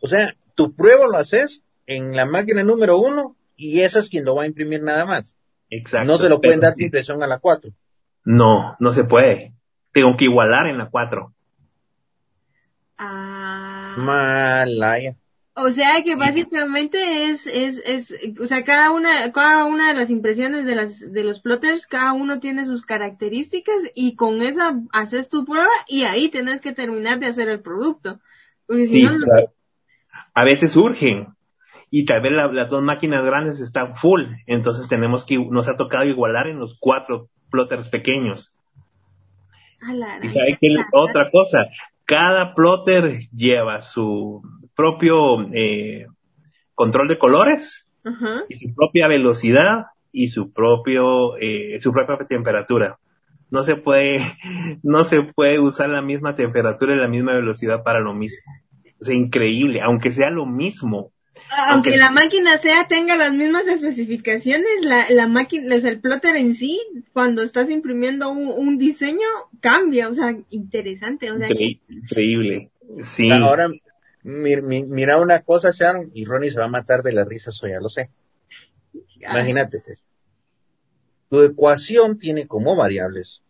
O 0.00 0.06
sea, 0.06 0.34
tu 0.54 0.74
prueba 0.74 1.06
lo 1.06 1.16
haces 1.16 1.64
en 1.86 2.14
la 2.14 2.26
máquina 2.26 2.62
número 2.62 2.98
uno 2.98 3.36
y 3.56 3.80
esa 3.80 3.98
es 3.98 4.08
quien 4.08 4.24
lo 4.24 4.36
va 4.36 4.44
a 4.44 4.46
imprimir 4.46 4.82
nada 4.82 5.04
más. 5.04 5.36
Exacto. 5.70 6.06
No 6.06 6.18
se 6.18 6.28
lo 6.28 6.40
pueden 6.40 6.60
dar 6.60 6.74
de 6.74 6.84
impresión 6.84 7.22
a 7.22 7.26
la 7.26 7.38
cuatro. 7.38 7.72
No, 8.24 8.76
no 8.78 8.92
se 8.92 9.04
puede. 9.04 9.54
Tengo 9.92 10.16
que 10.16 10.24
igualar 10.24 10.66
en 10.66 10.78
la 10.78 10.90
cuatro. 10.90 11.34
Ah. 12.96 13.94
Malaya. 13.96 15.16
O 15.60 15.70
sea 15.72 16.02
que 16.04 16.14
básicamente 16.14 17.24
es, 17.24 17.46
es, 17.46 17.82
es, 17.84 18.14
o 18.40 18.46
sea, 18.46 18.62
cada 18.64 18.92
una, 18.92 19.32
cada 19.32 19.64
una 19.64 19.88
de 19.88 19.94
las 19.94 20.10
impresiones 20.10 20.64
de 20.64 20.74
las, 20.74 21.12
de 21.12 21.24
los 21.24 21.40
plotters, 21.40 21.86
cada 21.86 22.12
uno 22.12 22.38
tiene 22.38 22.64
sus 22.64 22.82
características 22.82 23.90
y 23.94 24.14
con 24.14 24.40
esa 24.42 24.80
haces 24.92 25.28
tu 25.28 25.44
prueba 25.44 25.70
y 25.88 26.04
ahí 26.04 26.28
tienes 26.28 26.60
que 26.60 26.72
terminar 26.72 27.18
de 27.18 27.26
hacer 27.26 27.48
el 27.48 27.60
producto. 27.60 28.20
sí, 28.68 29.08
a 30.34 30.44
veces 30.44 30.72
surgen 30.72 31.34
y 31.90 32.04
tal 32.04 32.20
vez 32.20 32.32
las 32.32 32.70
dos 32.70 32.82
máquinas 32.82 33.24
grandes 33.24 33.60
están 33.60 33.96
full, 33.96 34.22
entonces 34.46 34.88
tenemos 34.88 35.24
que, 35.24 35.38
nos 35.38 35.68
ha 35.68 35.76
tocado 35.76 36.04
igualar 36.04 36.46
en 36.46 36.58
los 36.58 36.76
cuatro 36.78 37.28
plotters 37.50 37.88
pequeños. 37.88 38.54
y 40.22 40.28
sabe 40.28 40.58
que 40.60 40.68
otra 40.92 41.30
cosa, 41.30 41.66
cada 42.04 42.54
plotter 42.54 43.28
lleva 43.34 43.82
su 43.82 44.42
propio 44.78 45.50
eh, 45.52 46.06
control 46.76 47.08
de 47.08 47.18
colores 47.18 47.88
y 48.48 48.54
su 48.54 48.74
propia 48.76 49.08
velocidad 49.08 49.86
y 50.12 50.28
su 50.28 50.52
propio 50.52 51.36
eh, 51.36 51.80
su 51.80 51.92
propia 51.92 52.16
temperatura. 52.28 52.96
No 53.50 53.64
se 53.64 53.74
puede 53.74 54.20
no 54.84 55.02
se 55.02 55.22
puede 55.22 55.58
usar 55.58 55.90
la 55.90 56.00
misma 56.00 56.36
temperatura 56.36 56.94
y 56.94 56.98
la 56.98 57.08
misma 57.08 57.34
velocidad 57.34 57.82
para 57.82 57.98
lo 57.98 58.14
mismo. 58.14 58.38
Es 59.00 59.08
increíble 59.08 59.80
aunque 59.80 60.12
sea 60.12 60.30
lo 60.30 60.46
mismo. 60.46 61.10
Aunque, 61.70 61.96
la 61.96 62.10
máquina 62.10 62.58
sea 62.58 62.88
tenga 62.88 63.16
las 63.16 63.32
mismas 63.32 63.66
especificaciones 63.66 64.70
la, 64.82 65.06
la 65.10 65.26
máquina 65.28 65.74
el 65.74 66.00
plotter 66.00 66.36
en 66.36 66.54
sí 66.54 66.80
cuando 67.12 67.42
estás 67.42 67.70
imprimiendo 67.70 68.30
un, 68.30 68.76
diseño 68.78 69.26
cambia 69.60 70.08
o 70.08 70.14
sea 70.14 70.36
interesante 70.50 71.32
o 71.32 71.38
sea, 71.38 71.48
increíble. 71.88 72.70
Sí. 73.02 73.30
Ahora 73.30 73.68
mira 74.22 75.18
una 75.18 75.42
cosa, 75.42 75.70
Sharon, 75.72 76.10
y 76.14 76.24
Ronnie 76.24 76.50
se 76.50 76.58
va 76.58 76.66
a 76.66 76.68
matar 76.68 77.02
de 77.02 77.12
la 77.12 77.24
risa, 77.24 77.50
eso 77.50 77.66
ya 77.66 77.80
lo 77.80 77.88
sé. 77.88 78.10
Imagínate. 79.20 79.80
Pues. 79.80 80.02
Tu 81.28 81.42
ecuación 81.42 82.18
tiene 82.18 82.46
como 82.46 82.76
variables 82.76 83.42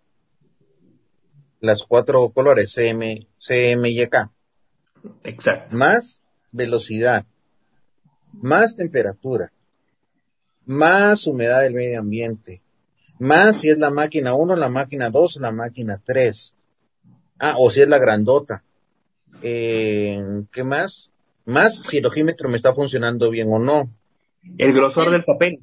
las 1.60 1.82
cuatro 1.82 2.28
colores 2.30 2.72
CM, 2.72 3.26
CM 3.38 3.88
y 3.88 4.06
K. 4.06 4.30
Exacto. 5.24 5.76
Más 5.76 6.20
velocidad, 6.52 7.26
más 8.32 8.76
temperatura, 8.76 9.52
más 10.64 11.26
humedad 11.26 11.62
del 11.62 11.74
medio 11.74 12.00
ambiente, 12.00 12.62
más 13.18 13.58
si 13.58 13.70
es 13.70 13.78
la 13.78 13.90
máquina 13.90 14.34
1, 14.34 14.56
la 14.56 14.68
máquina 14.68 15.10
2, 15.10 15.36
la 15.40 15.50
máquina 15.50 16.00
3. 16.04 16.54
Ah, 17.40 17.54
o 17.58 17.70
si 17.70 17.82
es 17.82 17.88
la 17.88 17.98
grandota, 17.98 18.64
eh, 19.43 20.20
¿qué 20.53 20.64
más? 20.64 21.11
Más 21.45 21.82
si 21.82 21.99
el 21.99 22.07
ojímetro 22.07 22.49
me 22.49 22.57
está 22.57 22.74
funcionando 22.74 23.30
bien 23.30 23.49
o 23.51 23.59
no. 23.59 23.91
El 24.59 24.72
grosor 24.72 25.11
del 25.11 25.24
papel. 25.24 25.61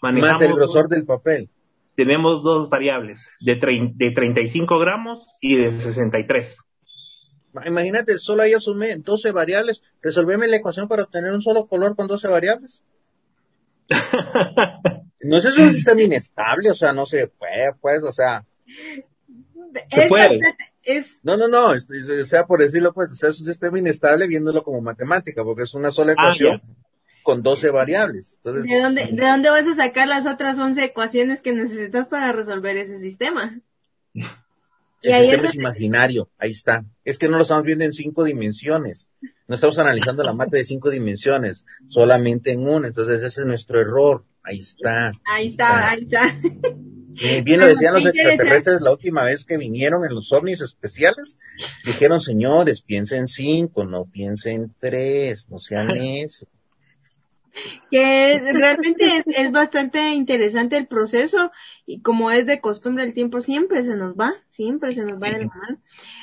más 0.00 0.40
el 0.40 0.54
grosor 0.54 0.88
del 0.88 1.04
papel. 1.04 1.48
Tenemos 1.96 2.42
dos 2.42 2.68
variables, 2.68 3.30
de, 3.40 3.54
de 3.94 4.10
35 4.10 4.78
gramos 4.78 5.28
y 5.40 5.56
de 5.56 5.78
63. 5.78 6.58
Imagínate, 7.66 8.18
solo 8.18 8.42
ahí 8.42 8.52
asumé 8.52 8.96
12 8.96 9.30
variables. 9.30 9.82
Resolveme 10.02 10.48
la 10.48 10.56
ecuación 10.56 10.88
para 10.88 11.04
obtener 11.04 11.32
un 11.32 11.42
solo 11.42 11.66
color 11.66 11.94
con 11.94 12.08
12 12.08 12.28
variables. 12.28 12.82
no 15.20 15.36
es 15.36 15.44
eso 15.44 15.62
un 15.62 15.70
sistema 15.70 16.02
inestable, 16.02 16.70
o 16.70 16.74
sea, 16.74 16.92
no 16.92 17.06
se 17.06 17.28
puede, 17.28 17.72
pues, 17.80 18.02
o 18.02 18.12
sea. 18.12 18.44
Se 19.90 20.08
puede. 20.08 20.40
No, 21.22 21.36
no, 21.36 21.48
no, 21.48 21.68
o 21.68 22.26
sea, 22.26 22.46
por 22.46 22.60
decirlo, 22.60 22.92
pues, 22.92 23.12
o 23.12 23.14
sea, 23.14 23.30
es 23.30 23.40
un 23.40 23.46
sistema 23.46 23.78
inestable 23.78 24.26
viéndolo 24.26 24.62
como 24.62 24.80
matemática, 24.80 25.42
porque 25.42 25.62
es 25.62 25.74
una 25.74 25.90
sola 25.90 26.12
ah, 26.12 26.14
ecuación 26.14 26.62
con 27.22 27.42
12 27.42 27.70
variables. 27.70 28.34
Entonces, 28.36 28.70
¿De 28.70 28.80
dónde, 28.80 29.08
¿De 29.10 29.26
dónde 29.26 29.50
vas 29.50 29.66
a 29.66 29.74
sacar 29.74 30.06
las 30.06 30.26
otras 30.26 30.58
11 30.58 30.84
ecuaciones 30.84 31.40
que 31.40 31.52
necesitas 31.52 32.06
para 32.06 32.32
resolver 32.32 32.76
ese 32.76 32.98
sistema? 32.98 33.60
El 35.02 35.22
sistema 35.22 35.48
es 35.48 35.54
imaginario, 35.54 36.30
ahí 36.38 36.52
está. 36.52 36.84
Es 37.04 37.18
que 37.18 37.28
no 37.28 37.36
lo 37.36 37.42
estamos 37.42 37.64
viendo 37.64 37.84
en 37.84 37.92
cinco 37.92 38.24
dimensiones. 38.24 39.08
No 39.48 39.54
estamos 39.54 39.78
analizando 39.78 40.22
la 40.22 40.32
mata 40.32 40.56
de 40.56 40.64
cinco 40.64 40.90
dimensiones, 40.90 41.66
solamente 41.88 42.52
en 42.52 42.66
una. 42.66 42.88
Entonces 42.88 43.22
ese 43.22 43.42
es 43.42 43.46
nuestro 43.46 43.80
error. 43.80 44.24
Ahí 44.42 44.60
está. 44.60 45.12
Ahí 45.24 45.48
está, 45.48 45.90
ahí 45.90 46.02
está. 46.02 46.40
Bien 47.14 47.60
lo 47.60 47.66
decían 47.66 47.94
los 47.94 48.06
extraterrestres 48.06 48.80
la 48.80 48.92
última 48.92 49.24
vez 49.24 49.44
que 49.44 49.56
vinieron 49.56 50.04
en 50.04 50.14
los 50.14 50.32
ovnis 50.32 50.60
especiales. 50.60 51.38
Dijeron, 51.84 52.20
señores, 52.20 52.82
piensen 52.82 53.28
cinco, 53.28 53.84
no 53.84 54.04
piensen 54.06 54.74
tres, 54.78 55.48
no 55.50 55.58
sean 55.58 55.90
eso. 55.96 56.46
Que 57.88 58.40
realmente 58.52 59.22
es, 59.26 59.52
bastante 59.52 60.10
interesante 60.10 60.76
el 60.76 60.88
proceso 60.88 61.52
y 61.86 62.00
como 62.00 62.32
es 62.32 62.46
de 62.46 62.60
costumbre 62.60 63.04
el 63.04 63.14
tiempo 63.14 63.40
siempre 63.40 63.84
se 63.84 63.94
nos 63.94 64.16
va, 64.16 64.34
siempre 64.50 64.90
se 64.90 65.04
nos 65.04 65.22
va 65.22 65.28
el 65.28 65.46
mal. 65.46 65.78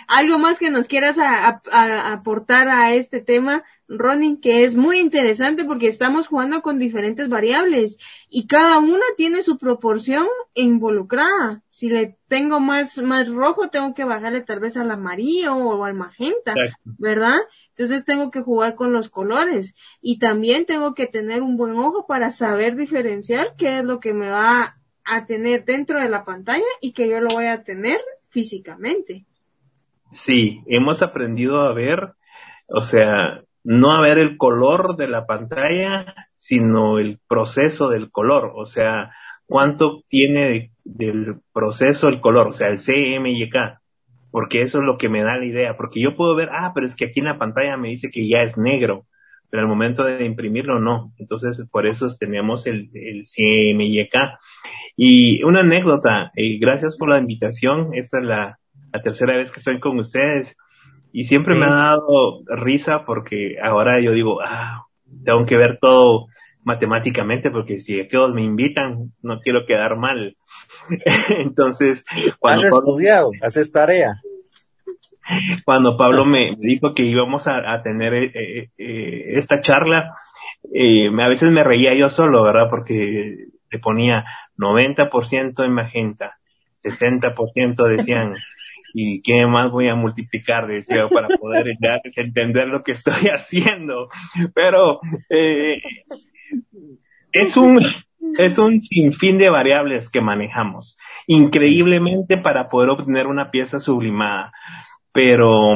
Algo 0.07 0.39
más 0.39 0.59
que 0.59 0.69
nos 0.69 0.87
quieras 0.87 1.17
aportar 1.21 2.67
a 2.67 2.93
este 2.93 3.21
tema, 3.21 3.63
Ronnie, 3.97 4.39
que 4.39 4.63
es 4.63 4.75
muy 4.75 4.99
interesante 4.99 5.65
porque 5.65 5.87
estamos 5.87 6.27
jugando 6.27 6.61
con 6.61 6.79
diferentes 6.79 7.27
variables 7.27 7.97
y 8.29 8.47
cada 8.47 8.79
una 8.79 9.03
tiene 9.17 9.41
su 9.43 9.57
proporción 9.57 10.27
involucrada. 10.53 11.61
Si 11.69 11.89
le 11.89 12.17
tengo 12.27 12.59
más, 12.59 12.97
más 12.99 13.27
rojo, 13.27 13.69
tengo 13.69 13.93
que 13.93 14.05
bajarle 14.05 14.41
tal 14.41 14.61
vez 14.61 14.77
al 14.77 14.91
amarillo 14.91 15.55
o 15.55 15.83
al 15.83 15.93
magenta, 15.93 16.53
¿verdad? 16.83 17.37
Entonces 17.69 18.05
tengo 18.05 18.31
que 18.31 18.41
jugar 18.41 18.75
con 18.75 18.93
los 18.93 19.09
colores 19.09 19.75
y 20.01 20.19
también 20.19 20.65
tengo 20.65 20.93
que 20.93 21.07
tener 21.07 21.41
un 21.41 21.57
buen 21.57 21.77
ojo 21.77 22.05
para 22.07 22.31
saber 22.31 22.75
diferenciar 22.75 23.55
qué 23.57 23.79
es 23.79 23.83
lo 23.83 23.99
que 23.99 24.13
me 24.13 24.29
va 24.29 24.77
a 25.03 25.25
tener 25.25 25.65
dentro 25.65 25.99
de 25.99 26.07
la 26.07 26.23
pantalla 26.23 26.63
y 26.79 26.93
que 26.93 27.09
yo 27.09 27.19
lo 27.19 27.29
voy 27.29 27.47
a 27.47 27.63
tener 27.63 27.99
físicamente. 28.29 29.25
Sí, 30.13 30.61
hemos 30.67 31.01
aprendido 31.01 31.61
a 31.61 31.73
ver, 31.73 32.13
o 32.67 32.81
sea, 32.81 33.43
no 33.63 33.91
a 33.91 34.01
ver 34.01 34.17
el 34.17 34.37
color 34.37 34.95
de 34.95 35.07
la 35.07 35.25
pantalla, 35.25 36.13
sino 36.35 36.99
el 36.99 37.19
proceso 37.27 37.89
del 37.89 38.11
color, 38.11 38.51
o 38.55 38.65
sea, 38.65 39.11
cuánto 39.45 40.03
tiene 40.07 40.71
del 40.83 41.41
proceso 41.53 42.07
el 42.07 42.21
color, 42.21 42.47
o 42.47 42.53
sea, 42.53 42.69
el 42.69 42.79
CMYK, 42.79 43.79
porque 44.31 44.61
eso 44.61 44.79
es 44.79 44.85
lo 44.85 44.97
que 44.97 45.09
me 45.09 45.23
da 45.23 45.37
la 45.37 45.45
idea, 45.45 45.77
porque 45.77 46.01
yo 46.01 46.15
puedo 46.15 46.35
ver, 46.35 46.49
ah, 46.51 46.71
pero 46.73 46.87
es 46.87 46.95
que 46.95 47.05
aquí 47.05 47.19
en 47.19 47.27
la 47.27 47.37
pantalla 47.37 47.77
me 47.77 47.89
dice 47.89 48.09
que 48.09 48.27
ya 48.27 48.41
es 48.43 48.57
negro, 48.57 49.05
pero 49.49 49.63
al 49.63 49.69
momento 49.69 50.03
de 50.05 50.25
imprimirlo 50.25 50.79
no, 50.79 51.13
entonces 51.17 51.67
por 51.69 51.85
eso 51.85 52.07
tenemos 52.17 52.65
el, 52.65 52.89
el 52.93 53.25
CMYK. 53.25 54.15
Y 54.95 55.43
una 55.43 55.59
anécdota, 55.59 56.31
y 56.35 56.57
gracias 56.57 56.97
por 56.97 57.09
la 57.09 57.19
invitación, 57.19 57.93
esta 57.93 58.19
es 58.19 58.25
la, 58.25 58.59
la 58.93 59.01
tercera 59.01 59.37
vez 59.37 59.51
que 59.51 59.59
estoy 59.59 59.79
con 59.79 59.99
ustedes 59.99 60.55
y 61.11 61.25
siempre 61.25 61.55
me 61.55 61.65
ha 61.65 61.69
dado 61.69 62.41
risa 62.47 63.05
porque 63.05 63.57
ahora 63.61 63.99
yo 63.99 64.11
digo, 64.11 64.39
ah, 64.41 64.85
tengo 65.25 65.45
que 65.45 65.57
ver 65.57 65.77
todo 65.79 66.27
matemáticamente 66.63 67.49
porque 67.49 67.79
si 67.79 67.99
aquellos 67.99 68.33
me 68.33 68.43
invitan 68.43 69.11
no 69.21 69.39
quiero 69.39 69.65
quedar 69.65 69.97
mal. 69.97 70.37
Entonces, 71.29 72.05
cuando... 72.39 72.67
¿Has 72.67 72.73
estudiado? 72.73 73.31
¿Haces 73.41 73.71
tarea? 73.71 74.21
cuando 75.65 75.97
Pablo 75.97 76.25
me 76.25 76.55
dijo 76.57 76.93
que 76.93 77.03
íbamos 77.03 77.47
a, 77.47 77.81
tener 77.83 78.13
eh, 78.13 78.69
eh, 78.77 79.23
esta 79.29 79.61
charla, 79.61 80.15
a 80.63 81.27
veces 81.27 81.51
me 81.51 81.63
reía 81.63 81.93
yo 81.93 82.09
solo, 82.09 82.43
¿verdad? 82.43 82.69
Porque 82.69 83.47
le 83.69 83.79
ponía 83.79 84.25
90% 84.57 85.63
en 85.63 85.71
magenta, 85.71 86.37
60% 86.83 87.87
decían, 87.87 88.35
¿y 88.93 89.21
qué 89.21 89.45
más 89.45 89.71
voy 89.71 89.87
a 89.87 89.95
multiplicar? 89.95 90.67
Decía, 90.67 91.07
para 91.07 91.27
poder 91.29 91.77
ya 91.81 91.99
entender 92.15 92.67
lo 92.67 92.83
que 92.83 92.91
estoy 92.91 93.27
haciendo. 93.29 94.09
Pero 94.53 94.99
eh, 95.29 95.81
es 97.31 97.57
un 97.57 97.79
es 98.37 98.57
un 98.57 98.81
sinfín 98.81 99.37
de 99.37 99.49
variables 99.49 100.09
que 100.09 100.21
manejamos, 100.21 100.97
increíblemente 101.27 102.37
para 102.37 102.69
poder 102.69 102.89
obtener 102.89 103.27
una 103.27 103.51
pieza 103.51 103.79
sublimada. 103.79 104.53
Pero 105.11 105.75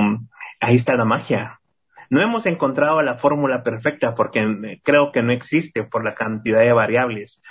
ahí 0.60 0.76
está 0.76 0.96
la 0.96 1.06
magia. 1.06 1.60
No 2.10 2.22
hemos 2.22 2.46
encontrado 2.46 3.02
la 3.02 3.16
fórmula 3.16 3.64
perfecta 3.64 4.14
porque 4.14 4.80
creo 4.84 5.12
que 5.12 5.24
no 5.24 5.34
existe 5.34 5.84
por 5.84 6.06
la 6.06 6.14
cantidad 6.14 6.62
de 6.62 6.72
variables, 6.72 7.42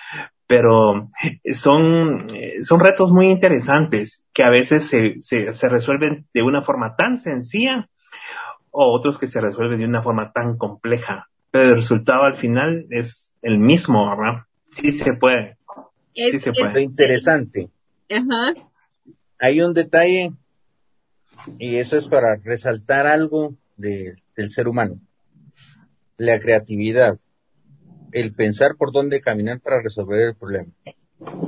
pero 0.46 1.10
son, 1.52 2.28
son 2.62 2.80
retos 2.80 3.10
muy 3.10 3.28
interesantes 3.28 4.22
que 4.32 4.42
a 4.42 4.50
veces 4.50 4.84
se, 4.84 5.20
se, 5.20 5.52
se 5.52 5.68
resuelven 5.68 6.26
de 6.34 6.42
una 6.42 6.62
forma 6.62 6.96
tan 6.96 7.18
sencilla 7.18 7.88
o 8.70 8.92
otros 8.92 9.18
que 9.18 9.26
se 9.26 9.40
resuelven 9.40 9.78
de 9.78 9.86
una 9.86 10.02
forma 10.02 10.32
tan 10.32 10.58
compleja. 10.58 11.28
Pero 11.50 11.70
el 11.70 11.76
resultado 11.76 12.24
al 12.24 12.36
final 12.36 12.86
es 12.90 13.30
el 13.40 13.58
mismo, 13.58 14.10
¿verdad? 14.10 14.42
Sí 14.72 14.92
se 14.92 15.12
puede. 15.14 15.56
sí 16.14 16.40
se 16.40 16.52
puede. 16.52 16.82
interesante. 16.82 17.70
Ajá. 18.10 18.54
Hay 19.38 19.60
un 19.60 19.74
detalle 19.74 20.32
y 21.58 21.76
eso 21.76 21.96
es 21.96 22.08
para 22.08 22.36
resaltar 22.36 23.06
algo 23.06 23.54
de, 23.76 24.16
del 24.36 24.50
ser 24.50 24.66
humano. 24.68 25.00
La 26.16 26.38
creatividad 26.40 27.18
el 28.14 28.32
pensar 28.32 28.76
por 28.76 28.92
dónde 28.92 29.20
caminar 29.20 29.60
para 29.60 29.82
resolver 29.82 30.20
el 30.20 30.36
problema. 30.36 30.70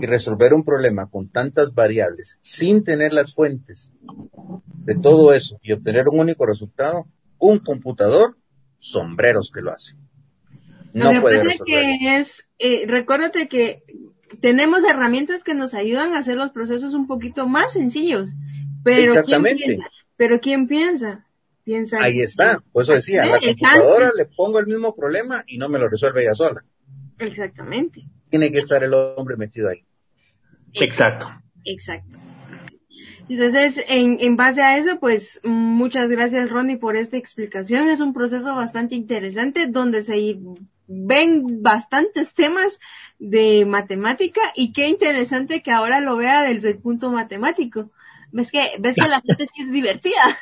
Y 0.01 0.07
resolver 0.07 0.53
un 0.53 0.65
problema 0.65 1.09
con 1.09 1.29
tantas 1.29 1.75
variables, 1.75 2.39
sin 2.41 2.83
tener 2.83 3.13
las 3.13 3.35
fuentes 3.35 3.93
de 4.85 4.95
todo 4.97 5.33
eso 5.33 5.59
y 5.63 5.73
obtener 5.73 6.09
un 6.09 6.19
único 6.19 6.45
resultado, 6.45 7.07
un 7.39 7.61
computador, 7.61 8.37
sombreros 8.79 9.51
que 9.53 9.61
lo 9.61 9.73
hace. 9.73 9.95
No 10.93 11.13
lo 11.13 11.21
puede 11.21 11.45
pasa 11.45 11.65
que 11.65 12.17
es, 12.17 12.49
eh, 12.59 12.85
recuérdate 12.87 13.49
que 13.49 13.85
tenemos 14.41 14.83
herramientas 14.83 15.45
que 15.45 15.55
nos 15.55 15.73
ayudan 15.73 16.15
a 16.15 16.19
hacer 16.19 16.37
los 16.37 16.51
procesos 16.51 16.95
un 16.95 17.07
poquito 17.07 17.47
más 17.47 17.73
sencillos. 17.73 18.31
Pero 18.83 19.13
Exactamente. 19.13 19.63
¿quién 19.63 19.77
piensa? 19.79 19.93
Pero 20.17 20.41
¿quién 20.41 20.67
piensa? 20.67 21.26
Ahí 22.01 22.21
está, 22.21 22.63
por 22.73 22.85
eso 22.85 22.93
decía, 22.93 23.25
a 23.25 23.27
la 23.27 23.41
computadora 23.41 24.13
le 24.17 24.27
pongo 24.27 24.61
el 24.61 24.67
mismo 24.67 24.95
problema 24.95 25.45
y 25.49 25.59
no 25.59 25.69
me 25.69 25.79
lo 25.79 25.89
resuelve 25.89 26.23
ella 26.23 26.35
sola. 26.35 26.65
Exactamente. 27.19 28.05
Tiene 28.31 28.53
que 28.53 28.59
estar 28.59 28.85
el 28.85 28.95
hombre 28.95 29.37
metido 29.37 29.69
ahí. 29.69 29.85
Exacto. 30.75 31.29
Exacto. 31.65 32.19
Entonces, 33.29 33.85
en, 33.89 34.19
en 34.21 34.37
base 34.37 34.63
a 34.63 34.79
eso, 34.79 35.01
pues 35.01 35.41
muchas 35.43 36.09
gracias 36.09 36.51
Ronnie 36.51 36.77
por 36.77 36.97
esta 36.97 37.17
explicación. 37.17 37.89
Es 37.89 38.01
un 38.01 38.13
proceso 38.13 38.55
bastante 38.55 38.95
interesante 38.95 39.67
donde 39.67 40.03
se 40.03 40.39
ven 40.87 41.63
bastantes 41.63 42.35
temas 42.35 42.79
de 43.19 43.67
matemática 43.67 44.41
y 44.55 44.73
qué 44.73 44.89
interesante 44.89 45.63
que 45.63 45.73
ahora 45.73 46.01
lo 46.01 46.17
vea 46.17 46.43
desde 46.43 46.71
el 46.71 46.79
punto 46.79 47.11
matemático. 47.11 47.91
Ves 48.31 48.53
que, 48.53 48.77
ves 48.79 48.95
que 48.95 49.09
la 49.09 49.21
gente 49.27 49.47
sí 49.47 49.63
es 49.63 49.73
divertida. 49.73 50.39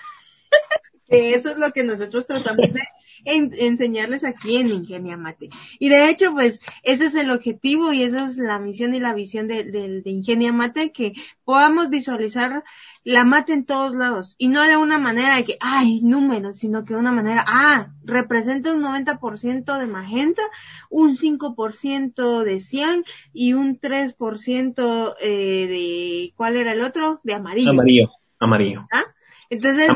que 1.09 1.35
eso 1.35 1.51
es 1.51 1.59
lo 1.59 1.71
que 1.73 1.85
nosotros 1.85 2.27
tratamos 2.27 2.73
de 2.73 2.83
enseñarles 3.25 4.25
aquí 4.25 4.57
en 4.57 4.69
Ingenia 4.69 5.17
Mate. 5.17 5.49
Y 5.79 5.89
de 5.89 6.09
hecho, 6.09 6.33
pues 6.33 6.61
ese 6.83 7.07
es 7.07 7.15
el 7.15 7.31
objetivo 7.31 7.93
y 7.93 8.03
esa 8.03 8.27
es 8.27 8.39
la 8.39 8.59
misión 8.59 8.95
y 8.95 9.01
la 9.01 9.15
visión 9.15 9.49
de, 9.49 9.65
de, 9.65 10.01
de 10.03 10.11
Ingenia 10.11 10.53
Mate, 10.53 10.93
que 10.93 11.15
podamos 11.45 11.91
visualizar 11.91 12.65
la 13.05 13.25
mate 13.25 13.53
en 13.53 13.67
todos 13.67 13.95
lados 13.95 14.35
y 14.39 14.49
no 14.49 14.63
de 14.63 14.79
una 14.79 14.99
manera 14.99 15.37
de 15.37 15.45
que, 15.45 15.57
ay, 15.61 16.01
números, 16.01 16.59
sino 16.59 16.85
que 16.85 16.95
de 16.95 17.01
una 17.01 17.13
manera, 17.13 17.45
ah, 17.47 17.93
representa 18.03 18.73
un 18.73 18.83
90% 18.83 19.79
de 19.79 19.87
magenta, 19.87 20.43
un 20.89 21.17
5% 21.17 22.43
de 22.43 22.59
cian 22.59 23.05
y 23.33 23.53
un 23.53 23.79
3% 23.79 25.15
eh, 25.21 25.29
de, 25.69 26.33
¿cuál 26.37 26.57
era 26.57 26.73
el 26.73 26.83
otro? 26.83 27.21
De 27.25 27.35
amarillo. 27.35 27.71
Amarillo, 27.71 28.11
amarillo. 28.39 28.87
¿Ah? 28.91 29.05
Entonces, 29.51 29.89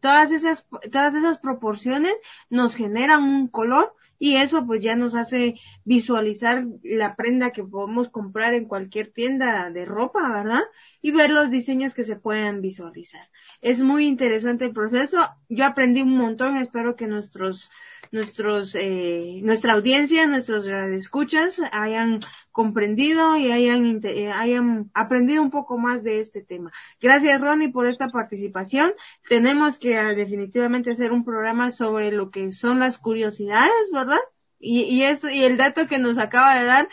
todas 0.00 0.32
esas, 0.32 0.66
todas 0.90 1.14
esas 1.14 1.38
proporciones 1.38 2.14
nos 2.48 2.74
generan 2.74 3.22
un 3.22 3.48
color 3.48 3.94
y 4.22 4.36
eso 4.36 4.66
pues 4.66 4.82
ya 4.82 4.96
nos 4.96 5.14
hace 5.14 5.54
visualizar 5.84 6.66
la 6.82 7.16
prenda 7.16 7.52
que 7.52 7.64
podemos 7.64 8.10
comprar 8.10 8.52
en 8.52 8.66
cualquier 8.66 9.10
tienda 9.10 9.70
de 9.70 9.86
ropa, 9.86 10.28
¿verdad? 10.28 10.60
Y 11.00 11.10
ver 11.10 11.30
los 11.30 11.50
diseños 11.50 11.94
que 11.94 12.04
se 12.04 12.16
puedan 12.16 12.60
visualizar. 12.60 13.30
Es 13.62 13.82
muy 13.82 14.06
interesante 14.06 14.66
el 14.66 14.74
proceso. 14.74 15.26
Yo 15.48 15.64
aprendí 15.64 16.02
un 16.02 16.18
montón, 16.18 16.58
espero 16.58 16.96
que 16.96 17.06
nuestros 17.06 17.70
nuestros, 18.10 18.74
eh, 18.74 19.40
nuestra 19.42 19.74
audiencia, 19.74 20.26
nuestros 20.26 20.66
escuchas 20.66 21.60
hayan 21.72 22.20
comprendido 22.50 23.36
y 23.36 23.52
hayan, 23.52 24.00
eh, 24.04 24.30
hayan 24.32 24.90
aprendido 24.94 25.42
un 25.42 25.50
poco 25.50 25.78
más 25.78 26.02
de 26.02 26.20
este 26.20 26.42
tema. 26.42 26.72
Gracias 27.00 27.40
Ronnie 27.40 27.68
por 27.68 27.86
esta 27.86 28.08
participación. 28.08 28.92
Tenemos 29.28 29.78
que 29.78 29.96
ah, 29.96 30.14
definitivamente 30.14 30.90
hacer 30.90 31.12
un 31.12 31.24
programa 31.24 31.70
sobre 31.70 32.12
lo 32.12 32.30
que 32.30 32.52
son 32.52 32.78
las 32.80 32.98
curiosidades, 32.98 33.90
¿verdad? 33.92 34.20
Y, 34.58 34.82
y 34.82 35.04
eso, 35.04 35.30
y 35.30 35.44
el 35.44 35.56
dato 35.56 35.86
que 35.86 35.98
nos 35.98 36.18
acaba 36.18 36.58
de 36.58 36.64
dar 36.66 36.88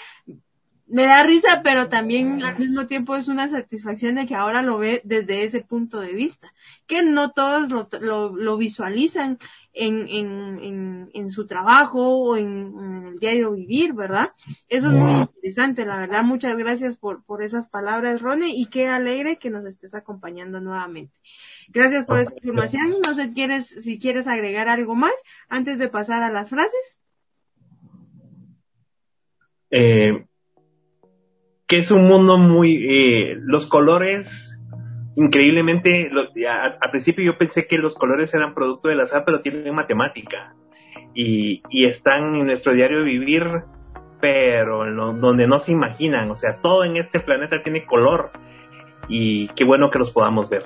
me 0.87 1.03
da 1.05 1.23
risa, 1.23 1.61
pero 1.63 1.89
también 1.89 2.43
al 2.43 2.57
mismo 2.57 2.87
tiempo 2.87 3.15
es 3.15 3.27
una 3.27 3.49
satisfacción 3.49 4.15
de 4.15 4.25
que 4.25 4.35
ahora 4.35 4.61
lo 4.61 4.77
ve 4.77 5.01
desde 5.03 5.43
ese 5.43 5.61
punto 5.61 5.99
de 5.99 6.13
vista, 6.13 6.53
que 6.85 7.03
no 7.03 7.31
todos 7.31 7.69
lo, 7.69 7.89
lo, 7.99 8.35
lo 8.35 8.57
visualizan 8.57 9.37
en, 9.73 10.07
en, 10.07 11.09
en, 11.13 11.29
su 11.29 11.45
trabajo 11.45 12.17
o 12.17 12.37
en, 12.37 13.07
el 13.07 13.19
diario 13.19 13.51
vivir, 13.51 13.93
¿verdad? 13.93 14.31
Eso 14.69 14.87
es 14.87 14.93
muy 14.93 15.21
interesante, 15.21 15.85
la 15.85 15.99
verdad. 15.99 16.23
Muchas 16.23 16.57
gracias 16.57 16.97
por, 16.97 17.23
por 17.23 17.43
esas 17.43 17.67
palabras, 17.67 18.21
Rone, 18.21 18.49
y 18.49 18.67
qué 18.67 18.87
alegre 18.87 19.37
que 19.37 19.49
nos 19.49 19.65
estés 19.65 19.93
acompañando 19.93 20.59
nuevamente. 20.61 21.13
Gracias 21.67 22.05
por 22.05 22.17
esta 22.19 22.33
información. 22.35 22.87
No 23.05 23.13
sé 23.13 23.33
quieres, 23.33 23.67
si 23.67 23.99
quieres 23.99 24.27
agregar 24.27 24.67
algo 24.67 24.95
más 24.95 25.13
antes 25.49 25.77
de 25.77 25.89
pasar 25.89 26.23
a 26.23 26.31
las 26.31 26.49
frases. 26.49 26.97
Eh, 29.69 30.25
que 31.67 31.77
es 31.77 31.91
un 31.91 32.07
mundo 32.07 32.37
muy, 32.37 32.85
eh, 32.89 33.37
los 33.41 33.65
colores, 33.65 34.57
increíblemente, 35.15 36.09
al 36.47 36.91
principio 36.91 37.25
yo 37.25 37.37
pensé 37.37 37.67
que 37.67 37.77
los 37.77 37.95
colores 37.95 38.33
eran 38.33 38.53
producto 38.53 38.87
del 38.87 39.01
azar, 39.01 39.23
pero 39.25 39.41
tienen 39.41 39.75
matemática. 39.75 40.55
Y, 41.13 41.63
y 41.69 41.85
están 41.85 42.35
en 42.35 42.45
nuestro 42.45 42.73
diario 42.73 43.03
vivir, 43.03 43.43
pero 44.21 44.85
donde 45.13 45.47
no 45.47 45.59
se 45.59 45.71
imaginan. 45.71 46.29
O 46.31 46.35
sea, 46.35 46.61
todo 46.61 46.83
en 46.83 46.95
este 46.97 47.19
planeta 47.19 47.61
tiene 47.63 47.85
color. 47.85 48.31
Y 49.09 49.47
qué 49.49 49.63
bueno 49.63 49.89
que 49.89 49.99
los 49.99 50.11
podamos 50.11 50.49
ver. 50.49 50.65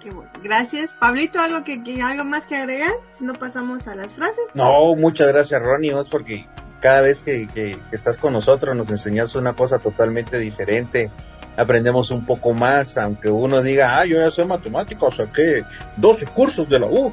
Qué 0.00 0.10
bueno. 0.10 0.30
Gracias. 0.42 0.92
Pablito, 0.92 1.40
¿algo, 1.40 1.64
que, 1.64 1.80
¿algo 2.02 2.24
más 2.24 2.46
que 2.46 2.56
agregar? 2.56 2.92
Si 3.18 3.24
no 3.24 3.34
pasamos 3.34 3.88
a 3.88 3.94
las 3.94 4.12
frases. 4.14 4.44
No, 4.54 4.94
muchas 4.94 5.28
gracias, 5.28 5.62
Ronnie, 5.62 5.92
porque 6.10 6.46
cada 6.80 7.00
vez 7.00 7.22
que, 7.22 7.78
estás 7.92 8.18
con 8.18 8.32
nosotros 8.32 8.76
nos 8.76 8.90
enseñas 8.90 9.34
una 9.34 9.54
cosa 9.54 9.78
totalmente 9.78 10.38
diferente, 10.38 11.10
aprendemos 11.56 12.10
un 12.10 12.24
poco 12.24 12.52
más, 12.52 12.96
aunque 12.98 13.28
uno 13.28 13.62
diga, 13.62 13.98
ah, 13.98 14.04
yo 14.04 14.18
ya 14.18 14.30
soy 14.30 14.46
matemático, 14.46 15.10
saqué 15.10 15.64
12 15.96 16.26
cursos 16.26 16.68
de 16.68 16.78
la 16.78 16.86
U, 16.86 17.12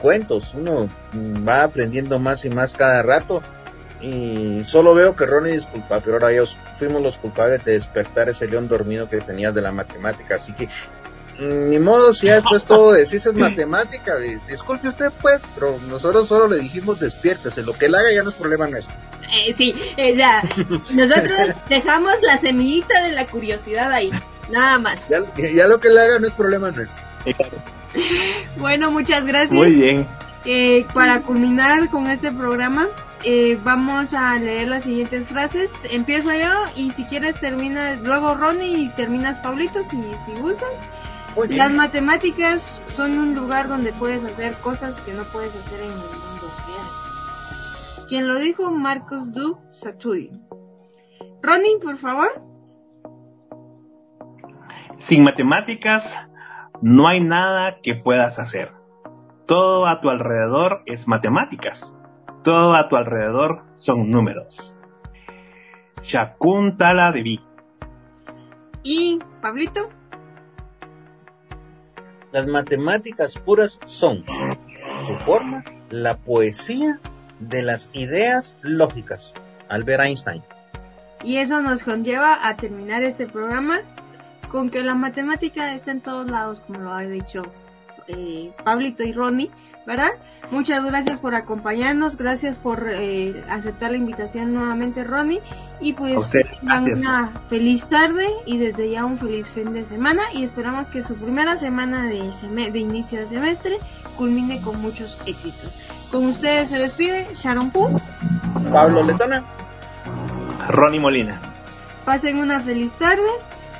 cuentos, 0.00 0.54
uno 0.54 0.88
va 1.46 1.64
aprendiendo 1.64 2.18
más 2.18 2.44
y 2.44 2.50
más 2.50 2.74
cada 2.74 3.02
rato. 3.02 3.42
Y 4.00 4.62
solo 4.64 4.94
veo 4.94 5.16
que 5.16 5.24
Ronnie 5.24 5.52
disculpa, 5.52 6.00
pero 6.00 6.14
ahora 6.14 6.30
ellos 6.30 6.58
fuimos 6.76 7.00
los 7.00 7.16
culpables 7.16 7.64
de 7.64 7.72
despertar 7.72 8.28
ese 8.28 8.46
león 8.46 8.68
dormido 8.68 9.08
que 9.08 9.18
tenías 9.18 9.54
de 9.54 9.62
la 9.62 9.72
matemática. 9.72 10.34
Así 10.36 10.52
que 10.52 10.68
ni 11.38 11.78
modo, 11.78 12.14
si 12.14 12.26
ya 12.26 12.34
después 12.34 12.64
todo 12.64 12.92
decís 12.92 13.26
es 13.26 13.34
matemática, 13.34 14.16
disculpe 14.48 14.88
usted 14.88 15.10
pues, 15.20 15.42
pero 15.54 15.78
nosotros 15.88 16.28
solo 16.28 16.48
le 16.48 16.62
dijimos 16.62 17.00
despiértese, 17.00 17.62
lo 17.62 17.72
que 17.72 17.86
él 17.86 17.94
haga 17.94 18.12
ya 18.12 18.22
no 18.22 18.30
es 18.30 18.36
problema 18.36 18.66
nuestro. 18.66 18.96
Eh, 19.32 19.52
sí, 19.54 19.74
eh, 19.96 20.14
ya, 20.14 20.42
nosotros 20.94 21.56
dejamos 21.68 22.14
la 22.22 22.38
semillita 22.38 23.02
de 23.02 23.12
la 23.12 23.26
curiosidad 23.26 23.90
ahí, 23.90 24.10
nada 24.50 24.78
más. 24.78 25.08
Ya, 25.08 25.66
lo 25.66 25.80
que 25.80 25.88
él 25.88 25.98
haga 25.98 26.18
no 26.20 26.26
es 26.26 26.34
problema 26.34 26.70
nuestro. 26.70 27.02
Bueno, 28.56 28.90
muchas 28.90 29.24
gracias. 29.24 29.52
Muy 29.52 29.70
bien. 29.70 30.06
Eh, 30.44 30.84
para 30.92 31.22
culminar 31.22 31.88
con 31.88 32.08
este 32.08 32.30
programa, 32.30 32.88
eh, 33.24 33.58
vamos 33.62 34.12
a 34.12 34.36
leer 34.38 34.68
las 34.68 34.84
siguientes 34.84 35.26
frases. 35.26 35.72
Empiezo 35.90 36.34
yo 36.34 36.52
y 36.76 36.90
si 36.92 37.04
quieres 37.04 37.40
terminas, 37.40 37.98
luego 38.00 38.34
Ronnie 38.34 38.82
y 38.82 38.88
terminas 38.90 39.38
Pablito 39.38 39.82
si, 39.82 39.96
si 40.26 40.32
gustan. 40.40 40.68
Las 41.48 41.72
matemáticas 41.72 42.80
son 42.86 43.18
un 43.18 43.34
lugar 43.34 43.68
donde 43.68 43.92
puedes 43.92 44.24
hacer 44.24 44.54
cosas 44.58 45.00
que 45.00 45.12
no 45.12 45.24
puedes 45.24 45.54
hacer 45.56 45.80
en 45.80 45.90
el 45.90 45.96
mundo 45.96 46.50
real. 46.66 48.06
Quien 48.08 48.28
lo 48.28 48.38
dijo, 48.38 48.70
Marcos 48.70 49.32
Du 49.32 49.58
Saturi. 49.68 50.30
Ronnie, 51.42 51.78
por 51.82 51.98
favor. 51.98 52.42
Sin 54.98 55.24
matemáticas 55.24 56.16
no 56.80 57.08
hay 57.08 57.20
nada 57.20 57.80
que 57.82 57.94
puedas 57.94 58.38
hacer. 58.38 58.72
Todo 59.46 59.86
a 59.86 60.00
tu 60.00 60.10
alrededor 60.10 60.82
es 60.86 61.08
matemáticas. 61.08 61.92
Todo 62.42 62.74
a 62.74 62.88
tu 62.88 62.96
alrededor 62.96 63.64
son 63.78 64.10
números. 64.10 64.74
Shakuntala 66.02 67.10
Devi. 67.12 67.40
¿Y 68.82 69.18
Pablito? 69.42 69.88
Las 72.34 72.48
matemáticas 72.48 73.38
puras 73.38 73.78
son 73.84 74.24
su 75.04 75.14
forma, 75.18 75.62
la 75.90 76.16
poesía 76.16 76.98
de 77.38 77.62
las 77.62 77.88
ideas 77.92 78.56
lógicas. 78.60 79.32
Albert 79.68 80.02
Einstein. 80.02 80.42
Y 81.22 81.36
eso 81.36 81.62
nos 81.62 81.84
conlleva 81.84 82.48
a 82.48 82.56
terminar 82.56 83.04
este 83.04 83.28
programa 83.28 83.82
con 84.50 84.68
que 84.68 84.82
la 84.82 84.96
matemática 84.96 85.74
está 85.74 85.92
en 85.92 86.00
todos 86.00 86.28
lados, 86.28 86.60
como 86.62 86.80
lo 86.80 86.92
ha 86.92 87.02
dicho 87.02 87.42
eh, 88.08 88.52
Pablito 88.64 89.02
y 89.02 89.12
Ronnie, 89.12 89.50
¿verdad? 89.86 90.10
Muchas 90.50 90.84
gracias 90.84 91.18
por 91.18 91.34
acompañarnos, 91.34 92.16
gracias 92.16 92.58
por 92.58 92.86
eh, 92.88 93.44
aceptar 93.48 93.92
la 93.92 93.96
invitación 93.96 94.54
nuevamente, 94.54 95.04
Ronnie, 95.04 95.40
y 95.80 95.94
pues 95.94 96.32
una 96.62 97.32
feliz 97.48 97.86
tarde 97.86 98.26
y 98.46 98.58
desde 98.58 98.90
ya 98.90 99.04
un 99.04 99.18
feliz 99.18 99.48
fin 99.50 99.72
de 99.72 99.84
semana 99.84 100.22
y 100.32 100.44
esperamos 100.44 100.88
que 100.88 101.02
su 101.02 101.16
primera 101.16 101.56
semana 101.56 102.04
de, 102.06 102.30
de 102.70 102.78
inicio 102.78 103.20
de 103.20 103.26
semestre 103.26 103.78
culmine 104.16 104.60
con 104.60 104.80
muchos 104.80 105.20
éxitos. 105.26 105.88
Con 106.10 106.26
ustedes 106.26 106.68
se 106.68 106.78
despide 106.78 107.26
Sharon 107.34 107.70
Poo, 107.70 108.00
Pablo 108.70 109.02
Letona, 109.02 109.42
Ronnie 110.68 111.00
Molina. 111.00 111.40
Pasen 112.04 112.38
una 112.38 112.60
feliz 112.60 112.94
tarde, 112.96 113.22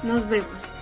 nos 0.03 0.29
vemos. 0.29 0.74